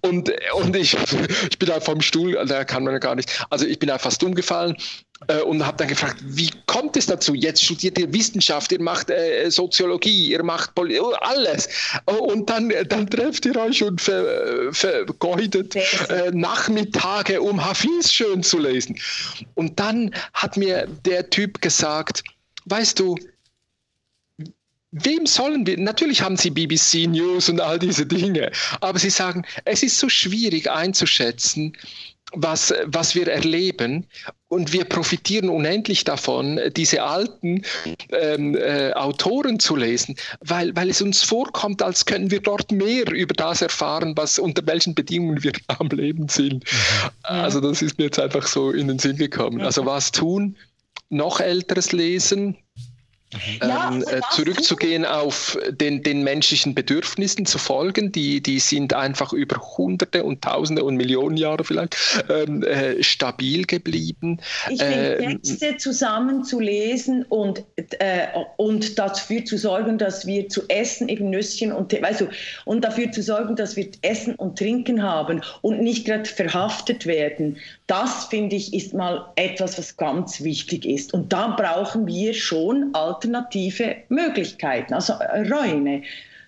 [0.00, 0.96] und, und ich,
[1.50, 3.46] ich bin da vom Stuhl, da kann man ja gar nicht.
[3.50, 4.76] Also ich bin da fast umgefallen
[5.28, 7.34] äh, und habe dann gefragt, wie kommt es dazu?
[7.34, 11.68] Jetzt studiert ihr Wissenschaft, ihr macht äh, Soziologie, ihr macht Poli oh, alles.
[12.06, 18.58] Und dann, dann trefft ihr euch und ver, vergeudet äh, Nachmittage, um Hafiz schön zu
[18.58, 18.98] lesen.
[19.54, 22.24] Und dann hat mir der Typ gesagt,
[22.66, 23.16] weißt du,
[24.96, 25.76] Wem sollen wir?
[25.76, 30.08] Natürlich haben sie BBC News und all diese Dinge, aber sie sagen, es ist so
[30.08, 31.76] schwierig einzuschätzen,
[32.32, 34.06] was, was wir erleben.
[34.48, 37.62] Und wir profitieren unendlich davon, diese alten
[38.12, 43.10] ähm, äh, Autoren zu lesen, weil, weil es uns vorkommt, als können wir dort mehr
[43.10, 46.64] über das erfahren, was unter welchen Bedingungen wir am Leben sind.
[46.64, 47.10] Mhm.
[47.22, 49.60] Also das ist mir jetzt einfach so in den Sinn gekommen.
[49.60, 50.56] Also was tun?
[51.10, 52.56] Noch älteres Lesen,
[53.60, 59.32] ja, ähm, äh, zurückzugehen auf den, den menschlichen Bedürfnissen zu folgen, die, die sind einfach
[59.32, 61.96] über Hunderte und Tausende und Millionen Jahre vielleicht
[62.28, 64.40] ähm, äh, stabil geblieben.
[64.70, 71.08] Ich finde, ähm, Texte zusammenzulesen und, äh, und dafür zu sorgen, dass wir zu essen
[71.08, 72.28] eben Nüsschen und weißt du,
[72.64, 77.58] und dafür zu sorgen, dass wir Essen und Trinken haben und nicht gerade verhaftet werden.
[77.86, 81.12] Das finde ich ist mal etwas, was ganz wichtig ist.
[81.12, 86.02] Und da brauchen wir schon alternative Möglichkeiten, also äh, Räume.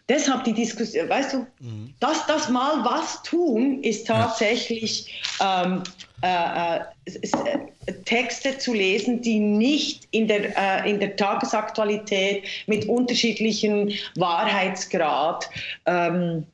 [0.08, 1.92] Deshalb die Diskussion, weißt du, mhm.
[1.98, 5.82] dass das mal was tun, ist tatsächlich ähm,
[6.22, 13.92] äh, äh, Texte zu lesen, die nicht in der, äh, in der Tagesaktualität mit unterschiedlichen
[14.14, 15.50] Wahrheitsgrad
[15.86, 16.46] ähm,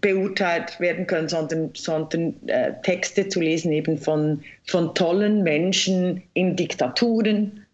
[0.00, 6.56] beurteilt werden können, sondern, sondern äh, Texte zu lesen eben von, von tollen Menschen in
[6.56, 7.64] Diktaturen,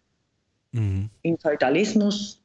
[0.71, 1.09] mhm.
[1.23, 2.39] im Feudalismus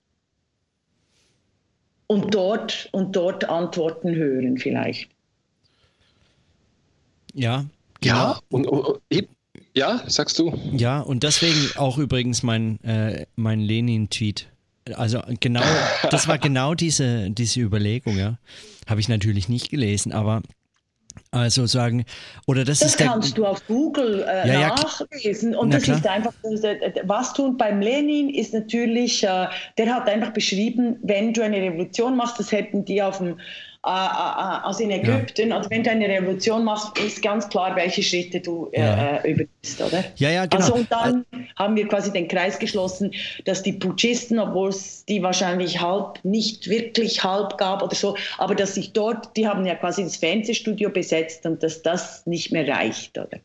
[2.06, 5.10] und dort, und dort Antworten hören vielleicht.
[7.34, 7.66] Ja,
[8.00, 8.14] genau.
[8.14, 9.00] Ja, und, und,
[9.74, 10.54] ja, sagst du?
[10.72, 14.48] Ja, und deswegen auch übrigens mein, äh, mein Lenin-Tweet
[14.94, 15.62] also genau,
[16.10, 18.38] das war genau diese, diese Überlegung, ja.
[18.86, 20.42] Habe ich natürlich nicht gelesen, aber
[21.32, 22.04] also sagen,
[22.46, 25.54] oder das, das ist der, kannst du auf Google äh, ja, nachlesen.
[25.54, 25.98] Und das klar.
[25.98, 26.32] ist einfach,
[27.04, 29.46] was tun beim Lenin ist natürlich, äh,
[29.76, 33.38] der hat einfach beschrieben, wenn du eine Revolution machst, das hätten die auf dem
[33.86, 35.56] äh, äh, also in Ägypten, ja.
[35.56, 39.16] also wenn du eine Revolution machst, ist ganz klar, welche Schritte du äh, ja.
[39.18, 40.02] äh, übernimmst, oder?
[40.16, 40.62] Ja, ja, genau.
[40.62, 43.12] Also und dann haben wir quasi den Kreis geschlossen,
[43.44, 48.56] dass die Putschisten, obwohl es die wahrscheinlich halb, nicht wirklich halb gab oder so, aber
[48.56, 52.66] dass sich dort, die haben ja quasi das Fernsehstudio besetzt und dass das nicht mehr
[52.66, 53.38] reicht, oder?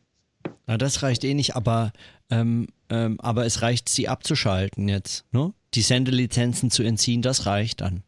[0.66, 1.92] Na, das reicht eh nicht, aber,
[2.30, 5.52] ähm, ähm, aber es reicht, sie abzuschalten jetzt, ne?
[5.74, 8.02] Die Sendelizenzen zu entziehen, das reicht dann.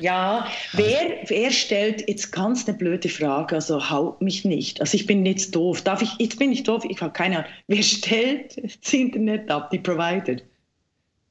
[0.00, 4.80] Ja, wer, wer stellt jetzt ganz eine blöde Frage, also haut mich nicht.
[4.80, 5.82] Also ich bin jetzt doof.
[5.82, 7.50] Darf ich, jetzt bin ich doof, ich habe keine Ahnung.
[7.66, 10.36] Wer stellt das Internet ab, die Provider?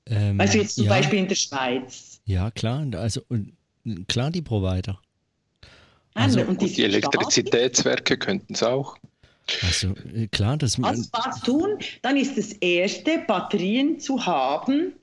[0.06, 0.91] Ähm, also jetzt zum ja.
[0.91, 2.22] Beispiel in der Schweiz.
[2.26, 3.22] Ja, klar, also
[4.08, 5.00] klar die Provider.
[6.14, 8.98] Ah, also, und die, die Elektrizitätswerke könnten es auch.
[9.64, 11.80] Also äh, klar, das Was, was tun?
[12.02, 14.94] Dann ist das erste, Batterien zu haben,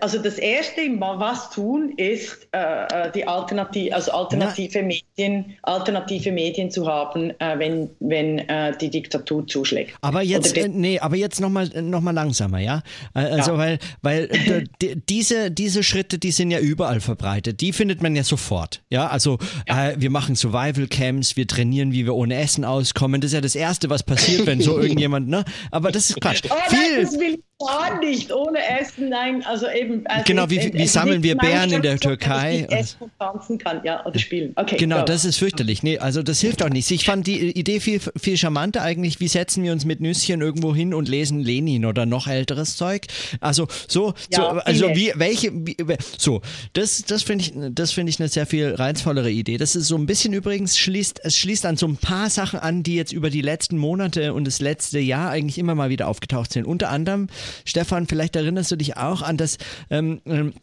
[0.00, 4.82] also das erste, was tun, ist äh, äh die Alternative, also alternative.
[4.82, 9.94] Medien, alternative Medien zu haben, äh, wenn, wenn äh, die Diktatur zuschlägt.
[10.00, 12.82] Aber jetzt, äh, nee, aber jetzt nochmal noch mal langsamer, ja?
[13.14, 13.58] Also ja.
[13.58, 14.28] weil, weil
[15.08, 17.60] diese, diese Schritte, die sind ja überall verbreitet.
[17.60, 18.82] Die findet man ja sofort.
[18.90, 19.38] Ja, also
[19.68, 19.92] ja.
[19.96, 23.20] wir machen Survival Camps, wir trainieren, wie wir ohne Essen auskommen.
[23.20, 25.44] Das ist ja das Erste, was passiert, wenn so irgendjemand, ne?
[25.70, 26.42] Aber das ist Quatsch.
[26.48, 30.06] Oh, nein, das will ich gar nicht, ohne Essen, nein, also eben.
[30.06, 32.66] Also genau, wie, wie sammeln wir Bären in der Türkei?
[32.70, 34.52] Essen und tanzen kann, ja, oder spielen.
[34.56, 35.04] Okay, genau, go.
[35.04, 35.82] das ist fürchterlich.
[35.82, 36.90] Nee, also das hilft auch nicht.
[36.90, 40.74] Ich fand die Idee viel, viel charmanter eigentlich, wie setzen wir uns mit Nüsschen irgendwo
[40.74, 43.06] hin und lesen Lenin oder noch älteres Zeug.
[43.40, 45.76] Also so, ja, so also wie, welche, wie,
[46.18, 46.40] so,
[46.72, 49.58] das, das finde ich, das finde ich eine sehr viel reizvollere Idee.
[49.58, 52.82] Das ist so ein bisschen übrigens schließt, es schließt an so ein paar Sachen an,
[52.82, 56.52] die jetzt über die letzten Monate und das letzte Jahr eigentlich immer mal wieder aufgetaucht
[56.52, 56.66] sind.
[56.66, 57.28] Unter anderem
[57.64, 59.58] Stefan, vielleicht erinnerst du dich auch an das
[59.90, 60.54] ähm, ähm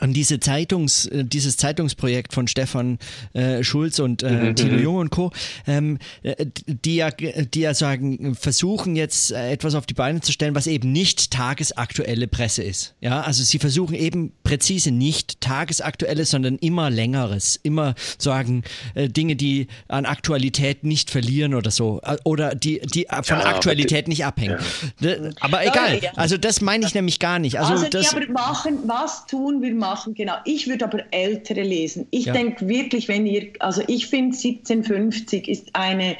[0.00, 2.98] an diese Zeitungs, äh, dieses Zeitungsprojekt von Stefan
[3.32, 4.82] äh, Schulz und äh, mhm, Tilo mhm.
[4.82, 5.32] Jung und Co.,
[5.66, 10.32] ähm, äh, die ja, die ja sagen, versuchen jetzt äh, etwas auf die Beine zu
[10.32, 12.94] stellen, was eben nicht tagesaktuelle Presse ist.
[13.00, 18.62] Ja, also sie versuchen eben präzise nicht tagesaktuelles, sondern immer längeres, immer sagen
[18.94, 24.08] äh, Dinge, die an Aktualität nicht verlieren oder so, oder die, die von ja, Aktualität
[24.08, 24.58] nicht abhängen.
[25.00, 25.16] Ja.
[25.40, 27.58] Aber egal, also das meine ich nämlich gar nicht.
[27.58, 30.34] Also, also das, aber machen, was tun wir machen, genau.
[30.44, 32.06] Ich würde aber ältere lesen.
[32.10, 32.32] Ich ja.
[32.32, 36.16] denke wirklich, wenn ihr, also ich finde 1750 ist eine,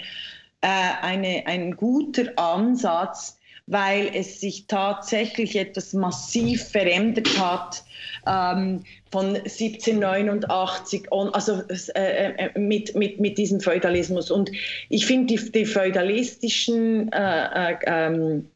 [0.61, 0.69] äh,
[1.03, 7.83] eine, ein guter Ansatz, weil es sich tatsächlich etwas massiv verändert hat
[8.27, 11.63] ähm, von 1789, on, also
[11.95, 14.31] äh, äh, mit, mit, mit diesem Feudalismus.
[14.31, 14.51] Und
[14.89, 18.49] ich finde die, die feudalistischen äh, äh ähm,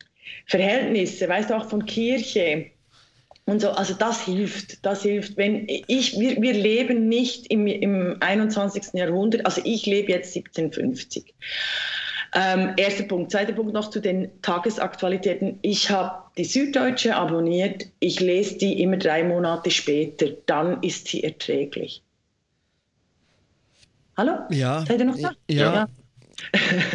[0.47, 2.67] Verhältnisse, weißt du, auch von Kirche,
[3.51, 5.37] und so, also das hilft, das hilft.
[5.37, 8.95] Wenn ich, wir, wir leben nicht im, im 21.
[8.95, 11.35] Jahrhundert, also ich lebe jetzt 1750.
[12.33, 13.33] Ähm, erster Punkt.
[13.33, 15.59] Zweiter Punkt noch zu den Tagesaktualitäten.
[15.63, 17.87] Ich habe die Süddeutsche abonniert.
[17.99, 20.27] Ich lese die immer drei Monate später.
[20.47, 22.03] Dann ist sie erträglich.
[24.17, 24.39] Hallo?
[24.51, 24.85] Ja.
[24.87, 25.33] Seid ihr noch da?
[25.49, 25.75] ja.
[25.75, 25.89] ja.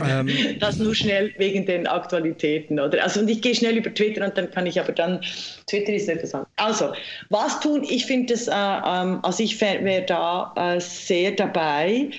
[0.08, 3.04] Ähm, das nur schnell wegen den Aktualitäten, oder?
[3.04, 5.22] Also und ich gehe schnell über Twitter und dann kann ich aber dann
[5.68, 6.48] Twitter ist interessant.
[6.58, 6.94] Also
[7.30, 7.84] was tun?
[7.84, 12.10] Ich finde es, äh, ähm, also ich wäre da äh, sehr dabei,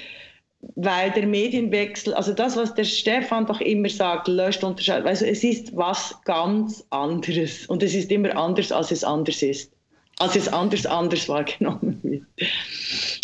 [0.75, 5.45] weil der Medienwechsel, also das, was der Stefan doch immer sagt, löscht, unterscheidet, also es
[5.45, 9.71] ist was ganz anderes und es ist immer anders, als es anders ist,
[10.19, 12.25] als es anders anders wahrgenommen wird.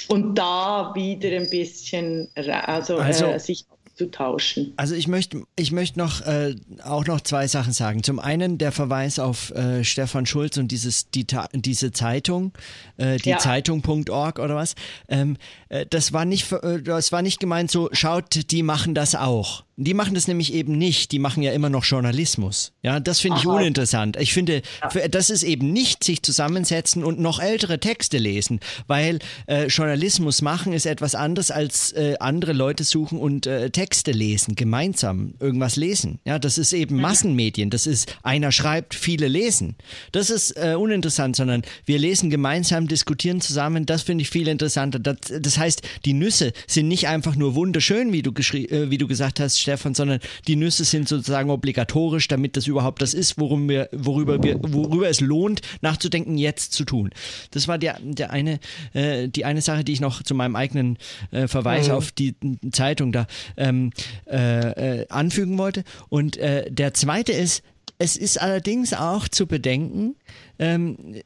[0.09, 3.65] Und da wieder ein bisschen also, also äh, sich
[4.03, 4.73] zu tauschen.
[4.77, 8.03] Also ich möchte, ich möchte noch äh, auch noch zwei Sachen sagen.
[8.03, 12.53] Zum einen der Verweis auf äh, Stefan Schulz und dieses die, diese Zeitung,
[12.97, 13.39] äh, die ja.
[13.39, 14.75] Zeitung.org oder was.
[15.09, 15.37] Ähm,
[15.69, 17.89] äh, das war nicht, äh, das war nicht gemeint so.
[17.93, 19.65] Schaut, die machen das auch.
[19.77, 21.13] Die machen das nämlich eben nicht.
[21.13, 22.73] Die machen ja immer noch Journalismus.
[22.83, 24.17] Ja, das finde ich uninteressant.
[24.21, 24.63] Ich finde,
[24.95, 25.09] ja.
[25.09, 30.75] das ist eben nicht sich zusammensetzen und noch ältere Texte lesen, weil äh, Journalismus machen
[30.75, 36.19] ist etwas anderes als äh, andere Leute suchen und äh, Texte lesen, gemeinsam irgendwas lesen.
[36.27, 37.03] Ja, das ist eben mhm.
[37.03, 37.71] Massenmedien.
[37.71, 39.77] Das ist einer schreibt, viele lesen.
[40.13, 43.87] Das ist äh, uninteressant, sondern wir lesen gemeinsam, diskutieren zusammen.
[43.87, 44.99] Das finde ich viel interessanter.
[44.99, 49.07] Das, das, heißt, die Nüsse sind nicht einfach nur wunderschön, wie du, äh, wie du
[49.07, 53.69] gesagt hast, Stefan, sondern die Nüsse sind sozusagen obligatorisch, damit das überhaupt das ist, worum
[53.69, 57.11] wir, worüber, wir, worüber es lohnt, nachzudenken, jetzt zu tun.
[57.51, 58.61] Das war der, der eine,
[58.93, 60.99] äh, die eine Sache, die ich noch zu meinem eigenen
[61.31, 61.95] äh, Verweis mhm.
[61.95, 62.35] auf die
[62.71, 63.27] Zeitung da
[63.57, 63.91] äh, ähm,
[64.27, 65.85] äh, äh, anfügen wollte.
[66.09, 67.63] Und äh, der zweite ist,
[67.99, 70.17] es ist allerdings auch zu bedenken,
[70.59, 71.23] ähm, äh,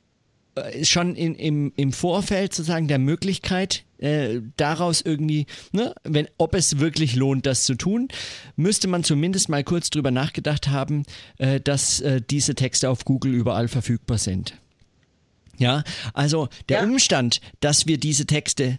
[0.82, 6.78] schon in, im, im Vorfeld sozusagen der Möglichkeit, äh, daraus irgendwie, ne, wenn, ob es
[6.78, 8.08] wirklich lohnt, das zu tun,
[8.56, 11.04] müsste man zumindest mal kurz drüber nachgedacht haben,
[11.38, 14.54] äh, dass äh, diese Texte auf Google überall verfügbar sind.
[15.58, 16.84] Ja, also der ja.
[16.84, 18.78] Umstand, dass wir diese Texte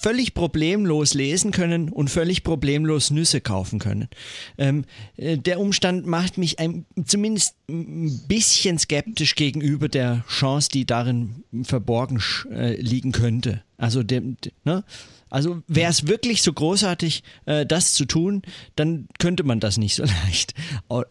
[0.00, 4.08] völlig problemlos lesen können und völlig problemlos Nüsse kaufen können.
[4.56, 4.84] Ähm,
[5.16, 11.44] äh, der Umstand macht mich ein, zumindest ein bisschen skeptisch gegenüber der Chance, die darin
[11.62, 13.62] verborgen äh, liegen könnte.
[13.76, 14.84] Also, dem, ne?
[15.30, 18.42] Also wäre es wirklich so großartig, äh, das zu tun,
[18.76, 20.54] dann könnte man das nicht so leicht.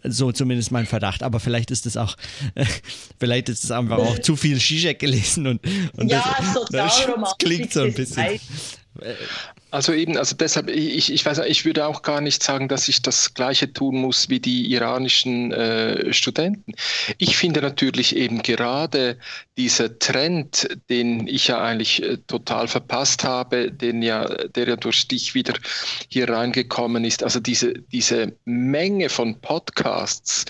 [0.04, 1.24] So zumindest mein Verdacht.
[1.24, 2.16] Aber vielleicht ist es auch,
[2.56, 2.66] äh,
[3.20, 5.62] vielleicht ist es einfach auch zu viel Zizek gelesen und,
[5.98, 8.40] und ja, das, das, das klingt so ein bisschen.
[9.72, 13.02] Also eben, also deshalb, ich, ich weiß, ich würde auch gar nicht sagen, dass ich
[13.02, 16.74] das Gleiche tun muss wie die iranischen äh, Studenten.
[17.18, 19.18] Ich finde natürlich eben gerade
[19.58, 25.08] dieser Trend, den ich ja eigentlich äh, total verpasst habe, den ja, der ja durch
[25.08, 25.54] dich wieder
[26.08, 30.46] hier reingekommen ist, also diese, diese Menge von Podcasts,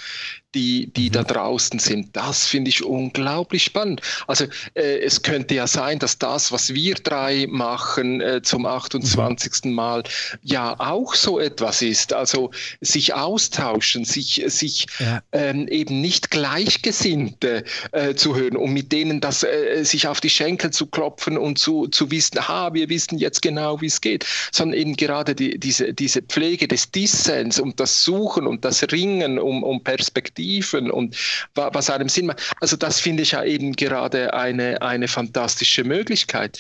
[0.56, 1.28] die, die da mhm.
[1.28, 2.16] draußen sind.
[2.16, 4.02] Das finde ich unglaublich spannend.
[4.28, 9.66] Also äh, es könnte ja sein, dass das, was wir drei machen äh, zum 28.
[9.66, 9.74] Mhm.
[9.74, 10.04] Mal,
[10.42, 12.14] ja auch so etwas ist.
[12.14, 12.52] Also
[12.82, 15.22] sich austauschen, sich, sich ja.
[15.32, 20.30] ähm, eben nicht Gleichgesinnte äh, zu hören und mit denen das äh, sich auf die
[20.30, 24.26] Schenkel zu klopfen und zu, zu wissen, ha, wir wissen jetzt genau, wie es geht,
[24.52, 29.38] sondern eben gerade die, diese, diese Pflege des Dissens und das Suchen und das Ringen
[29.38, 31.16] um, um Perspektiven Perspektiven und
[31.56, 32.42] was einem Sinn macht.
[32.62, 36.60] Also das finde ich ja eben gerade eine, eine fantastische Möglichkeit.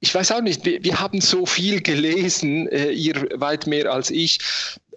[0.00, 4.10] Ich weiß auch nicht, wir, wir haben so viel gelesen, äh, ihr weit mehr als
[4.10, 4.38] ich.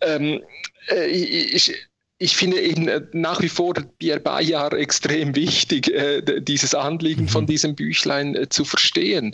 [0.02, 0.42] Ähm,
[0.90, 1.74] äh, ich,
[2.18, 7.44] ich finde eben äh, nach wie vor Pierre Bayard extrem wichtig, äh, dieses Anliegen von
[7.44, 7.48] mhm.
[7.48, 9.34] diesem Büchlein äh, zu verstehen.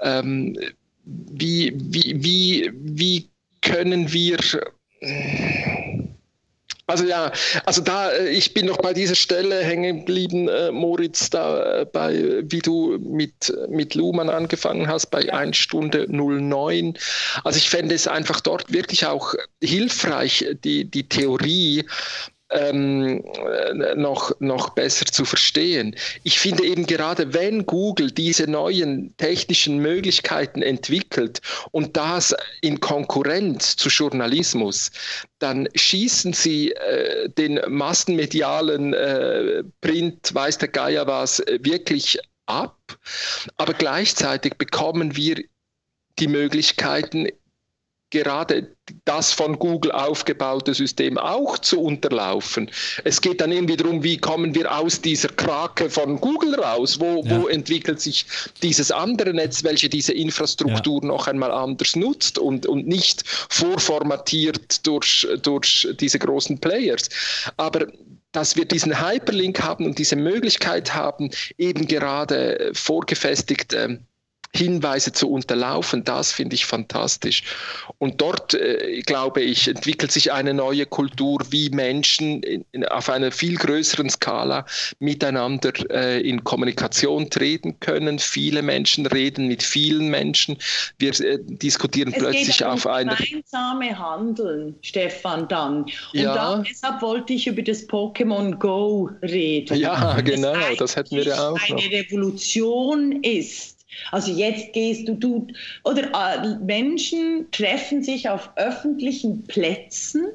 [0.00, 0.58] Ähm,
[1.04, 3.28] wie, wie, wie, wie
[3.60, 4.38] können wir
[6.86, 7.32] also ja,
[7.64, 11.86] also da, äh, ich bin noch bei dieser Stelle hängen geblieben, äh, Moritz, da äh,
[11.86, 16.94] bei, wie du mit, mit Luhmann angefangen hast, bei 1 Stunde 09.
[17.42, 21.84] Also ich fände es einfach dort wirklich auch hilfreich, die, die Theorie
[22.54, 23.22] ähm,
[23.96, 25.94] noch, noch besser zu verstehen.
[26.22, 31.40] Ich finde eben gerade, wenn Google diese neuen technischen Möglichkeiten entwickelt
[31.72, 34.90] und das in Konkurrenz zu Journalismus,
[35.38, 42.78] dann schießen sie äh, den massenmedialen äh, Print, weiß der Geier was, wirklich ab.
[43.56, 45.42] Aber gleichzeitig bekommen wir
[46.18, 47.28] die Möglichkeiten,
[48.10, 48.68] gerade
[49.04, 52.70] das von Google aufgebaute System auch zu unterlaufen.
[53.02, 57.00] Es geht dann irgendwie darum, wie kommen wir aus dieser Krake von Google raus?
[57.00, 57.42] Wo, ja.
[57.42, 58.26] wo entwickelt sich
[58.62, 61.08] dieses andere Netz, welche diese Infrastruktur ja.
[61.08, 67.08] noch einmal anders nutzt und, und nicht vorformatiert durch, durch diese großen Players?
[67.56, 67.86] Aber
[68.32, 73.98] dass wir diesen Hyperlink haben und diese Möglichkeit haben, eben gerade vorgefestigt äh,
[74.54, 77.42] Hinweise zu unterlaufen, das finde ich fantastisch.
[77.98, 83.10] Und dort, äh, glaube ich, entwickelt sich eine neue Kultur, wie Menschen in, in, auf
[83.10, 84.64] einer viel größeren Skala
[85.00, 88.18] miteinander äh, in Kommunikation treten können.
[88.20, 90.56] Viele Menschen reden mit vielen Menschen.
[90.98, 93.16] Wir äh, diskutieren es plötzlich geht auf eine.
[93.16, 95.82] gemeinsame Handeln, Stefan, dann.
[95.82, 96.34] Und ja.
[96.34, 99.76] da, deshalb wollte ich über das Pokémon Go reden.
[99.76, 101.58] Ja, genau, das, das hätten wir ja auch.
[101.60, 101.90] Eine noch.
[101.90, 103.73] Revolution ist
[104.10, 105.46] also jetzt gehst du, du
[105.84, 110.26] oder äh, Menschen treffen sich auf öffentlichen Plätzen,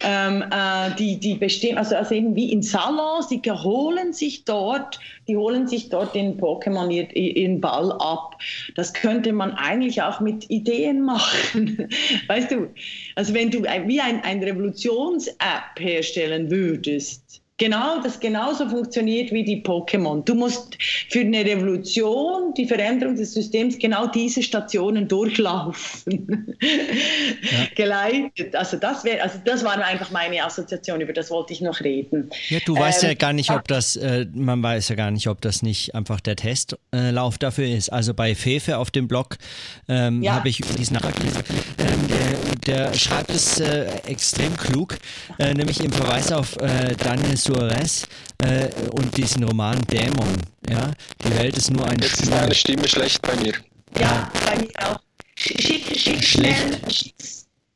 [0.00, 4.98] ähm, äh, die, die bestehen, also, also eben wie in Salons, die holen sich dort,
[5.28, 8.36] die holen sich dort den Pokémon ihren Ball ab.
[8.74, 11.88] Das könnte man eigentlich auch mit Ideen machen.
[12.26, 12.68] weißt du,
[13.14, 19.62] also wenn du wie ein, ein Revolutions-App herstellen würdest, Genau, das genauso funktioniert wie die
[19.62, 20.24] Pokémon.
[20.24, 20.76] Du musst
[21.08, 26.56] für eine Revolution, die Veränderung des Systems, genau diese Stationen durchlaufen.
[26.60, 27.66] Ja.
[27.76, 28.56] Geleitet.
[28.56, 32.30] Also das wäre, also das war einfach meine Assoziation, über das wollte ich noch reden.
[32.48, 35.28] Ja, du weißt ähm, ja gar nicht, ob das, äh, man weiß ja gar nicht,
[35.28, 37.90] ob das nicht einfach der Testlauf dafür ist.
[37.90, 39.36] Also bei Fefe auf dem Blog
[39.86, 40.32] ähm, ja.
[40.32, 41.44] habe ich diesen Nachgelesen.
[41.78, 42.08] Ähm,
[42.66, 44.98] der, der, schreibt es äh, extrem klug,
[45.38, 48.06] äh, nämlich im Verweis auf äh, Daniel Suarez
[48.38, 50.36] äh, und diesen Roman Dämon.
[50.68, 50.90] Ja?
[51.24, 52.24] Die Welt ist nur ein Jetzt Spiel.
[52.24, 53.52] ist meine Stimme schlecht bei mir.
[53.98, 55.00] Ja, bei mir auch.
[55.36, 57.14] Schick, schick schnell, schick,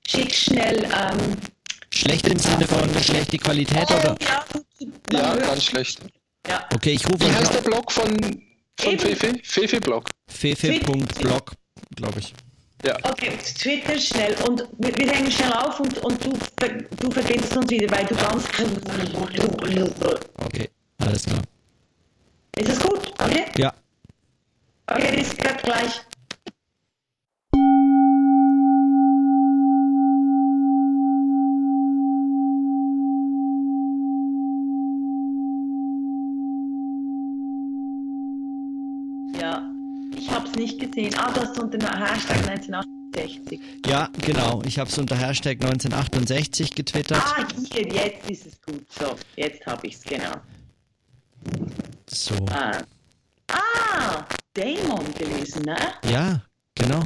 [0.07, 0.85] schick schnell.
[0.85, 1.36] Ähm,
[1.90, 4.16] schlecht im Sinne von schlechte Qualität oh, oder?
[4.20, 4.44] Ja,
[5.12, 6.01] ja ganz schlecht.
[6.48, 6.65] Ja.
[6.74, 7.20] Okay, ich rufe.
[7.20, 8.16] Wie heißt der Blog von,
[8.78, 9.35] von Fefe?
[9.43, 10.09] Fefe-Blog.
[10.28, 11.53] Fefe.blog,
[11.97, 12.32] glaube ich.
[12.86, 12.96] Ja.
[13.02, 14.36] Okay, Twitter schnell.
[14.46, 16.30] Und wir, wir hängen schnell auf und, und du,
[17.00, 18.44] du verbindest uns wieder, weil du ganz.
[20.44, 21.42] Okay, alles klar.
[22.56, 23.12] Ist es gut?
[23.18, 23.46] Okay?
[23.56, 23.74] Ja.
[24.86, 26.00] Okay, bis gleich.
[40.16, 41.14] Ich habe es nicht gesehen.
[41.18, 43.60] Ah, das ist unter Hashtag 1968.
[43.86, 44.62] Ja, genau.
[44.64, 47.22] Ich habe es unter Hashtag 1968 getwittert.
[47.22, 48.86] Ah, hier, jetzt ist es gut.
[48.98, 50.32] So, jetzt habe ich es, genau.
[52.09, 52.34] So.
[52.51, 52.82] Ah.
[53.48, 54.24] ah,
[54.56, 55.76] Dämon gelesen, ne?
[56.10, 56.43] Ja,
[56.74, 57.02] genau.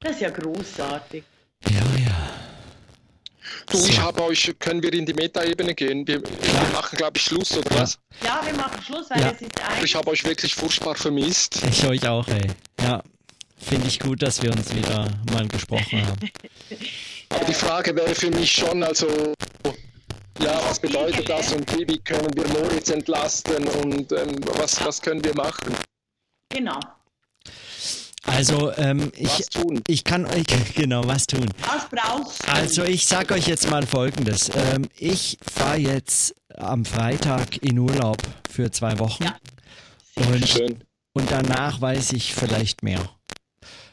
[0.00, 1.24] Das ist ja großartig.
[1.68, 2.51] Ja, ja.
[3.66, 3.88] Du, so.
[3.88, 6.06] ich habe euch, können wir in die Metaebene gehen?
[6.06, 7.82] Wir, wir machen, glaube ich, Schluss, oder ja.
[7.82, 7.98] was?
[8.24, 9.30] Ja, wir machen Schluss, weil ja.
[9.30, 9.84] es ist ein...
[9.84, 11.62] Ich habe euch wirklich furchtbar vermisst.
[11.70, 12.48] Ich euch auch, ey.
[12.80, 13.02] Ja,
[13.58, 16.30] finde ich gut, dass wir uns wieder mal gesprochen haben.
[17.30, 19.06] Aber die Frage wäre für mich schon, also,
[20.40, 25.00] ja, was bedeutet das und wie, wie können wir Moritz entlasten und ähm, was, was
[25.00, 25.74] können wir machen?
[26.50, 26.78] Genau.
[28.24, 29.44] Also ähm, ich,
[29.88, 30.44] ich kann euch
[30.74, 31.46] genau was tun.
[31.60, 32.52] Was brauchst du?
[32.52, 38.18] Also ich sag euch jetzt mal Folgendes: ähm, Ich fahre jetzt am Freitag in Urlaub
[38.48, 39.36] für zwei Wochen ja.
[40.16, 40.84] und, Schön.
[41.14, 43.00] und danach weiß ich vielleicht mehr.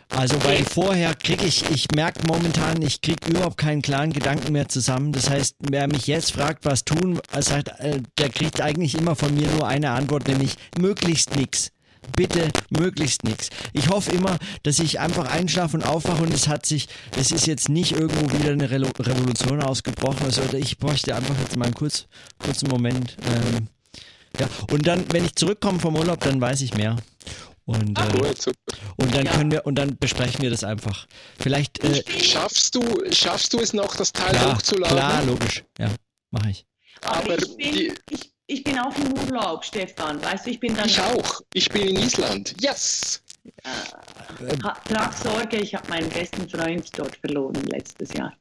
[0.10, 4.68] Also weil vorher kriege ich, ich merke momentan, ich kriege überhaupt keinen klaren Gedanken mehr
[4.68, 5.12] zusammen.
[5.12, 9.34] Das heißt, wer mich jetzt fragt, was tun, sagt, äh, der kriegt eigentlich immer von
[9.36, 11.72] mir nur eine Antwort, nämlich möglichst nichts
[12.16, 13.50] bitte möglichst nichts.
[13.74, 17.48] Ich hoffe immer, dass ich einfach einschlafe und aufwache und es hat sich, es ist
[17.48, 20.26] jetzt nicht irgendwo wieder eine Re Revolution ausgebrochen.
[20.26, 22.08] Also ich bräuchte einfach jetzt mal einen kurz,
[22.38, 23.18] kurzen Moment.
[23.26, 23.68] Ähm,
[24.40, 26.98] ja, und dann, wenn ich zurückkomme vom Urlaub, dann weiß ich mehr.
[27.66, 28.52] Und, äh,
[28.98, 31.06] und dann können wir und dann besprechen wir das einfach.
[31.40, 32.82] Vielleicht äh, schaffst du
[33.12, 34.98] schaffst du es noch, das Teil klar, hochzuladen?
[34.98, 35.90] Klar, logisch, ja,
[36.32, 36.66] mache ich.
[37.02, 40.22] Aber, Aber ich, bin, die, ich, ich bin auch im Urlaub, Stefan.
[40.24, 40.88] Weißt du, ich bin dann.
[40.88, 41.42] Ich auch.
[41.54, 42.56] Ich bin in Island.
[42.60, 43.22] Yes!
[43.64, 48.34] Äh, trag Sorge, ich habe meinen besten Freund dort verloren letztes Jahr.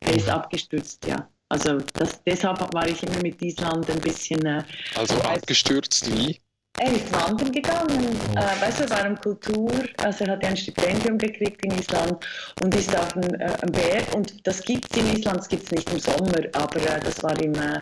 [0.00, 1.28] Er ist abgestürzt, ja.
[1.48, 4.44] Also das, deshalb war ich immer mit Island ein bisschen.
[4.44, 4.64] Äh,
[4.96, 6.40] also abgestürzt wie?
[6.80, 8.38] Er ist wandern gegangen, oh.
[8.38, 12.26] äh, weißt du, war um Kultur, also er hat ein Stipendium gekriegt in Island
[12.62, 15.70] und ist auf einem, äh, Berg und das gibt es in Island, das gibt es
[15.70, 17.80] nicht im Sommer, aber äh, das war im, äh,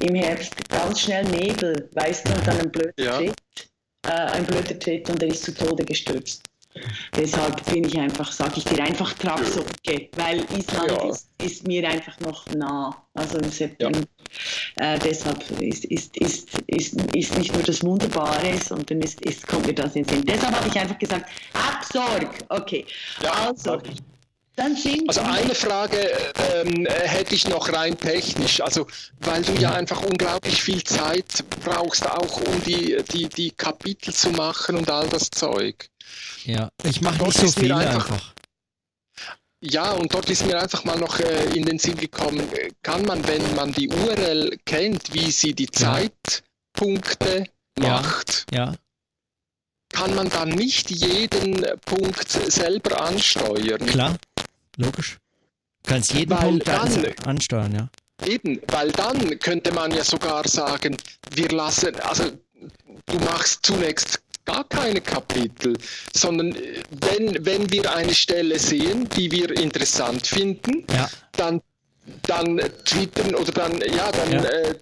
[0.00, 3.18] im Herbst ganz schnell Nebel, weißt du, und dann ein blöder ja.
[3.18, 3.34] Tritt,
[4.06, 6.42] äh, ein blöder Tritt und er ist zu Tode gestürzt.
[7.16, 11.10] Deshalb bin ich einfach, sage ich dir einfach Tragsorge, weil Island ja.
[11.10, 12.96] ist, ist, mir einfach noch nah.
[13.14, 13.98] Also im September.
[14.78, 14.94] Ja.
[14.94, 19.66] Äh, deshalb ist, ist, ist, ist, ist nicht nur das Wunderbare, sondern ist, ist, kommt
[19.66, 20.24] mir das in den Sinn.
[20.24, 22.28] Deshalb habe ich einfach gesagt, Absorg.
[22.48, 22.86] Okay.
[23.22, 23.82] Ja, also.
[24.56, 25.96] Also eine Frage
[26.52, 28.86] ähm, hätte ich noch rein technisch, also
[29.20, 34.28] weil du ja einfach unglaublich viel Zeit brauchst, auch um die, die, die Kapitel zu
[34.32, 35.88] machen und all das Zeug.
[36.44, 38.34] Ja, ich mache nicht so viel einfach, einfach.
[39.62, 42.48] Ja, und dort ist mir einfach mal noch äh, in den Sinn gekommen,
[42.82, 47.44] kann man, wenn man die URL kennt, wie sie die Zeitpunkte
[47.78, 47.88] ja.
[47.88, 48.74] macht, ja.
[49.90, 53.84] kann man dann nicht jeden Punkt selber ansteuern?
[53.84, 54.16] Klar,
[54.78, 55.18] logisch.
[55.82, 57.88] Du kannst jeden weil Punkt dann, ansteuern, ja.
[58.26, 60.96] Eben, weil dann könnte man ja sogar sagen,
[61.32, 62.30] wir lassen, also
[63.06, 65.76] du machst zunächst gar keine Kapitel,
[66.14, 71.08] sondern äh, wenn, wenn wir eine Stelle sehen, die wir interessant finden, ja.
[71.32, 71.60] dann,
[72.22, 74.44] dann twittern oder dann, ja, dann ja.
[74.44, 74.74] Äh,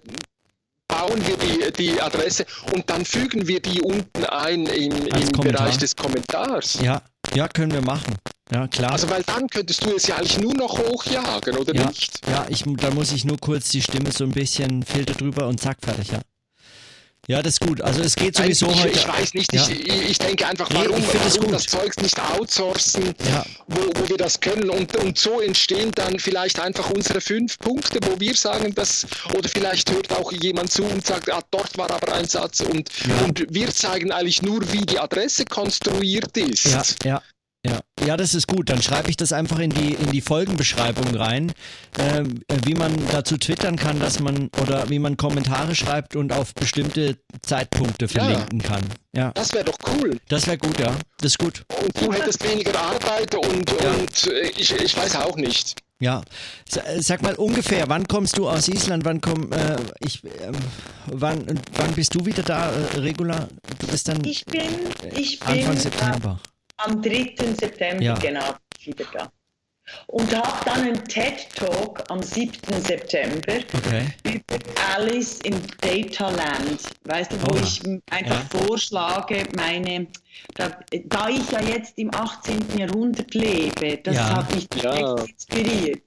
[0.87, 5.77] bauen wir die, die Adresse und dann fügen wir die unten ein im, im Bereich
[5.77, 6.79] des Kommentars.
[6.81, 7.03] Ja,
[7.35, 8.17] ja, können wir machen.
[8.51, 8.93] Ja, klar.
[8.93, 12.19] Also weil dann könntest du es ja eigentlich nur noch hochjagen, oder ja, nicht?
[12.27, 15.59] Ja, ich, da muss ich nur kurz die Stimme so ein bisschen Filter drüber und
[15.59, 16.21] zack, fertig, ja.
[17.29, 17.79] Ja, das ist gut.
[17.81, 18.97] Also es geht sowieso ich, heute.
[18.97, 19.67] Ich weiß nicht, ja.
[19.69, 23.45] ich, ich denke einfach, warum, nee, das, warum das Zeugs nicht outsourcen, ja.
[23.67, 24.71] wo, wo wir das können.
[24.71, 29.05] Und, und so entstehen dann vielleicht einfach unsere fünf Punkte, wo wir sagen, dass,
[29.37, 32.61] oder vielleicht hört auch jemand zu und sagt, ah, dort war aber ein Satz.
[32.61, 33.25] Und, ja.
[33.25, 36.65] und wir zeigen eigentlich nur, wie die Adresse konstruiert ist.
[36.65, 37.21] Ja, ja.
[38.05, 38.69] Ja, das ist gut.
[38.69, 41.51] Dann schreibe ich das einfach in die in die Folgenbeschreibung rein,
[41.97, 42.23] äh,
[42.65, 47.17] wie man dazu twittern kann, dass man oder wie man Kommentare schreibt und auf bestimmte
[47.41, 48.81] Zeitpunkte verlinken ja, kann.
[49.15, 50.17] Ja, das wäre doch cool.
[50.27, 50.95] Das wäre gut, ja.
[51.17, 51.65] Das ist gut.
[51.81, 53.91] Und du hättest weniger Arbeit und, ja.
[53.91, 55.75] und äh, ich, ich weiß auch nicht.
[56.01, 56.21] Ja,
[56.99, 59.03] sag mal ungefähr, wann kommst du aus Island?
[59.03, 60.23] Wann komm äh, ich?
[60.23, 60.29] Äh,
[61.07, 63.49] wann wann bist du wieder da, äh, Regula?
[63.79, 64.23] Du bist dann.
[64.23, 64.61] Ich bin
[65.13, 66.39] ich Anfang bin, September.
[66.79, 67.35] Am 3.
[67.59, 68.13] September, ja.
[68.15, 69.31] genau, wieder da.
[70.07, 72.51] Und habe dann einen TED-Talk am 7.
[72.79, 74.05] September okay.
[74.23, 74.59] über
[74.93, 76.79] Alice im Dataland.
[77.05, 77.59] Weißt du, wo oh.
[77.63, 77.81] ich
[78.11, 78.59] einfach ja.
[78.59, 80.07] vorschlage, meine,
[80.55, 82.77] da, da, ich ja jetzt im 18.
[82.77, 84.35] Jahrhundert lebe, das ja.
[84.37, 85.15] hat mich direkt ja.
[85.23, 86.03] inspiriert,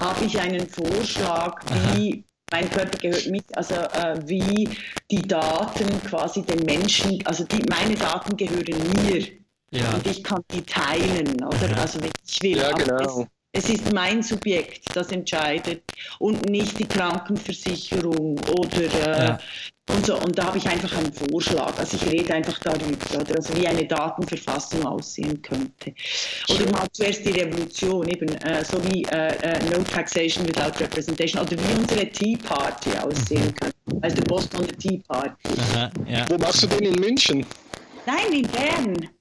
[0.00, 1.60] habe ich einen Vorschlag,
[1.94, 4.68] wie Aha mein Körper gehört mit, also äh, wie
[5.10, 9.26] die Daten quasi den Menschen, also die, meine Daten gehören mir.
[9.70, 9.94] Ja.
[9.94, 11.70] Und ich kann die teilen, oder?
[11.70, 11.76] Ja.
[11.76, 12.58] Also wenn ich will.
[12.58, 13.26] Ja, genau.
[13.50, 15.82] Es ist mein Subjekt, das entscheidet
[16.18, 19.38] und nicht die Krankenversicherung oder äh, ja.
[19.88, 20.18] und so.
[20.20, 21.76] Und da habe ich einfach einen Vorschlag.
[21.78, 23.36] Also ich rede einfach darüber, oder?
[23.36, 25.94] also wie eine Datenverfassung aussehen könnte.
[26.50, 31.42] Oder mal zuerst die Revolution, eben äh, so wie äh, äh No Taxation Without Representation
[31.42, 33.54] oder wie unsere Tea Party aussehen mhm.
[33.54, 34.02] könnte.
[34.02, 35.48] Also der Boston der Tea Party.
[35.58, 36.26] Aha, ja.
[36.28, 37.46] Wo machst du den in München?
[38.04, 39.17] Nein, in Bern.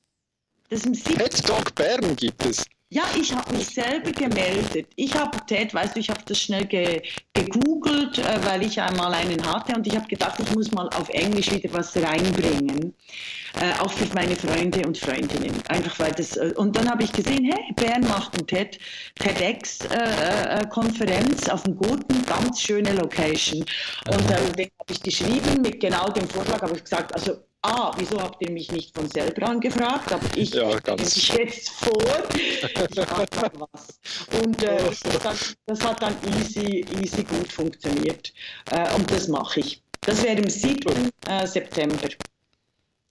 [0.69, 2.65] Das im Pet Dog Bern gibt es.
[2.89, 4.87] Ja, ich habe mich selber gemeldet.
[4.95, 7.01] Ich habe Ted, weißt du, ich habe das schnell ge
[7.33, 11.09] gegoogelt, äh, weil ich einmal einen hatte und ich habe gedacht, ich muss mal auf
[11.09, 12.93] Englisch wieder was reinbringen,
[13.59, 15.51] äh, auch für meine Freunde und Freundinnen.
[15.67, 18.79] Einfach weil das äh, und dann habe ich gesehen, hey, Bern macht ein TED
[19.19, 23.65] TEDx-Konferenz äh, äh, auf einem guten, ganz schöne Location.
[24.09, 27.91] Und äh, den habe ich geschrieben mit genau dem Vorschlag, habe ich gesagt, also ah,
[27.97, 30.11] wieso habt ihr mich nicht von selber angefragt?
[30.11, 30.67] Aber ich ja,
[30.97, 32.01] mich jetzt vor.
[32.33, 33.99] Ich was.
[34.41, 38.33] Und äh, das, hat, das, hat, dann easy, easy gut funktioniert.
[38.71, 39.81] Äh, und das mache ich.
[40.01, 41.09] Das wäre im 7.
[41.27, 42.09] Äh, September.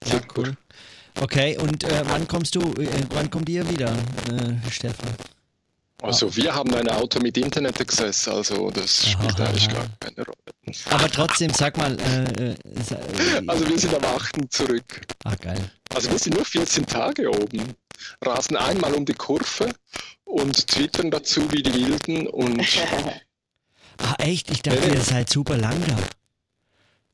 [0.05, 0.56] Ja, cool.
[1.20, 5.14] Okay, und äh, wann kommst du, äh, wann kommt ihr wieder, äh, Stefan?
[6.02, 10.77] Also wir haben ein Auto mit Internet-Access, also das spielt aha, eigentlich gar keine Rolle.
[10.90, 11.97] Aber trotzdem, sag mal.
[11.98, 12.56] Äh, äh,
[13.47, 14.52] also wir sind am 8.
[14.52, 15.01] zurück.
[15.24, 15.70] Ach geil.
[15.94, 17.74] Also wir sind nur 14 Tage oben,
[18.23, 19.70] rasen einmal um die Kurve
[20.24, 22.62] und twittern dazu wie die Wilden und...
[23.98, 24.51] Ach echt?
[24.51, 25.97] Ich dachte, ihr seid super lang da.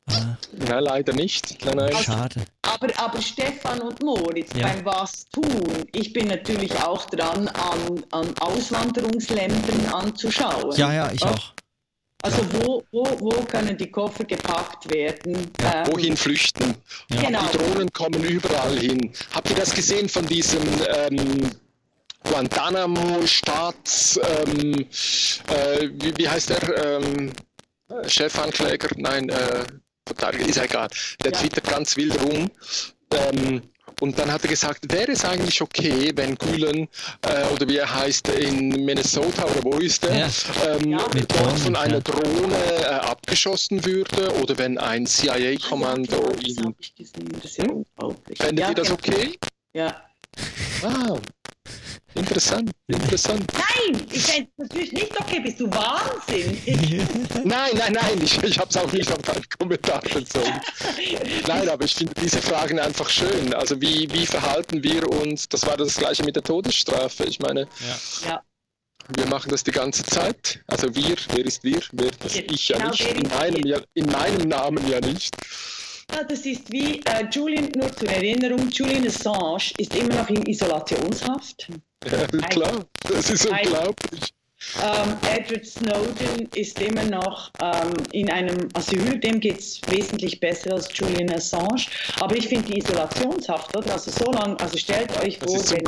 [0.07, 0.37] Ah.
[0.69, 1.65] Ja, leider nicht.
[1.65, 1.97] Nein, nein.
[2.03, 2.45] Schade.
[2.63, 4.67] Aber, aber Stefan und Moritz, ja.
[4.67, 10.77] beim Was tun, ich bin natürlich auch dran, an, an Auswanderungsländern anzuschauen.
[10.77, 11.53] Ja, ja, ich auch.
[12.25, 15.51] Also wo, wo, wo können die Koffer gepackt werden?
[15.61, 16.77] Ja, ähm, wohin flüchten?
[17.11, 17.23] Ja.
[17.23, 17.41] Genau.
[17.53, 19.13] Die Drohnen kommen überall hin.
[19.35, 20.63] Habt ihr das gesehen von diesem
[21.11, 21.51] ähm,
[22.23, 24.87] Guantanamo-Staats, ähm,
[25.49, 27.01] äh, wie, wie, heißt der?
[27.03, 27.33] Ähm,
[28.07, 28.89] Chefankläger?
[28.97, 29.65] Nein, äh,
[30.07, 30.89] Verteidiger, ist ja egal.
[31.23, 31.39] Der ja.
[31.39, 32.51] twittert ganz wild rum.
[33.13, 33.63] Ähm,
[34.01, 36.89] und dann hat er gesagt, wäre es eigentlich okay, wenn Gülen
[37.23, 40.29] äh, oder wie er heißt in Minnesota oder wo ist er, ja.
[40.67, 41.07] ähm, ja.
[41.29, 46.75] dort von einer Drohne äh, abgeschossen würde oder wenn ein CIA-Kommando ja, ihn.
[47.57, 47.85] Hm?
[48.35, 49.39] Fändet ihr das okay?
[49.73, 50.03] Ja.
[50.81, 51.21] Wow.
[52.15, 53.51] Interessant, interessant.
[53.55, 55.41] Nein, ich fände es natürlich nicht okay.
[55.41, 56.67] Bist du wahnsinnig?
[57.45, 60.61] nein, nein, nein, ich, ich habe es auch nicht auf deinen Kommentar bezogen.
[61.47, 63.55] nein, aber ich finde diese Fragen einfach schön.
[63.55, 65.49] Also wie, wie verhalten wir uns?
[65.49, 67.25] Das war das gleiche mit der Todesstrafe.
[67.25, 68.29] Ich meine, ja.
[68.29, 68.43] ja.
[69.17, 70.61] wir machen das die ganze Zeit.
[70.67, 71.81] Also wir, wer ist wir?
[71.93, 73.07] Wer, das ich ja nicht.
[73.07, 75.35] In meinem, ja, in meinem Namen ja nicht.
[76.13, 80.45] Ja, das ist wie äh, Julian, nur zur Erinnerung, Julian Assange ist immer noch in
[80.47, 81.69] Isolationshaft.
[82.05, 84.35] Ja, klar, das ist unglaublich.
[84.83, 90.75] Ähm, Edward Snowden ist immer noch ähm, in einem Asyl, dem geht es wesentlich besser
[90.75, 91.85] als Julian Assange.
[92.21, 93.93] Aber ich finde die Isolationshaft, oder?
[93.93, 95.87] Also so lange, also stellt euch vor, wenn,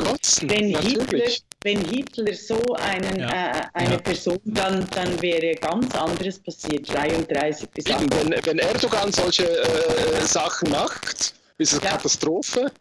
[0.49, 1.29] wenn Hitler,
[1.63, 3.29] wenn Hitler so einen, ja.
[3.29, 3.99] äh, eine ja.
[3.99, 8.01] Person, dann, dann wäre ganz anderes passiert, 33 bis 8.
[8.01, 11.89] Wenn, wenn Erdogan solche äh, Sachen macht, ist es ja.
[11.89, 12.71] Katastrophe.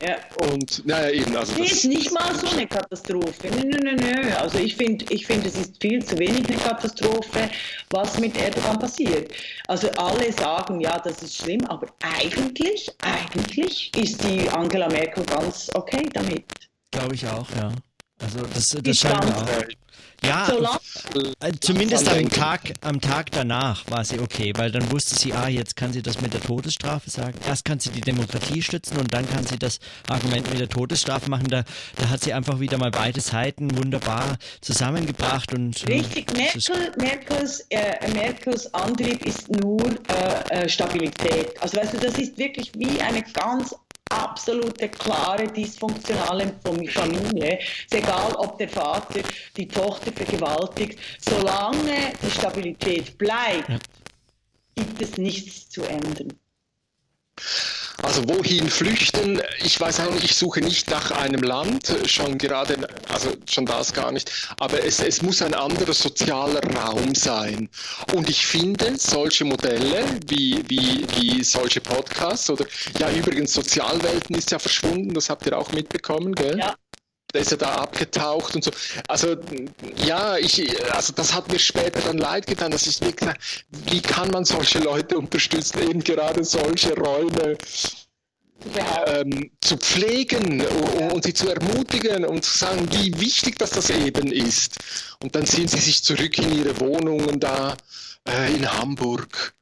[0.00, 0.16] Ja.
[0.50, 1.36] Und naja, eben.
[1.36, 3.48] Also das ist nicht mal so eine Katastrophe.
[3.50, 4.34] Nö, nö, nö, nö.
[4.36, 7.50] Also ich finde, ich find, es ist viel zu wenig eine Katastrophe,
[7.90, 9.32] was mit Erdogan passiert.
[9.68, 15.70] Also alle sagen, ja, das ist schlimm, aber eigentlich, eigentlich ist die Angela Merkel ganz
[15.74, 16.44] okay damit.
[16.90, 17.70] Glaube ich auch, ja.
[18.20, 19.46] Also das, das scheint auch.
[20.24, 20.48] Ja,
[21.40, 25.48] äh, zumindest am Tag, am Tag danach war sie okay, weil dann wusste sie, ah,
[25.48, 27.34] jetzt kann sie das mit der Todesstrafe sagen.
[27.46, 31.28] Erst kann sie die Demokratie stützen und dann kann sie das Argument mit der Todesstrafe
[31.28, 31.48] machen.
[31.48, 31.64] Da,
[31.96, 35.88] da hat sie einfach wieder mal beide Seiten wunderbar zusammengebracht und.
[35.88, 41.60] Äh, Richtig, Merkel, Merkels, äh, Merkels Antrieb ist nur äh, äh, Stabilität.
[41.60, 43.74] Also weißt du, das ist wirklich wie eine ganz
[44.12, 47.58] absolute, klare, dysfunktionale Familie.
[47.58, 49.20] Es ist egal, ob der Vater
[49.56, 50.98] die Tochter vergewaltigt.
[51.20, 53.68] Solange die Stabilität bleibt,
[54.74, 56.32] gibt es nichts zu ändern.
[58.02, 59.40] Also wohin flüchten?
[59.64, 62.76] Ich weiß auch nicht, ich suche nicht nach einem Land, schon gerade,
[63.08, 67.68] also schon das gar nicht, aber es, es muss ein anderer sozialer Raum sein.
[68.12, 72.66] Und ich finde solche Modelle wie, wie, wie solche Podcasts oder
[72.98, 76.58] ja übrigens Sozialwelten ist ja verschwunden, das habt ihr auch mitbekommen, gell?
[76.58, 76.74] Ja
[77.32, 78.70] der ist ja da abgetaucht und so.
[79.08, 79.36] Also
[80.04, 83.30] ja, ich, also das hat mir später dann leid getan, dass ich wirklich,
[83.70, 87.56] wie kann man solche Leute unterstützen, eben gerade solche Räume
[89.06, 93.90] ähm, zu pflegen und, und, sie zu ermutigen und zu sagen, wie wichtig dass das
[93.90, 94.78] eben ist.
[95.22, 97.76] Und dann ziehen sie sich zurück in ihre Wohnungen da
[98.28, 99.54] äh, in Hamburg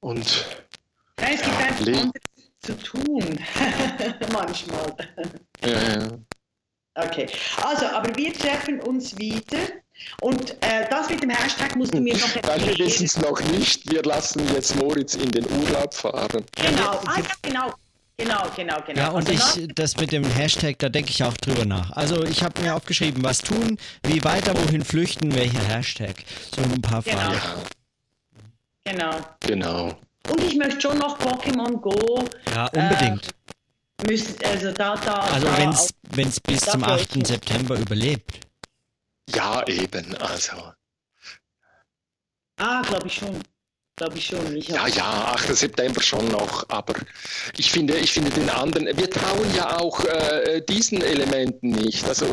[0.00, 0.44] und
[1.18, 2.10] ja, es gibt einfach anderes
[2.60, 3.38] zu tun,
[4.32, 4.96] manchmal.
[5.62, 6.08] Ja, ja.
[6.94, 7.26] Okay,
[7.62, 9.58] also, aber wir treffen uns wieder.
[10.20, 12.66] Und äh, das mit dem Hashtag musst du mir noch erklären.
[12.66, 13.90] wir wissen es noch nicht.
[13.90, 16.44] Wir lassen jetzt Moritz in den Urlaub fahren.
[16.56, 17.74] Genau, ah, ja, genau.
[18.16, 19.00] Genau, genau, genau.
[19.00, 21.90] Ja, und also ich, das mit dem Hashtag, da denke ich auch drüber nach.
[21.92, 26.14] Also ich habe mir aufgeschrieben, was tun, wie weiter, wohin flüchten, welcher Hashtag.
[26.54, 27.18] So ein paar genau.
[27.18, 27.40] Fragen.
[28.84, 29.16] Genau.
[29.40, 29.98] Genau.
[30.30, 32.24] Und ich möchte schon noch Pokémon Go.
[32.54, 33.26] Ja, unbedingt.
[33.26, 33.43] Äh,
[34.06, 35.46] müsst, also da, da, also
[36.12, 37.26] wenn es bis zum 8.
[37.26, 38.40] September überlebt.
[39.34, 40.72] Ja, eben, also.
[42.58, 43.42] Ah, glaube ich schon.
[43.96, 44.56] Glaube ich schon.
[44.56, 45.56] Ich ja, ja, 8.
[45.56, 46.68] September schon noch.
[46.68, 46.94] Aber
[47.56, 52.04] ich finde, ich finde den anderen, wir trauen ja auch äh, diesen Elementen nicht.
[52.04, 52.26] Also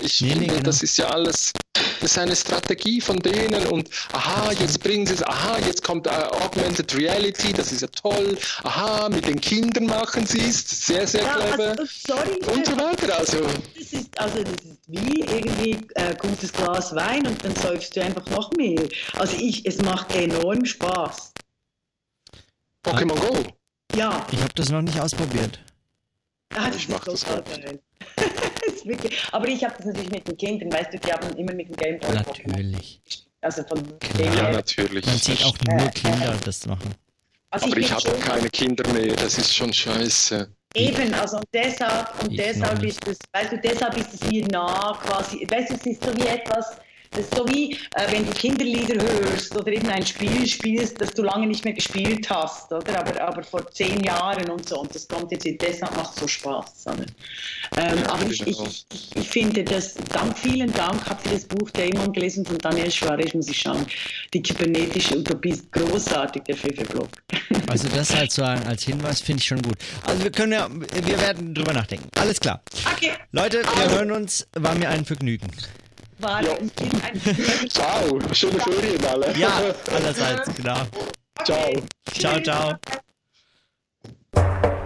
[0.00, 0.62] ich nee, finde, nee, genau.
[0.62, 1.52] das ist ja alles,
[2.00, 6.06] das ist eine Strategie von denen und aha, jetzt bringen sie es, aha, jetzt kommt
[6.06, 11.06] äh, Augmented Reality, das ist ja toll, aha, mit den Kindern machen sie es, sehr,
[11.06, 13.18] sehr ja, clever also, sorry, und so weiter.
[13.18, 13.38] Also.
[13.76, 17.94] Das ist, also das ist wie irgendwie ein äh, gutes Glas Wein und dann säufst
[17.94, 18.88] du einfach noch mehr.
[19.14, 21.32] Also ich, es macht enorm Spaß.
[22.84, 23.36] Pokémon Go?
[23.94, 24.26] Ja.
[24.30, 25.60] Ich habe das noch nicht ausprobiert.
[26.54, 27.42] Ah, ich mache das auch
[28.84, 28.92] geil.
[28.92, 31.68] wirklich, aber ich habe das natürlich mit den Kindern, weißt du, die haben immer mit
[31.68, 33.00] dem Game Boy Natürlich.
[33.40, 35.06] Also von Klar, ja, natürlich.
[35.06, 36.94] Man sieht auch nur Kinder das machen.
[37.50, 40.48] Also aber ich, ich habe keine Kinder mehr, das ist schon scheiße.
[40.74, 44.98] Eben, also und deshalb, und deshalb ist es, weißt du, deshalb ist es mir nah
[45.02, 46.76] quasi, weißt du, es ist so wie etwas,
[47.10, 51.22] das ist so wie, äh, wenn du Kinderlieder hörst oder irgendein Spiel spielst, das du
[51.22, 53.00] lange nicht mehr gespielt hast, oder?
[53.00, 54.80] Aber, aber vor zehn Jahren und so.
[54.80, 56.86] Und das kommt jetzt, deshalb macht so Spaß.
[57.76, 62.12] Ähm, aber ich, ich, ich, finde, dass, dank, vielen Dank, habt ihr das Buch Dämon
[62.12, 63.86] gelesen von Daniel Schwarez, muss ich schauen.
[64.34, 67.08] Die kybernetische Utopie ist großartig, der Fefe-Blog.
[67.68, 69.76] Also das halt so als Hinweis finde ich schon gut.
[70.04, 72.08] Also wir können ja, wir werden drüber nachdenken.
[72.18, 72.62] Alles klar.
[72.94, 73.10] Okay.
[73.32, 73.96] Leute, wir also.
[73.96, 74.48] hören uns.
[74.54, 75.48] War mir ein Vergnügen
[76.20, 76.52] waren jo.
[76.52, 76.72] und
[77.02, 77.20] ein
[77.70, 79.36] Ciao, schöne Ferien alle.
[79.36, 79.60] Ja,
[79.94, 80.80] allerseits, genau.
[81.40, 81.82] Okay.
[82.12, 82.40] Ciao.
[82.40, 82.76] Ciao,
[84.34, 84.77] ciao.